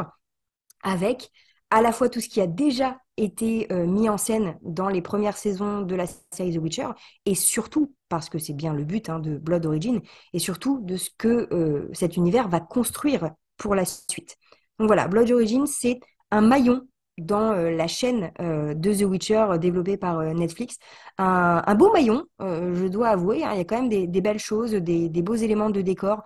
avec 0.83 1.31
à 1.69 1.81
la 1.81 1.91
fois 1.91 2.09
tout 2.09 2.19
ce 2.19 2.29
qui 2.29 2.41
a 2.41 2.47
déjà 2.47 2.97
été 3.17 3.71
euh, 3.71 3.85
mis 3.85 4.09
en 4.09 4.17
scène 4.17 4.57
dans 4.61 4.89
les 4.89 5.01
premières 5.01 5.37
saisons 5.37 5.81
de 5.81 5.95
la 5.95 6.05
série 6.31 6.53
The 6.53 6.61
Witcher, 6.61 6.87
et 7.25 7.35
surtout, 7.35 7.95
parce 8.09 8.29
que 8.29 8.39
c'est 8.39 8.53
bien 8.53 8.73
le 8.73 8.83
but 8.83 9.09
hein, 9.09 9.19
de 9.19 9.37
Blood 9.37 9.65
Origin, 9.65 10.01
et 10.33 10.39
surtout 10.39 10.79
de 10.81 10.97
ce 10.97 11.09
que 11.17 11.47
euh, 11.53 11.89
cet 11.93 12.17
univers 12.17 12.49
va 12.49 12.59
construire 12.59 13.31
pour 13.57 13.73
la 13.73 13.85
suite. 13.85 14.37
Donc 14.79 14.87
voilà, 14.87 15.07
Blood 15.07 15.31
Origin, 15.31 15.65
c'est 15.65 15.99
un 16.31 16.41
maillon 16.41 16.87
dans 17.17 17.51
euh, 17.51 17.71
la 17.71 17.87
chaîne 17.87 18.31
de 18.39 18.93
The 18.93 19.03
Witcher 19.03 19.45
développée 19.59 19.97
par 19.97 20.21
Netflix. 20.33 20.77
Un, 21.17 21.75
beau 21.75 21.91
maillon, 21.91 22.23
je 22.39 22.87
dois 22.87 23.09
avouer, 23.09 23.43
hein, 23.43 23.51
il 23.53 23.57
y 23.57 23.61
a 23.61 23.65
quand 23.65 23.81
même 23.81 23.89
des, 23.89 24.21
belles 24.21 24.39
choses, 24.39 24.71
des, 24.71 25.09
beaux 25.21 25.35
éléments 25.35 25.69
de 25.69 25.81
décor 25.81 26.23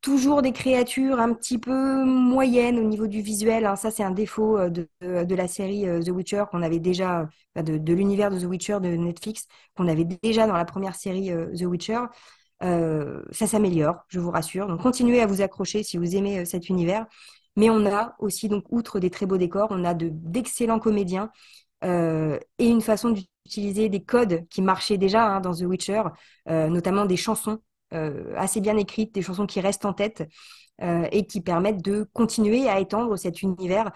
toujours 0.00 0.42
des 0.42 0.52
créatures 0.52 1.20
un 1.20 1.34
petit 1.34 1.58
peu 1.58 2.04
moyennes 2.04 2.78
au 2.78 2.82
niveau 2.84 3.06
du 3.06 3.20
visuel. 3.20 3.66
Hein. 3.66 3.76
Ça, 3.76 3.90
c'est 3.90 4.02
un 4.02 4.10
défaut 4.10 4.58
euh, 4.58 4.70
de, 4.70 5.34
la 5.34 5.48
série 5.48 5.86
euh, 5.88 6.02
The 6.02 6.08
Witcher 6.08 6.44
qu'on 6.50 6.62
avait 6.62 6.78
déjà, 6.78 7.28
de, 7.56 7.92
l'univers 7.92 8.30
de 8.30 8.38
The 8.38 8.44
Witcher 8.44 8.78
de 8.80 8.88
Netflix, 8.88 9.46
qu'on 9.76 9.88
avait 9.88 10.04
déjà 10.04 10.46
dans 10.46 10.56
la 10.56 10.64
première 10.64 10.94
série 10.94 11.30
euh, 11.30 11.54
The 11.54 11.62
Witcher. 11.62 12.04
ça 12.60 13.46
s'améliore, 13.46 14.04
je 14.08 14.20
vous 14.20 14.30
rassure. 14.30 14.66
Donc, 14.66 14.80
continuez 14.80 15.20
à 15.20 15.26
vous 15.26 15.42
accrocher 15.42 15.82
si 15.82 15.96
vous 15.98 16.16
aimez 16.16 16.44
cet 16.44 16.68
univers. 16.68 17.06
Mais 17.56 17.70
on 17.70 17.86
a 17.86 18.14
aussi, 18.18 18.48
donc, 18.48 18.64
outre 18.70 19.00
des 19.00 19.10
très 19.10 19.26
beaux 19.26 19.38
décors, 19.38 19.68
on 19.70 19.84
a 19.84 19.94
d'excellents 19.94 20.78
comédiens 20.78 21.30
et 21.82 22.38
une 22.68 22.82
façon 22.82 23.10
d'utiliser 23.10 23.88
des 23.88 24.02
codes 24.04 24.46
qui 24.48 24.60
marchaient 24.60 24.98
déjà 24.98 25.24
hein, 25.26 25.40
dans 25.40 25.54
The 25.54 25.62
Witcher, 25.62 26.02
notamment 26.46 27.06
des 27.06 27.16
chansons 27.16 27.60
euh, 27.92 28.34
assez 28.36 28.60
bien 28.60 28.76
écrites, 28.76 29.12
des 29.14 29.22
chansons 29.22 29.46
qui 29.46 29.60
restent 29.60 29.84
en 29.84 29.92
tête 29.92 30.22
euh, 30.80 31.08
et 31.10 31.26
qui 31.26 31.40
permettent 31.40 31.82
de 31.82 32.08
continuer 32.12 32.68
à 32.68 32.78
étendre 32.78 33.16
cet 33.16 33.42
univers 33.42 33.90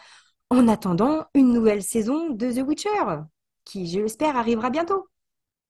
en 0.51 0.67
attendant 0.67 1.27
une 1.35 1.53
nouvelle 1.53 1.83
saison 1.83 2.31
de 2.31 2.51
The 2.51 2.67
Witcher, 2.67 3.23
qui, 3.65 3.87
je 3.87 4.01
l'espère, 4.01 4.37
arrivera 4.37 4.71
bientôt. 4.71 5.07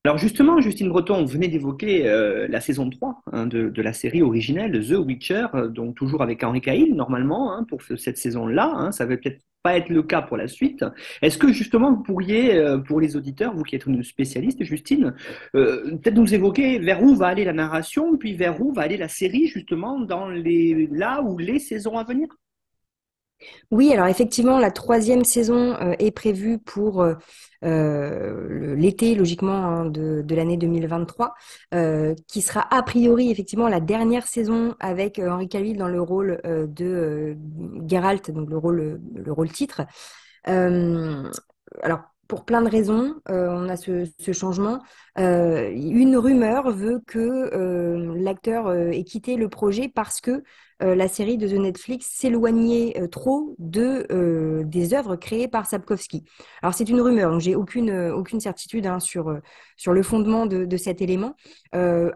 Alors 0.05 0.19
justement, 0.19 0.61
Justine 0.61 0.91
Breton, 0.91 1.25
venez 1.25 1.49
d'évoquer 1.49 2.07
euh, 2.07 2.47
la 2.49 2.61
saison 2.61 2.91
3 2.91 3.23
hein, 3.33 3.47
de, 3.47 3.73
la 3.81 3.95
série 3.95 4.21
originelle 4.21 4.87
The 4.87 4.99
Witcher, 4.99 5.47
donc 5.71 5.95
toujours 5.95 6.23
avec 6.23 6.45
Henri 6.45 6.61
Cahill 6.61 6.95
normalement 6.95 7.55
hein, 7.55 7.65
pour 7.65 7.81
cette 7.83 8.19
saison-là. 8.19 8.71
Hein. 8.75 8.93
ça 8.93 9.07
va 9.07 9.17
peut-être 9.17 9.41
pas 9.65 9.79
être 9.79 9.89
le 9.89 10.03
cas 10.03 10.21
pour 10.21 10.37
la 10.37 10.47
suite. 10.47 10.85
Est-ce 11.23 11.39
que 11.39 11.51
justement 11.51 11.91
vous 11.91 12.03
pourriez, 12.03 12.55
euh, 12.55 12.79
pour 12.79 13.01
les 13.01 13.17
auditeurs, 13.17 13.55
vous 13.55 13.63
qui 13.63 13.75
êtes 13.75 13.87
une 13.87 14.05
spécialiste, 14.05 14.63
Justine, 14.63 15.15
euh, 15.57 15.97
peut-être 15.97 16.17
nous 16.17 16.35
évoquer 16.35 16.79
vers 16.79 17.03
où 17.03 17.17
va 17.17 17.29
aller 17.29 17.47
la 17.47 17.55
narration, 17.55 18.19
puis 18.19 18.35
vers 18.35 18.61
où 18.61 18.73
va 18.75 18.83
aller 18.83 18.99
la 18.99 19.09
série 19.09 19.47
justement 19.47 19.99
dans 19.99 20.29
les 20.29 20.87
là 20.93 21.23
ou 21.23 21.39
les 21.39 21.59
saisons 21.59 21.97
à 21.97 22.05
venir? 22.05 22.29
Oui, 23.71 23.91
alors 23.93 24.07
effectivement, 24.07 24.59
la 24.59 24.71
troisième 24.71 25.25
saison 25.25 25.75
euh, 25.81 25.95
est 25.99 26.13
prévue 26.13 26.59
pour 26.59 27.03
euh, 27.65 28.45
euh, 28.65 28.75
l'été, 28.77 29.15
logiquement, 29.15 29.53
hein, 29.53 29.85
de, 29.87 30.35
l'année 30.35 30.57
2023, 30.57 31.35
qui 32.29 32.43
sera 32.43 32.67
a 32.71 32.83
priori 32.83 33.31
effectivement 33.31 33.69
la 33.69 33.81
dernière 33.81 34.27
saison 34.27 34.75
avec 34.81 35.19
Henri 35.19 35.49
Cavill 35.49 35.77
dans 35.77 35.89
le 35.89 36.01
rôle 36.01 36.41
de 36.45 37.37
Geralt, 37.87 38.31
donc 38.31 38.51
le 38.51 38.59
rôle, 38.59 39.01
le 39.15 39.33
rôle 39.33 39.51
titre. 39.51 39.83
alors, 40.45 42.01
pour 42.35 42.45
plein 42.45 42.63
de 42.63 42.69
raisons, 42.69 43.15
on 43.29 43.69
a 43.69 43.77
ce, 43.77 44.33
changement. 44.33 44.81
une 45.17 46.17
rumeur 46.17 46.73
veut 46.73 47.01
que 47.07 48.13
l'acteur 48.17 48.73
ait 48.73 49.05
quitté 49.05 49.37
le 49.37 49.49
projet 49.49 49.89
parce 49.89 50.21
que 50.21 50.43
euh, 50.83 50.95
la 50.97 51.07
série 51.07 51.39
de 51.39 51.47
The 51.47 51.53
Netflix 51.53 52.07
s'éloignait 52.11 53.01
euh, 53.01 53.07
trop 53.07 53.55
de 53.59 54.07
euh, 54.11 54.65
des 54.65 54.93
œuvres 54.93 55.15
créées 55.15 55.47
par 55.47 55.67
Sapkowski. 55.67 56.25
Alors 56.63 56.75
c'est 56.75 56.89
une 56.89 57.01
rumeur, 57.01 57.31
donc 57.31 57.41
j'ai 57.41 57.55
aucune 57.55 57.93
aucune 58.11 58.41
certitude 58.41 58.87
hein, 58.87 58.99
sur 58.99 59.41
sur 59.77 59.93
le 59.93 60.03
fondement 60.03 60.47
de, 60.47 60.77
cet 60.77 61.01
élément. 61.01 61.37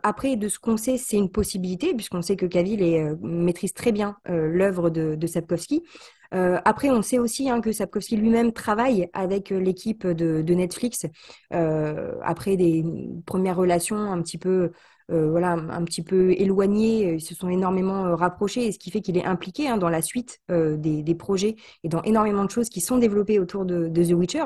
après, 0.03 0.37
de 0.37 0.49
ce 0.49 0.59
qu'on 0.59 0.77
sait, 0.77 0.97
c'est 0.97 1.17
une 1.17 1.31
possibilité 1.31 1.95
puisqu'on 1.95 2.23
sait 2.23 2.37
que 2.37 2.47
Cavill 2.47 3.17
maîtrise 3.23 3.75
très 3.75 3.93
bien 3.93 4.17
l'œuvre 4.27 4.91
de 4.91 5.27
Sapkowski. 5.27 5.83
Après, 6.31 6.91
on 6.91 7.03
sait 7.03 7.19
aussi 7.19 7.49
hein, 7.49 7.61
que 7.61 7.73
Sapkowski 7.73 8.17
lui-même 8.17 8.53
travaille 8.53 9.09
avec 9.13 9.51
l'équipe 9.51 10.07
de, 10.07 10.55
Netflix 10.55 11.07
après 11.51 12.57
des 12.57 12.85
premières 13.27 13.57
relations 13.57 14.13
un 14.13 14.21
petit 14.23 14.39
peu 14.39 14.73
euh, 15.11 15.31
voilà, 15.31 15.53
un 15.53 15.85
petit 15.85 16.03
peu 16.03 16.33
éloignés, 16.33 17.15
ils 17.15 17.21
se 17.21 17.35
sont 17.35 17.49
énormément 17.49 18.05
euh, 18.05 18.15
rapprochés, 18.15 18.71
ce 18.73 18.79
qui 18.79 18.91
fait 18.91 19.01
qu'il 19.01 19.17
est 19.17 19.25
impliqué 19.25 19.67
hein, 19.67 19.79
dans 19.79 19.89
la 19.89 20.03
suite 20.03 20.41
euh, 20.51 20.77
des, 20.77 21.15
projets 21.15 21.57
et 21.83 21.89
dans 21.89 22.03
énormément 22.03 22.45
de 22.45 22.51
choses 22.51 22.69
qui 22.69 22.83
sont 22.83 22.99
développées 22.99 23.39
autour 23.39 23.65
de, 23.65 23.89
The 23.89 24.13
Witcher. 24.13 24.45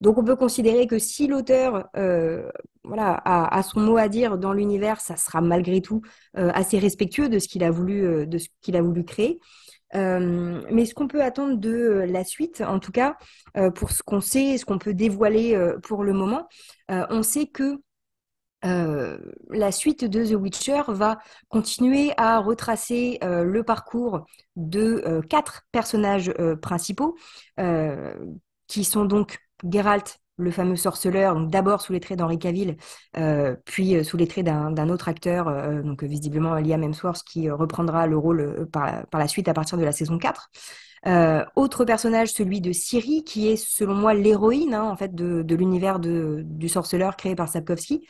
Donc 0.00 0.16
on 0.16 0.24
peut 0.24 0.36
considérer 0.36 0.86
que 0.86 1.00
si 1.00 1.26
l'auteur 1.26 1.88
voilà, 2.84 3.20
a, 3.24 3.62
son 3.64 3.80
mot 3.80 3.96
à 3.96 4.08
dire 4.08 4.38
dans 4.38 4.52
l'univers, 4.52 5.00
ça 5.00 5.16
sera 5.16 5.40
malgré 5.40 5.80
tout 5.82 6.02
assez 6.34 6.78
respectueux 6.78 7.28
de 7.28 7.40
ce 7.40 7.48
qu'il 7.48 7.64
a 7.64 7.70
voulu, 7.72 8.24
de 8.26 8.38
ce 8.38 8.46
qu'il 8.60 8.76
a 8.76 8.82
voulu 8.82 9.04
créer. 9.04 9.40
Mais 9.94 10.84
ce 10.84 10.94
qu'on 10.94 11.08
peut 11.08 11.22
attendre 11.22 11.56
de 11.56 12.04
la 12.08 12.24
suite, 12.24 12.60
en 12.60 12.78
tout 12.78 12.92
cas, 12.92 13.16
pour 13.74 13.90
ce 13.90 14.02
qu'on 14.02 14.20
sait, 14.20 14.58
ce 14.58 14.64
qu'on 14.64 14.78
peut 14.78 14.94
dévoiler 14.94 15.58
pour 15.82 16.04
le 16.04 16.12
moment, 16.12 16.48
on 16.88 17.22
sait 17.22 17.46
que 17.46 17.80
euh, 18.64 19.18
la 19.50 19.70
suite 19.70 20.04
de 20.04 20.24
The 20.24 20.32
Witcher 20.32 20.82
va 20.88 21.18
continuer 21.48 22.12
à 22.16 22.38
retracer 22.40 23.18
euh, 23.22 23.44
le 23.44 23.62
parcours 23.62 24.26
de 24.56 25.02
euh, 25.06 25.22
quatre 25.22 25.62
personnages 25.70 26.32
principaux, 26.60 27.16
qui 28.66 28.84
sont 28.84 29.04
donc 29.04 29.38
Geralt, 29.68 30.18
le 30.38 30.50
fameux 30.50 30.76
sorceleur, 30.76 31.38
d'abord 31.46 31.80
sous 31.80 31.92
les 31.92 32.00
traits 32.00 32.18
d'Henri 32.18 32.38
Cavill, 32.38 32.76
puis 33.64 34.04
sous 34.04 34.16
les 34.16 34.26
traits 34.26 34.44
d'un 34.44 34.88
autre 34.88 35.08
acteur, 35.08 35.82
donc 35.82 36.04
visiblement 36.04 36.54
Liam 36.54 36.82
Hemsworth, 36.82 37.22
qui 37.24 37.50
reprendra 37.50 38.06
le 38.06 38.16
rôle 38.16 38.68
par, 38.72 39.04
la 39.12 39.28
suite 39.28 39.48
à 39.48 39.54
partir 39.54 39.78
de 39.78 39.84
la 39.84 39.92
saison 39.92 40.18
4. 40.18 40.50
autre 41.56 41.84
personnage, 41.84 42.32
celui 42.32 42.60
de 42.60 42.72
Ciri, 42.72 43.24
qui 43.24 43.48
est 43.48 43.56
selon 43.56 43.94
moi 43.94 44.14
l'héroïne 44.14 44.74
hein, 44.74 44.84
en 44.84 44.96
fait 44.96 45.14
de, 45.14 45.42
de 45.42 45.54
l'univers 45.56 45.98
du 45.98 46.68
sorceleur 46.68 47.16
créé 47.16 47.34
par 47.34 47.48
Sapkowski. 47.48 48.06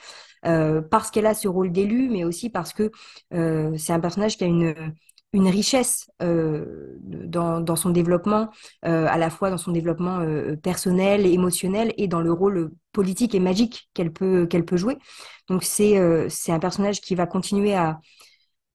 Euh, 0.46 0.80
parce 0.82 1.10
qu'elle 1.10 1.26
a 1.26 1.34
ce 1.34 1.48
rôle 1.48 1.72
d'élu, 1.72 2.08
mais 2.10 2.24
aussi 2.24 2.50
parce 2.50 2.72
que 2.72 2.90
euh, 3.34 3.76
c'est 3.76 3.92
un 3.92 4.00
personnage 4.00 4.36
qui 4.36 4.44
a 4.44 4.46
une, 4.46 4.94
une 5.32 5.48
richesse 5.48 6.10
euh, 6.22 6.96
dans, 7.02 7.76
son 7.76 7.90
développement, 7.90 8.48
à 8.82 9.18
la 9.18 9.30
fois 9.30 9.50
dans 9.50 9.58
son 9.58 9.72
développement 9.72 10.24
personnel, 10.62 11.26
émotionnel 11.26 11.92
et 11.98 12.08
dans 12.08 12.20
le 12.20 12.32
rôle 12.32 12.70
politique 12.92 13.34
et 13.34 13.40
magique 13.40 13.90
qu'elle 13.94 14.12
peut, 14.12 14.46
qu'elle 14.46 14.64
peut 14.64 14.76
jouer. 14.76 14.96
Donc 15.48 15.64
c'est 15.64 16.28
c'est 16.30 16.52
un 16.52 16.58
personnage 16.58 17.00
qui 17.00 17.14
va 17.14 17.26
continuer 17.26 17.74
à, 17.74 18.00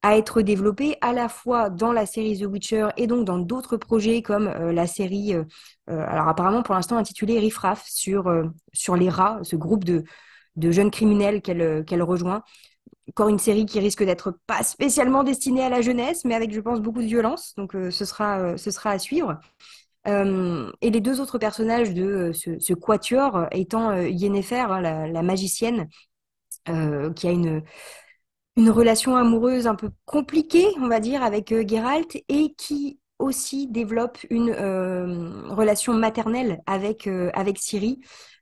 à 0.03 0.17
être 0.17 0.41
développé 0.41 0.97
à 1.01 1.13
la 1.13 1.29
fois 1.29 1.69
dans 1.69 1.91
la 1.91 2.05
série 2.05 2.37
The 2.37 2.45
Witcher 2.45 2.89
et 2.97 3.07
donc 3.07 3.25
dans 3.25 3.39
d'autres 3.39 3.77
projets 3.77 4.21
comme 4.21 4.45
la 4.47 4.85
série, 4.85 5.33
alors 5.87 6.27
apparemment 6.27 6.61
pour 6.61 6.75
l'instant 6.75 6.97
intitulée 6.97 7.39
Riffraff 7.39 7.83
sur, 7.87 8.31
sur 8.73 8.95
les 8.95 9.09
rats, 9.09 9.39
ce 9.43 9.55
groupe 9.55 9.85
de, 9.85 10.03
de 10.55 10.71
jeunes 10.71 10.91
criminels 10.91 11.41
qu'elle 11.41 11.83
qu'elle 11.85 12.03
rejoint. 12.03 12.43
Encore 13.09 13.27
une 13.27 13.39
série 13.39 13.65
qui 13.65 13.79
risque 13.79 14.03
d'être 14.03 14.39
pas 14.47 14.63
spécialement 14.63 15.23
destinée 15.23 15.63
à 15.63 15.69
la 15.69 15.81
jeunesse, 15.81 16.23
mais 16.23 16.35
avec, 16.35 16.53
je 16.53 16.61
pense, 16.61 16.79
beaucoup 16.79 17.01
de 17.01 17.07
violence. 17.07 17.53
Donc, 17.57 17.75
euh, 17.75 17.91
ce, 17.91 18.05
sera, 18.05 18.39
euh, 18.39 18.57
ce 18.57 18.71
sera 18.71 18.91
à 18.91 18.99
suivre. 18.99 19.39
Euh, 20.07 20.71
et 20.81 20.89
les 20.89 21.01
deux 21.01 21.19
autres 21.19 21.37
personnages 21.37 21.93
de 21.93 22.31
ce, 22.33 22.73
quatuor 22.73 23.47
étant 23.51 23.95
Yennefer, 23.95 24.55
hein, 24.55 24.81
la, 24.81 25.07
la, 25.07 25.21
magicienne, 25.21 25.87
qui 26.65 27.27
a 27.27 27.31
une, 27.31 27.61
une 28.55 28.69
relation 28.69 29.17
amoureuse 29.17 29.67
un 29.67 29.75
peu 29.75 29.89
compliquée, 30.05 30.67
on 30.79 30.87
va 30.87 31.01
dire, 31.01 31.23
avec 31.23 31.53
Geralt, 31.67 32.23
et 32.29 32.53
qui 32.57 32.99
aussi 33.19 33.67
développe 33.67 34.17
une 34.29 34.51
relation 35.49 35.93
maternelle 35.93 36.61
avec, 36.65 37.07
avec 37.07 37.57
Ciri. 37.57 37.99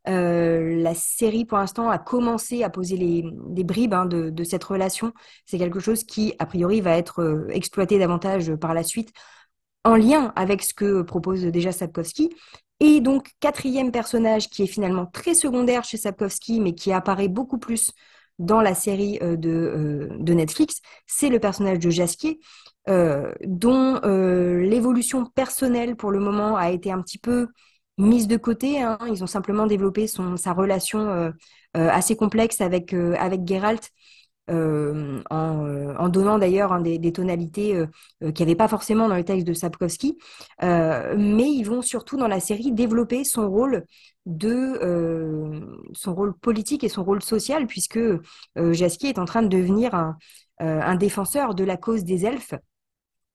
Euh, 0.07 0.81
la 0.81 0.95
série, 0.95 1.45
pour 1.45 1.57
l'instant, 1.57 1.89
a 1.89 1.99
commencé 1.99 2.63
à 2.63 2.69
poser 2.69 2.97
les, 2.97 3.23
des 3.49 3.63
bribes 3.63 3.93
hein, 3.93 4.05
de, 4.05 4.43
cette 4.43 4.63
relation. 4.63 5.13
C'est 5.45 5.57
quelque 5.57 5.79
chose 5.79 6.03
qui, 6.03 6.33
a 6.39 6.45
priori, 6.45 6.81
va 6.81 6.97
être 6.97 7.21
euh, 7.21 7.47
exploité 7.49 7.99
davantage 7.99 8.55
par 8.55 8.73
la 8.73 8.83
suite 8.83 9.11
en 9.83 9.95
lien 9.95 10.31
avec 10.35 10.63
ce 10.63 10.73
que 10.73 11.01
propose 11.01 11.43
déjà 11.43 11.71
Sapkowski. 11.71 12.29
Et 12.79 12.99
donc, 12.99 13.29
quatrième 13.39 13.91
personnage 13.91 14.49
qui 14.49 14.63
est 14.63 14.67
finalement 14.67 15.05
très 15.05 15.35
secondaire 15.35 15.83
chez 15.83 15.97
Sapkowski, 15.97 16.59
mais 16.61 16.73
qui 16.73 16.91
apparaît 16.91 17.27
beaucoup 17.27 17.59
plus 17.59 17.91
dans 18.39 18.61
la 18.61 18.73
série 18.73 19.19
euh, 19.21 19.35
de, 19.35 20.09
de 20.19 20.33
Netflix, 20.33 20.81
c'est 21.05 21.29
le 21.29 21.39
personnage 21.39 21.79
de 21.79 21.89
Jasquier, 21.91 22.39
dont 22.87 24.01
l'évolution 24.03 25.25
personnelle 25.25 25.95
pour 25.95 26.09
le 26.09 26.19
moment 26.19 26.57
a 26.57 26.71
été 26.71 26.91
un 26.91 26.99
petit 27.03 27.19
peu 27.19 27.49
mise 28.01 28.27
de 28.27 28.37
côté. 28.37 28.81
Hein. 28.81 28.97
Ils 29.07 29.23
ont 29.23 29.27
simplement 29.27 29.67
développé 29.67 30.07
son, 30.07 30.37
sa 30.37 30.53
relation 30.53 30.99
euh, 30.99 31.31
euh, 31.77 31.89
assez 31.89 32.15
complexe 32.15 32.61
avec, 32.61 32.93
euh, 32.93 33.15
avec 33.19 33.47
Geralt. 33.47 33.89
en, 34.49 36.09
donnant 36.09 36.37
d'ailleurs 36.37 36.73
hein, 36.73 36.81
des, 36.81 37.13
tonalités 37.13 37.85
qu'il 38.19 38.33
n'y 38.33 38.41
avait 38.41 38.55
pas 38.55 38.67
forcément 38.67 39.07
dans 39.07 39.15
le 39.15 39.23
texte 39.23 39.47
de 39.47 39.53
Sapkowski, 39.53 40.17
mais 40.61 41.49
ils 41.49 41.63
vont 41.63 41.81
surtout 41.81 42.17
dans 42.17 42.27
la 42.27 42.41
série 42.41 42.73
développer 42.73 43.23
son 43.23 43.49
rôle 43.49 43.85
de 44.25 44.57
son 45.93 46.13
rôle 46.13 46.33
politique 46.33 46.83
et 46.83 46.89
son 46.89 47.05
rôle 47.05 47.23
social, 47.23 47.65
puisque 47.65 48.01
Jaskier 48.57 49.09
est 49.09 49.19
en 49.19 49.25
train 49.25 49.41
de 49.41 49.47
devenir 49.47 49.95
un, 49.95 50.17
un 50.59 50.95
défenseur 50.95 51.55
de 51.55 51.63
la 51.63 51.77
cause 51.77 52.03
des 52.03 52.25
elfes 52.25 52.55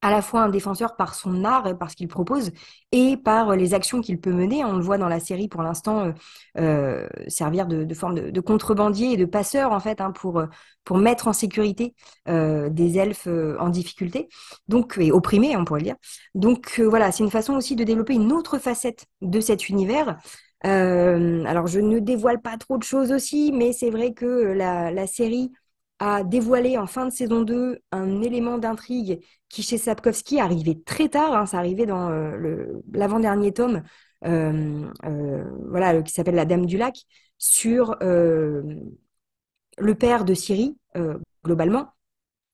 à 0.03 0.11
la 0.11 0.23
fois 0.23 0.43
un 0.43 0.49
défenseur 0.49 0.97
par 0.97 1.15
son 1.15 1.45
art, 1.45 1.67
et 1.67 1.75
par 1.75 1.91
ce 1.91 1.97
qu'il 1.97 2.09
propose, 2.09 2.53
et 2.93 3.17
par 3.17 3.57
les 3.57 3.75
actions 3.75 4.01
qu'il 4.01 4.21
peut 4.21 4.33
mener. 4.33 4.65
On 4.65 4.77
le 4.77 4.83
voit 4.83 4.99
dans 4.99 5.09
la 5.09 5.21
série 5.21 5.49
pour 5.49 5.63
l'instant 5.63 6.07
euh, 6.07 6.13
euh, 6.59 7.09
servir 7.29 7.67
de, 7.67 7.93
forme 7.95 8.31
de, 8.31 8.41
contrebandier 8.41 9.13
et 9.13 9.17
de 9.17 9.25
passeur 9.25 9.73
en 9.73 9.81
fait 9.81 10.01
hein, 10.01 10.13
pour 10.13 10.43
pour 10.85 10.99
mettre 10.99 11.27
en 11.27 11.33
sécurité 11.33 11.95
euh, 12.29 12.69
des 12.69 12.99
elfes 12.99 13.27
en 13.59 13.69
difficulté, 13.71 14.29
donc 14.69 14.99
et 14.99 15.11
opprimés, 15.11 15.57
on 15.57 15.65
pourrait 15.65 15.81
le 15.81 15.87
dire. 15.87 15.97
Donc 16.35 16.81
voilà, 16.81 17.11
c'est 17.11 17.25
une 17.25 17.31
façon 17.31 17.55
aussi 17.55 17.75
de 17.75 17.85
développer 17.85 18.15
une 18.15 18.33
autre 18.33 18.59
facette 18.59 19.07
de 19.23 19.41
cet 19.41 19.69
univers. 19.69 20.17
alors 20.63 21.67
je 21.67 21.81
ne 21.81 21.99
dévoile 21.99 22.41
pas 22.41 22.57
trop 22.59 22.79
de 22.79 22.83
choses 22.85 23.13
aussi, 23.13 23.53
mais 23.53 23.73
c'est 23.73 23.91
vrai 23.91 24.13
que 24.13 24.27
la 24.27 25.07
série 25.07 25.51
a 25.99 26.25
dévoilé 26.25 26.77
en 26.79 26.87
fin 26.87 27.07
de 27.07 27.11
saison 27.11 27.43
2 27.43 27.79
un 27.93 28.23
élément 28.23 28.59
d'intrigue 28.59 29.21
qui, 29.49 29.63
chez 29.63 29.79
Sapkowski, 29.79 30.41
arrivait 30.41 30.79
très 30.85 31.09
tard. 31.09 31.35
Hein, 31.35 31.47
ça 31.47 31.59
arrivait 31.59 31.87
dans 31.87 32.11
euh, 32.11 32.83
l'avant-dernier 32.93 33.53
tome, 33.53 33.83
euh, 34.25 34.91
euh, 35.05 35.45
voilà, 35.71 36.03
qui 36.03 36.13
s'appelle 36.13 36.35
La 36.35 36.45
Dame 36.45 36.67
du 36.67 36.77
Lac, 36.77 36.97
sur 37.39 37.97
le 38.01 39.95
père 39.99 40.25
de 40.25 40.35
Syrie, 40.35 40.77
globalement. 41.45 41.93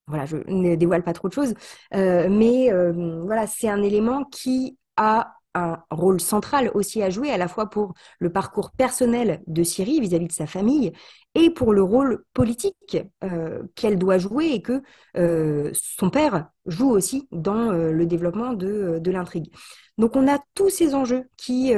Voilà, 0.08 0.26
je 0.26 0.36
ne 0.48 0.74
dévoile 0.74 1.04
pas 1.04 1.12
trop 1.12 1.28
de 1.28 1.32
choses, 1.32 1.54
mais 1.92 2.70
voilà, 2.70 3.46
c'est 3.46 3.68
un 3.68 3.82
élément 3.82 4.24
qui 4.24 4.78
a 4.96 5.34
un 5.54 5.78
rôle 5.90 6.20
central 6.20 6.70
aussi 6.74 7.02
à 7.02 7.10
jouer, 7.10 7.30
à 7.30 7.36
la 7.36 7.48
fois 7.48 7.68
pour 7.68 7.94
le 8.18 8.30
parcours 8.30 8.70
personnel 8.70 9.42
de 9.46 9.62
Ciri 9.62 10.00
vis-à-vis 10.00 10.28
de 10.28 10.32
sa 10.32 10.46
famille 10.46 10.92
et 11.34 11.50
pour 11.50 11.72
le 11.72 11.82
rôle 11.82 12.24
politique 12.34 12.98
euh, 13.24 13.62
qu'elle 13.74 13.98
doit 13.98 14.18
jouer 14.18 14.46
et 14.52 14.62
que 14.62 14.82
euh, 15.16 15.70
son 15.74 16.10
père 16.10 16.48
joue 16.66 16.90
aussi 16.90 17.28
dans 17.32 17.70
euh, 17.70 17.90
le 17.90 18.06
développement 18.06 18.52
de, 18.52 18.98
de 18.98 19.10
l'intrigue. 19.10 19.52
Donc 19.98 20.16
on 20.16 20.28
a 20.28 20.38
tous 20.54 20.70
ces 20.70 20.94
enjeux 20.94 21.28
qui 21.36 21.74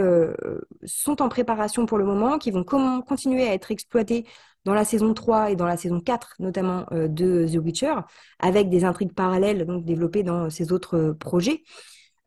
sont 0.84 1.20
en 1.20 1.28
préparation 1.28 1.84
pour 1.84 1.98
le 1.98 2.04
moment, 2.04 2.38
qui 2.38 2.52
vont 2.52 2.62
continuer 2.62 3.48
à 3.48 3.54
être 3.54 3.72
exploités 3.72 4.24
dans 4.64 4.72
la 4.72 4.84
saison 4.84 5.12
3 5.14 5.50
et 5.50 5.56
dans 5.56 5.66
la 5.66 5.76
saison 5.76 6.00
4 6.00 6.36
notamment 6.38 6.86
de 6.92 7.46
The 7.48 7.56
Witcher, 7.56 7.94
avec 8.38 8.70
des 8.70 8.84
intrigues 8.84 9.12
parallèles 9.12 9.66
donc 9.66 9.84
développées 9.84 10.22
dans 10.22 10.48
ces 10.48 10.72
autres 10.72 11.16
projets. 11.18 11.64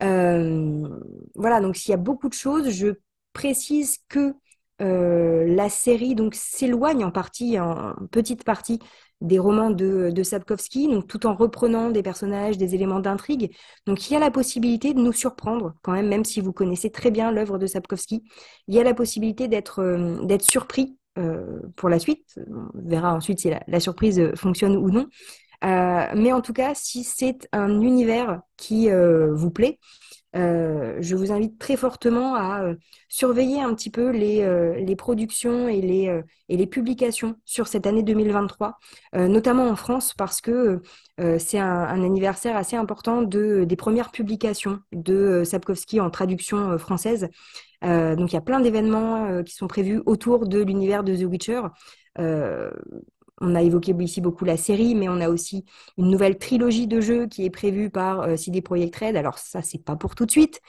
Euh, 0.04 0.88
voilà, 1.36 1.60
donc 1.60 1.76
s'il 1.76 1.92
y 1.92 1.94
a 1.94 1.98
beaucoup 1.98 2.30
de 2.30 2.34
choses, 2.34 2.70
je 2.70 2.96
précise 3.34 3.98
que 4.10 4.36
euh, 4.82 5.46
la 5.48 5.70
série 5.70 6.14
donc 6.14 6.36
s'éloigne 6.36 7.04
en 7.04 7.12
partie, 7.12 7.60
en 7.60 7.96
petite 8.12 8.44
partie, 8.44 8.80
des 9.22 9.40
romans 9.40 9.72
de, 9.72 10.22
Sapkowski, 10.22 10.88
donc 10.88 11.08
tout 11.08 11.26
en 11.26 11.34
reprenant 11.34 11.90
des 11.90 12.04
personnages, 12.04 12.58
des 12.58 12.76
éléments 12.76 13.00
d'intrigue. 13.00 13.56
Donc 13.88 14.08
il 14.08 14.14
y 14.14 14.16
a 14.16 14.20
la 14.20 14.30
possibilité 14.30 14.94
de 14.94 15.00
nous 15.00 15.14
surprendre 15.14 15.74
quand 15.82 15.94
même, 15.94 16.08
même 16.08 16.26
si 16.26 16.40
vous 16.42 16.54
connaissez 16.54 16.92
très 16.92 17.10
bien 17.10 17.32
l'œuvre 17.32 17.58
de 17.58 17.66
Sapkowski. 17.66 18.24
Il 18.68 18.76
y 18.76 18.80
a 18.80 18.84
la 18.84 18.94
possibilité 18.94 19.48
d'être 19.48 19.80
euh, 19.82 20.24
d'être 20.24 20.44
surpris 20.44 20.98
pour 21.76 21.90
la 21.90 21.98
suite. 21.98 22.40
On 22.48 22.70
verra 22.76 23.12
ensuite 23.12 23.40
si 23.40 23.50
la 23.68 23.80
surprise 23.80 24.36
fonctionne 24.36 24.78
ou 24.78 24.92
non. 24.92 25.08
Euh, 25.64 26.06
mais 26.16 26.32
en 26.34 26.42
tout 26.42 26.54
cas, 26.54 26.74
si 26.76 27.04
c'est 27.04 27.48
un 27.52 27.82
univers 27.82 28.42
qui 28.58 28.90
euh, 28.90 29.34
vous 29.34 29.52
plaît, 29.52 29.80
euh, 30.36 30.98
je 31.00 31.16
vous 31.16 31.32
invite 31.32 31.58
très 31.58 31.78
fortement 31.78 32.36
à 32.36 32.62
surveiller 33.10 33.62
un 33.62 33.74
petit 33.74 33.90
peu 33.90 34.10
les, 34.10 34.46
les 34.86 34.96
productions 34.96 35.68
et 35.68 35.82
les, 35.82 36.22
et 36.50 36.58
les 36.58 36.68
publications 36.68 37.38
sur 37.46 37.68
cette 37.68 37.88
année 37.88 38.04
2023, 38.04 38.78
notamment 39.14 39.68
en 39.68 39.76
France, 39.76 40.14
parce 40.16 40.42
que 40.42 40.82
c'est 41.40 41.58
un, 41.58 42.04
anniversaire 42.04 42.56
assez 42.56 42.76
important 42.76 43.24
de, 43.24 43.64
des 43.64 43.76
premières 43.76 44.12
publications 44.12 44.80
de 44.92 45.44
Sapkowski 45.44 46.02
en 46.02 46.12
traduction 46.12 46.78
française. 46.78 47.30
donc 47.82 48.32
il 48.32 48.34
y 48.34 48.38
a 48.38 48.42
plein 48.42 48.60
d'événements 48.60 49.42
qui 49.44 49.56
sont 49.56 49.68
prévus 49.68 50.04
autour 50.06 50.46
de 50.46 50.62
l'univers 50.62 51.04
de 51.04 51.16
The 51.16 51.24
Witcher. 51.24 51.62
On 53.40 53.56
a 53.56 53.62
évoqué 53.62 53.94
ici 54.00 54.22
beaucoup 54.22 54.46
la 54.46 54.58
série, 54.58 54.96
mais 54.96 55.10
on 55.10 55.22
a 55.22 55.30
aussi 55.30 55.66
une 55.98 56.10
nouvelle 56.10 56.38
trilogie 56.38 56.88
de 56.88 57.00
jeux 57.02 57.28
qui 57.28 57.46
est 57.46 57.50
prévue 57.50 57.90
par 57.90 58.22
euh, 58.22 58.36
CD 58.36 58.62
Projekt 58.62 58.96
Red. 58.96 59.16
Alors 59.16 59.38
ça, 59.38 59.62
c'est 59.62 59.84
pas 59.84 59.96
pour 59.96 60.16
tout 60.16 60.26
de 60.26 60.32
suite, 60.32 60.62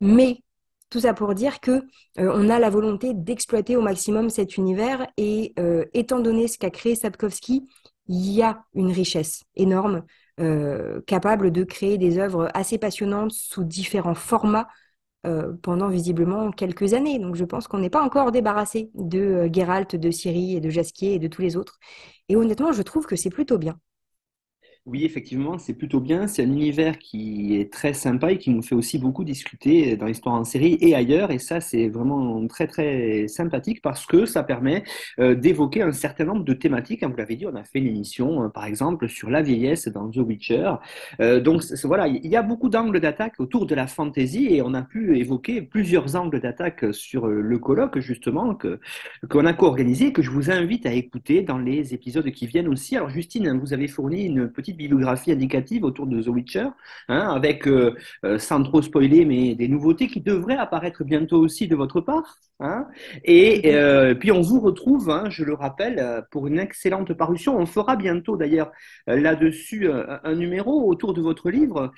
mais 0.00 0.42
tout 0.90 1.00
ça 1.00 1.14
pour 1.14 1.34
dire 1.34 1.60
que 1.60 1.70
euh, 2.18 2.32
on 2.34 2.48
a 2.50 2.58
la 2.58 2.70
volonté 2.70 3.12
d'exploiter 3.14 3.76
au 3.76 3.82
maximum 3.82 4.30
cet 4.30 4.56
univers 4.56 5.06
et 5.16 5.52
euh, 5.58 5.84
étant 5.94 6.20
donné 6.20 6.48
ce 6.48 6.58
qu'a 6.58 6.70
créé 6.70 6.94
Sapkowski, 6.94 7.68
il 8.08 8.30
y 8.32 8.42
a 8.42 8.64
une 8.74 8.90
richesse 8.90 9.44
énorme 9.56 10.04
capable 11.08 11.50
de 11.50 11.64
créer 11.64 11.98
des 11.98 12.16
œuvres 12.16 12.48
assez 12.54 12.78
passionnantes 12.78 13.32
sous 13.32 13.64
différents 13.64 14.14
formats 14.14 14.68
euh, 15.26 15.52
pendant 15.62 15.88
visiblement 15.88 16.50
quelques 16.52 16.94
années. 16.94 17.18
Donc 17.18 17.34
je 17.36 17.44
pense 17.44 17.68
qu'on 17.68 17.78
n'est 17.78 17.90
pas 17.90 18.02
encore 18.02 18.32
débarrassé 18.32 18.90
de 18.94 19.18
euh, 19.20 19.48
Geralt, 19.52 19.96
de 19.96 20.10
Ciri 20.10 20.56
et 20.56 20.60
de 20.60 20.70
Jasquier 20.70 21.14
et 21.14 21.18
de 21.18 21.28
tous 21.28 21.42
les 21.42 21.56
autres. 21.56 21.78
Et 22.28 22.36
honnêtement, 22.36 22.72
je 22.72 22.82
trouve 22.82 23.06
que 23.06 23.16
c'est 23.16 23.30
plutôt 23.30 23.58
bien. 23.58 23.78
Oui, 24.90 25.04
effectivement, 25.04 25.58
c'est 25.58 25.74
plutôt 25.74 26.00
bien. 26.00 26.26
C'est 26.28 26.44
un 26.44 26.46
univers 26.46 26.98
qui 26.98 27.56
est 27.60 27.70
très 27.70 27.92
sympa 27.92 28.32
et 28.32 28.38
qui 28.38 28.48
nous 28.48 28.62
fait 28.62 28.74
aussi 28.74 28.98
beaucoup 28.98 29.22
discuter 29.22 29.98
dans 29.98 30.06
l'histoire 30.06 30.34
en 30.34 30.44
série 30.44 30.78
et 30.80 30.94
ailleurs. 30.94 31.30
Et 31.30 31.38
ça, 31.38 31.60
c'est 31.60 31.88
vraiment 31.88 32.46
très, 32.46 32.66
très 32.66 33.28
sympathique 33.28 33.82
parce 33.82 34.06
que 34.06 34.24
ça 34.24 34.42
permet 34.42 34.84
euh, 35.18 35.34
d'évoquer 35.34 35.82
un 35.82 35.92
certain 35.92 36.24
nombre 36.24 36.42
de 36.42 36.54
thématiques. 36.54 37.02
Hein, 37.02 37.08
vous 37.10 37.18
l'avez 37.18 37.36
dit, 37.36 37.46
on 37.46 37.54
a 37.54 37.64
fait 37.64 37.80
une 37.80 37.86
émission, 37.88 38.44
euh, 38.44 38.48
par 38.48 38.64
exemple, 38.64 39.10
sur 39.10 39.28
la 39.28 39.42
vieillesse 39.42 39.88
dans 39.88 40.08
The 40.08 40.16
Witcher. 40.16 40.72
Euh, 41.20 41.38
donc, 41.38 41.64
voilà, 41.84 42.08
il 42.08 42.26
y 42.26 42.36
a 42.36 42.42
beaucoup 42.42 42.70
d'angles 42.70 43.00
d'attaque 43.00 43.34
autour 43.40 43.66
de 43.66 43.74
la 43.74 43.88
fantasy 43.88 44.46
et 44.50 44.62
on 44.62 44.72
a 44.72 44.80
pu 44.80 45.18
évoquer 45.18 45.60
plusieurs 45.60 46.16
angles 46.16 46.40
d'attaque 46.40 46.86
sur 46.94 47.26
le 47.26 47.58
colloque, 47.58 47.98
justement, 47.98 48.54
que, 48.54 48.80
qu'on 49.28 49.44
a 49.44 49.52
co-organisé 49.52 50.06
et 50.06 50.12
que 50.14 50.22
je 50.22 50.30
vous 50.30 50.50
invite 50.50 50.86
à 50.86 50.94
écouter 50.94 51.42
dans 51.42 51.58
les 51.58 51.92
épisodes 51.92 52.30
qui 52.30 52.46
viennent 52.46 52.68
aussi. 52.68 52.96
Alors, 52.96 53.10
Justine, 53.10 53.58
vous 53.58 53.74
avez 53.74 53.86
fourni 53.86 54.22
une 54.22 54.48
petite 54.48 54.77
bibliographie 54.78 55.32
indicative 55.32 55.84
autour 55.84 56.06
de 56.06 56.22
The 56.22 56.28
Witcher, 56.28 56.68
hein, 57.08 57.28
avec, 57.28 57.66
euh, 57.66 57.94
euh, 58.24 58.38
sans 58.38 58.62
trop 58.62 58.80
spoiler, 58.80 59.24
mais 59.26 59.54
des 59.54 59.68
nouveautés 59.68 60.06
qui 60.06 60.20
devraient 60.20 60.56
apparaître 60.56 61.04
bientôt 61.04 61.38
aussi 61.38 61.68
de 61.68 61.76
votre 61.76 62.00
part. 62.00 62.38
Hein. 62.60 62.86
Et 63.24 63.74
euh, 63.74 64.14
puis 64.14 64.32
on 64.32 64.40
vous 64.40 64.60
retrouve, 64.60 65.10
hein, 65.10 65.24
je 65.28 65.44
le 65.44 65.54
rappelle, 65.54 66.24
pour 66.30 66.46
une 66.46 66.58
excellente 66.58 67.12
parution. 67.12 67.56
On 67.56 67.66
fera 67.66 67.96
bientôt 67.96 68.36
d'ailleurs 68.36 68.72
là-dessus 69.06 69.88
un, 69.90 70.34
numéro 70.34 70.88
autour 70.88 71.14
de 71.14 71.20
votre 71.20 71.50
livre 71.50 71.92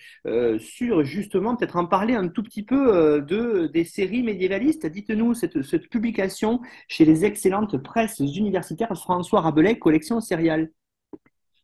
sur 0.58 1.02
justement 1.02 1.56
peut-être 1.56 1.76
en 1.76 1.86
parler 1.86 2.14
un 2.14 2.28
tout 2.28 2.42
petit 2.42 2.62
peu 2.62 3.22
de 3.22 3.68
des 3.72 3.84
séries 3.84 4.22
médiévalistes. 4.22 4.86
Dites-nous 4.86 5.34
cette, 5.34 5.62
cette 5.62 5.88
publication 5.88 6.60
chez 6.88 7.04
les 7.04 7.24
excellentes 7.24 7.78
presses 7.82 8.20
universitaires 8.20 8.94
François 8.96 9.40
Rabelais, 9.40 9.78
collection 9.78 10.20
sériale. 10.20 10.70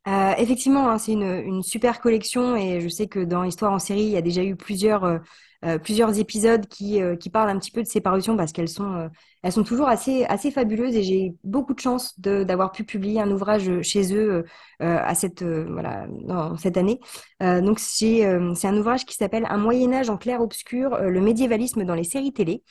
Euh, 0.07 0.35
effectivement, 0.39 0.89
hein, 0.89 0.99
c'est 0.99 1.13
une, 1.13 1.23
une, 1.23 1.63
super 1.65 2.01
collection 2.01 2.55
et 2.55 2.81
je 2.81 2.89
sais 2.89 3.09
que 3.09 3.19
dans 3.19 3.43
Histoire 3.43 3.73
en 3.73 3.81
série, 3.81 4.03
il 4.03 4.11
y 4.11 4.17
a 4.17 4.23
déjà 4.23 4.45
eu 4.45 4.55
plusieurs, 4.55 5.03
euh, 5.03 5.19
euh 5.65 5.79
plusieurs 5.79 6.17
épisodes 6.21 6.65
qui, 6.67 7.03
euh, 7.03 7.17
qui 7.17 7.29
parlent 7.29 7.49
un 7.51 7.59
petit 7.59 7.73
peu 7.73 7.83
de 7.83 7.89
ces 7.89 8.01
parutions 8.01 8.37
parce 8.37 8.53
qu'elles 8.53 8.69
sont, 8.69 9.11
elles 9.43 9.51
sont 9.53 9.65
toujours 9.65 9.89
assez, 9.89 10.25
assez 10.27 10.53
fabuleuses 10.53 10.95
et 10.95 11.03
j'ai 11.03 11.35
beaucoup 11.43 11.75
de 11.75 11.81
chance 11.81 12.21
d'avoir 12.21 12.71
pu 12.71 12.85
publier 12.85 13.21
un 13.21 13.31
ouvrage 13.33 13.83
chez 13.83 14.15
eux 14.15 14.45
à 14.79 15.15
cette, 15.17 15.43
voilà, 15.43 16.07
dans, 16.25 16.57
cette 16.57 16.77
année. 16.77 17.01
donc, 17.41 17.79
c'est 17.81 18.25
un 18.25 18.77
ouvrage 18.77 19.05
qui 19.07 19.15
s'appelle 19.15 19.47
Un 19.49 19.59
Moyen-Âge 19.59 20.11
en 20.11 20.17
clair-obscur, 20.17 20.99
le 20.99 21.21
médiévalisme 21.21 21.85
dans 21.85 21.95
les 21.95 22.05
séries 22.05 22.33
télé. 22.33 22.63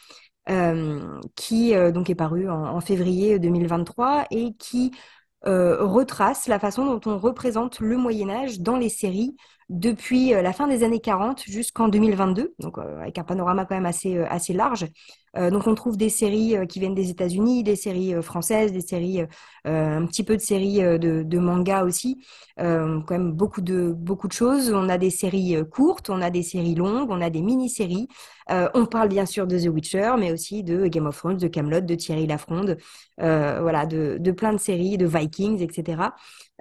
qui 1.36 1.74
donc 1.94 2.10
est 2.10 2.16
paru 2.16 2.50
en, 2.50 2.80
février 2.82 3.40
2023 3.40 4.26
et 4.32 4.54
qui 4.60 4.92
euh, 4.92 5.25
retrace 5.46 6.48
la 6.48 6.60
façon 6.60 6.86
dont 6.86 7.02
on 7.12 7.18
représente 7.18 7.80
le 7.80 7.98
Moyen 7.98 8.30
Âge 8.30 8.60
dans 8.60 8.78
les 8.78 8.89
séries 8.89 9.36
depuis 9.70 10.34
euh, 10.34 10.41
la 10.41 10.53
fin 10.53 10.68
des 10.68 10.84
années 10.84 10.99
40 10.99 11.43
jusqu'en 11.45 11.88
2022, 11.88 12.53
donc 12.59 12.78
euh, 12.78 13.01
avec 13.01 13.18
un 13.18 13.24
panorama 13.24 13.66
quand 13.66 13.76
même 13.76 13.86
assez, 13.86 14.18
assez 14.18 14.53
large. 14.53 14.88
donc 15.36 15.68
on 15.68 15.76
trouve 15.76 15.97
des 15.97 16.07
séries 16.07 16.55
qui 16.70 16.80
viennent 16.80 16.95
des 16.95 17.09
États-Unis, 17.09 17.63
des 17.63 17.76
séries 17.76 18.13
françaises, 18.22 18.72
des 18.72 18.80
séries, 18.80 19.22
un 19.66 20.05
petit 20.05 20.24
peu 20.24 20.38
de 20.38 20.41
séries 20.41 20.78
de, 20.78 21.39
manga 21.39 21.84
aussi, 21.84 22.26
quand 22.57 23.11
même 23.11 23.34
beaucoup 23.34 23.59
de, 23.59 23.91
beaucoup 23.91 24.30
de 24.30 24.34
choses. 24.34 24.72
On 24.74 24.88
a 24.88 24.97
des 24.97 25.09
séries 25.09 25.57
courtes, 25.70 26.09
on 26.09 26.22
a 26.22 26.30
des 26.30 26.41
séries 26.41 26.76
longues, 26.76 27.09
on 27.11 27.20
a 27.20 27.30
des 27.30 27.41
mini-séries. 27.41 28.07
on 28.49 28.86
parle 28.86 29.09
bien 29.09 29.26
sûr 29.26 29.45
de 29.45 29.59
The 29.59 29.68
Witcher, 29.68 30.13
mais 30.18 30.32
aussi 30.32 30.63
de 30.63 30.88
Game 30.88 31.05
of 31.05 31.18
Thrones, 31.18 31.38
de 31.38 31.49
Camelot, 31.49 31.82
de 31.82 31.95
Thierry 31.95 32.28
Lafronde, 32.28 32.78
voilà, 33.18 33.86
de 33.86 34.32
plein 34.32 34.53
de 34.53 34.59
séries, 34.59 34.97
de 34.97 35.05
Vikings, 35.05 35.61
etc. 35.61 36.11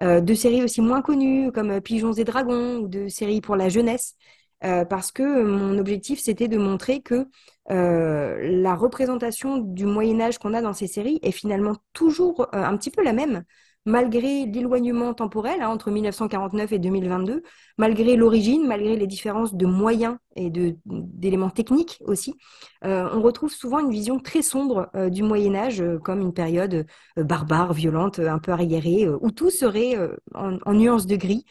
Euh, 0.02 0.20
de 0.20 0.34
séries 0.34 0.62
aussi 0.62 0.80
moins 0.80 1.02
connues 1.02 1.52
comme 1.52 1.70
euh, 1.70 1.80
Pigeons 1.80 2.12
et 2.14 2.24
Dragons 2.24 2.78
ou 2.78 2.88
de 2.88 3.06
séries 3.08 3.40
pour 3.40 3.54
la 3.54 3.68
jeunesse, 3.68 4.16
euh, 4.64 4.84
parce 4.84 5.12
que 5.12 5.44
mon 5.44 5.78
objectif 5.78 6.18
c'était 6.20 6.48
de 6.48 6.58
montrer 6.58 7.00
que 7.00 7.26
la 7.66 8.74
représentation 8.74 9.56
du 9.56 9.86
Moyen 9.86 10.20
Âge 10.20 10.38
qu'on 10.38 10.52
a 10.52 10.60
dans 10.60 10.74
ces 10.74 10.86
séries 10.86 11.18
est 11.22 11.32
finalement 11.32 11.76
toujours 11.94 12.46
un 12.52 12.76
petit 12.76 12.90
peu 12.90 13.02
la 13.02 13.14
même 13.14 13.42
malgré 13.86 14.46
l'éloignement 14.46 15.14
temporel 15.14 15.62
hein, 15.62 15.68
entre 15.68 15.90
1949 15.90 16.72
et 16.72 16.78
2022, 16.78 17.42
malgré 17.78 18.16
l'origine, 18.16 18.66
malgré 18.66 18.96
les 18.96 19.06
différences 19.06 19.54
de 19.54 19.66
moyens 19.66 20.16
et 20.36 20.50
d'éléments 20.84 21.50
techniques 21.50 21.98
aussi, 22.04 22.34
euh, 22.84 23.08
on 23.12 23.22
retrouve 23.22 23.52
souvent 23.52 23.78
une 23.78 23.90
vision 23.90 24.18
très 24.18 24.42
sombre 24.42 24.90
euh, 24.94 25.08
du 25.08 25.22
Moyen 25.22 25.54
Âge 25.54 25.80
euh, 25.80 25.98
comme 25.98 26.20
une 26.20 26.34
période 26.34 26.86
barbare, 27.16 27.72
violente, 27.72 28.18
un 28.18 28.38
peu 28.38 28.52
arriérée, 28.52 29.08
où 29.08 29.30
tout 29.30 29.50
serait 29.50 29.96
en, 30.34 30.58
en 30.64 30.74
nuances 30.74 31.06
de 31.06 31.16
gris. 31.16 31.44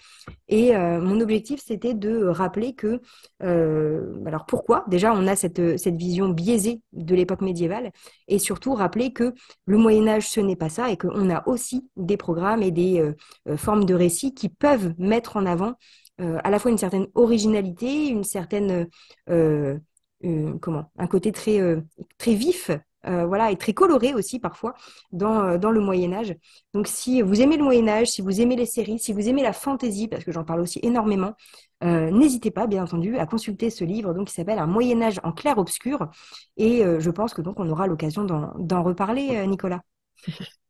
Et 0.48 0.76
mon 0.76 1.20
objectif, 1.22 1.62
c'était 1.66 1.94
de 1.94 2.26
rappeler 2.26 2.74
que, 2.74 3.02
alors 3.40 4.46
pourquoi? 4.46 4.84
Déjà, 4.88 5.14
on 5.14 5.26
a 5.28 5.36
cette, 5.36 5.80
cette 5.80 5.96
vision 5.96 6.30
biaisée 6.30 6.82
de 6.92 7.16
l'époque 7.16 7.42
médiévale, 7.42 7.92
et 8.28 8.40
surtout 8.40 8.74
rappeler 8.74 9.14
que 9.14 9.34
le 9.66 9.78
Moyen 9.78 10.08
Âge, 10.08 10.30
ce 10.30 10.42
n'est 10.42 10.56
pas 10.58 10.70
ça, 10.70 10.92
et 10.92 10.98
qu'on 10.98 11.30
a 11.30 11.48
aussi 11.48 11.88
des 11.96 12.18
programmes 12.18 12.62
et 12.62 12.72
des 12.72 13.14
formes 13.56 13.86
de 13.86 13.94
récits 13.94 14.34
qui 14.34 14.50
peuvent 14.50 14.94
mettre 14.98 15.38
en 15.38 15.46
avant 15.46 15.76
euh, 16.22 16.40
à 16.44 16.50
la 16.50 16.60
fois 16.60 16.72
une 16.72 16.78
certaine 16.78 17.08
originalité, 17.16 18.08
une 18.08 18.24
certaine 18.24 18.88
euh, 19.30 19.78
euh, 20.26 20.54
comment, 20.62 20.92
un 20.98 21.08
côté 21.08 21.32
très 21.32 21.60
très 22.18 22.34
vif. 22.36 22.72
voilà, 23.04 23.52
et 23.52 23.58
très 23.58 23.74
coloré 23.74 24.14
aussi 24.14 24.40
parfois 24.40 24.74
dans, 25.12 25.58
le 25.58 25.80
Moyen 25.82 26.14
Âge. 26.14 26.36
Donc 26.74 26.88
si 26.88 27.22
vous 27.22 27.42
aimez 27.42 27.58
le 27.58 27.64
Moyen 27.64 27.88
Âge, 27.90 28.08
si 28.08 28.22
vous 28.22 28.40
aimez 28.40 28.56
les 28.56 28.66
séries, 28.66 29.00
si 29.00 29.12
vous 29.12 29.28
aimez 29.28 29.44
la 29.44 29.52
fantaisie, 29.54 30.08
parce 30.08 30.24
que 30.24 30.32
j'en 30.32 30.46
parle 30.46 30.62
aussi 30.62 30.80
énormément, 30.84 31.34
n'hésitez 31.82 32.52
pas, 32.52 32.68
bien 32.68 32.84
entendu, 32.84 33.18
à 33.18 33.26
consulter 33.26 33.70
ce 33.70 33.84
livre 33.84 34.14
donc, 34.14 34.28
qui 34.28 34.34
s'appelle 34.34 34.60
Un 34.60 34.68
Moyen 34.68 35.02
Âge 35.02 35.20
en 35.24 35.34
clair-obscur. 35.34 36.08
Et 36.58 36.84
je 37.00 37.10
pense 37.10 37.34
que 37.34 37.42
donc 37.42 37.60
on 37.60 37.70
aura 37.70 37.88
l'occasion 37.88 38.24
d'en 38.24 38.84
reparler, 38.84 39.46
Nicolas. 39.48 39.82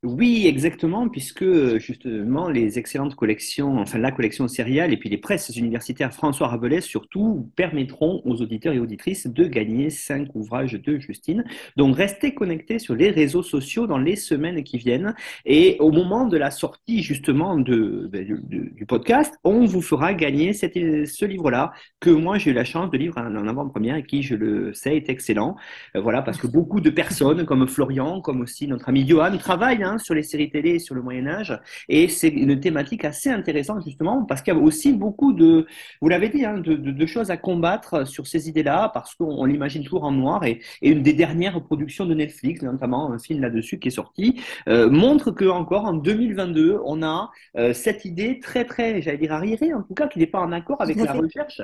Oui, 0.04 0.48
exactement, 0.48 1.08
puisque 1.08 1.78
justement 1.78 2.50
les 2.50 2.78
excellentes 2.78 3.16
collections, 3.16 3.78
enfin 3.80 3.98
la 4.00 4.12
collection 4.12 4.50
sériale 4.50 4.92
et 4.92 4.98
puis 4.98 5.08
les 5.08 5.18
presses 5.18 5.56
universitaires 5.56 6.14
François 6.14 6.50
Rabelais 6.50 6.82
surtout 6.82 7.50
permettront 7.56 8.22
aux 8.26 8.42
auditeurs 8.42 8.74
et 8.74 8.80
auditrices 8.80 9.28
de 9.28 9.46
gagner 9.46 9.90
cinq 9.90 10.28
ouvrages 10.36 10.74
de 10.74 11.00
Justine. 11.00 11.46
Donc 11.78 11.96
restez 11.96 12.34
connectés 12.34 12.80
sur 12.80 12.96
les 12.96 13.12
réseaux 13.12 13.44
sociaux 13.44 13.88
dans 13.88 13.98
les 13.98 14.18
semaines 14.18 14.62
qui 14.66 14.78
viennent 14.78 15.16
et 15.46 15.78
au 15.80 15.90
moment 15.90 16.28
de 16.28 16.36
la 16.36 16.52
sortie 16.52 17.02
justement 17.02 17.58
de, 17.58 18.10
du 18.12 18.86
podcast, 18.86 19.40
on 19.46 19.64
vous 19.64 19.82
fera 19.82 20.14
gagner 20.14 20.52
ce 20.52 21.26
livre-là 21.26 21.72
que 22.02 22.10
moi 22.10 22.38
j'ai 22.38 22.52
eu 22.52 22.54
la 22.54 22.66
chance 22.66 22.92
de 22.92 22.98
lire 22.98 23.14
en 23.16 23.48
avant-première 23.48 23.96
et 23.96 24.04
qui, 24.04 24.22
je 24.22 24.36
le 24.36 24.74
sais, 24.74 24.98
est 24.98 25.08
excellent. 25.08 25.56
Euh, 25.96 26.02
voilà, 26.02 26.22
parce 26.22 26.38
que 26.38 26.48
beaucoup 26.48 26.82
de 26.82 26.90
personnes 26.90 27.46
comme 27.46 27.70
Florian, 27.70 28.20
comme 28.20 28.42
aussi 28.42 28.68
notre 28.68 28.90
ami 28.90 29.08
Johan, 29.08 29.38
travaillent. 29.44 29.84
Hein, 29.84 29.98
sur 29.98 30.14
les 30.14 30.24
séries 30.24 30.50
télé 30.50 30.72
et 30.72 30.80
sur 30.80 30.96
le 30.96 31.02
Moyen 31.02 31.28
Âge. 31.28 31.58
Et 31.90 32.08
c'est 32.08 32.30
une 32.30 32.60
thématique 32.60 33.06
assez 33.06 33.30
intéressante 33.30 33.84
justement 33.84 34.24
parce 34.24 34.42
qu'il 34.42 34.54
y 34.54 34.58
a 34.58 34.60
aussi 34.60 34.94
beaucoup 34.94 35.34
de, 35.34 35.66
vous 36.02 36.10
l'avez 36.10 36.30
dit, 36.30 36.46
hein, 36.46 36.60
de, 36.60 37.06
choses 37.06 37.32
à 37.32 37.38
combattre 37.38 38.08
sur 38.08 38.28
ces 38.28 38.48
idées-là 38.48 38.90
parce 38.94 39.16
qu'on 39.16 39.46
l'imagine 39.46 39.84
toujours 39.84 40.04
en 40.04 40.12
noir. 40.12 40.44
Et, 40.46 40.62
une 40.82 41.02
des 41.02 41.14
dernières 41.14 41.62
productions 41.64 42.06
de 42.06 42.14
Netflix, 42.14 42.62
notamment 42.62 43.12
un 43.12 43.20
film 43.20 43.42
là-dessus 43.42 43.80
qui 43.80 43.90
est 43.90 43.92
sorti, 43.92 44.42
euh, 44.68 44.90
montre 44.90 45.32
que 45.32 45.46
encore 45.46 45.86
en 45.86 45.94
2022, 45.94 46.80
on 46.86 47.04
a 47.04 47.32
euh, 47.58 47.74
cette 47.74 48.06
idée 48.06 48.40
très 48.40 48.66
très, 48.66 49.02
j'allais 49.02 49.18
dire 49.18 49.34
arriérée 49.34 49.74
en 49.74 49.84
tout 49.84 49.94
cas, 49.94 50.08
qui 50.08 50.20
n'est 50.20 50.28
pas 50.28 50.40
en 50.40 50.52
accord 50.52 50.82
avec 50.82 50.98
la 50.98 51.14
recherche 51.14 51.62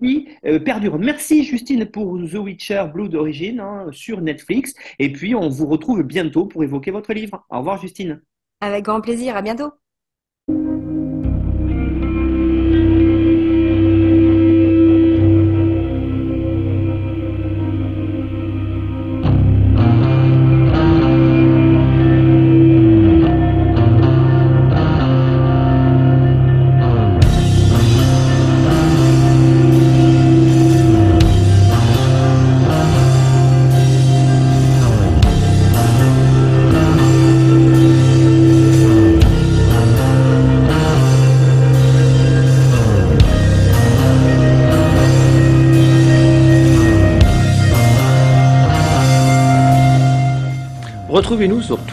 qui 0.00 0.28
euh, 0.44 0.58
perdure. 0.58 0.98
Merci 0.98 1.44
Justine 1.44 1.86
pour 1.86 2.18
The 2.18 2.34
Witcher 2.34 2.84
Blue 2.92 3.08
d'origine 3.08 3.60
hein, 3.60 3.86
sur 3.92 4.20
Netflix. 4.20 4.74
Et 4.98 5.12
puis 5.12 5.34
on 5.34 5.48
vous 5.48 5.66
retrouve 5.66 6.02
bientôt 6.02 6.46
pour 6.46 6.64
évoquer 6.64 6.90
votre 6.90 7.12
livre. 7.12 7.44
Au 7.50 7.58
revoir 7.58 7.80
Justine. 7.80 8.20
Avec 8.60 8.84
grand 8.84 9.00
plaisir, 9.00 9.36
à 9.36 9.42
bientôt. 9.42 9.72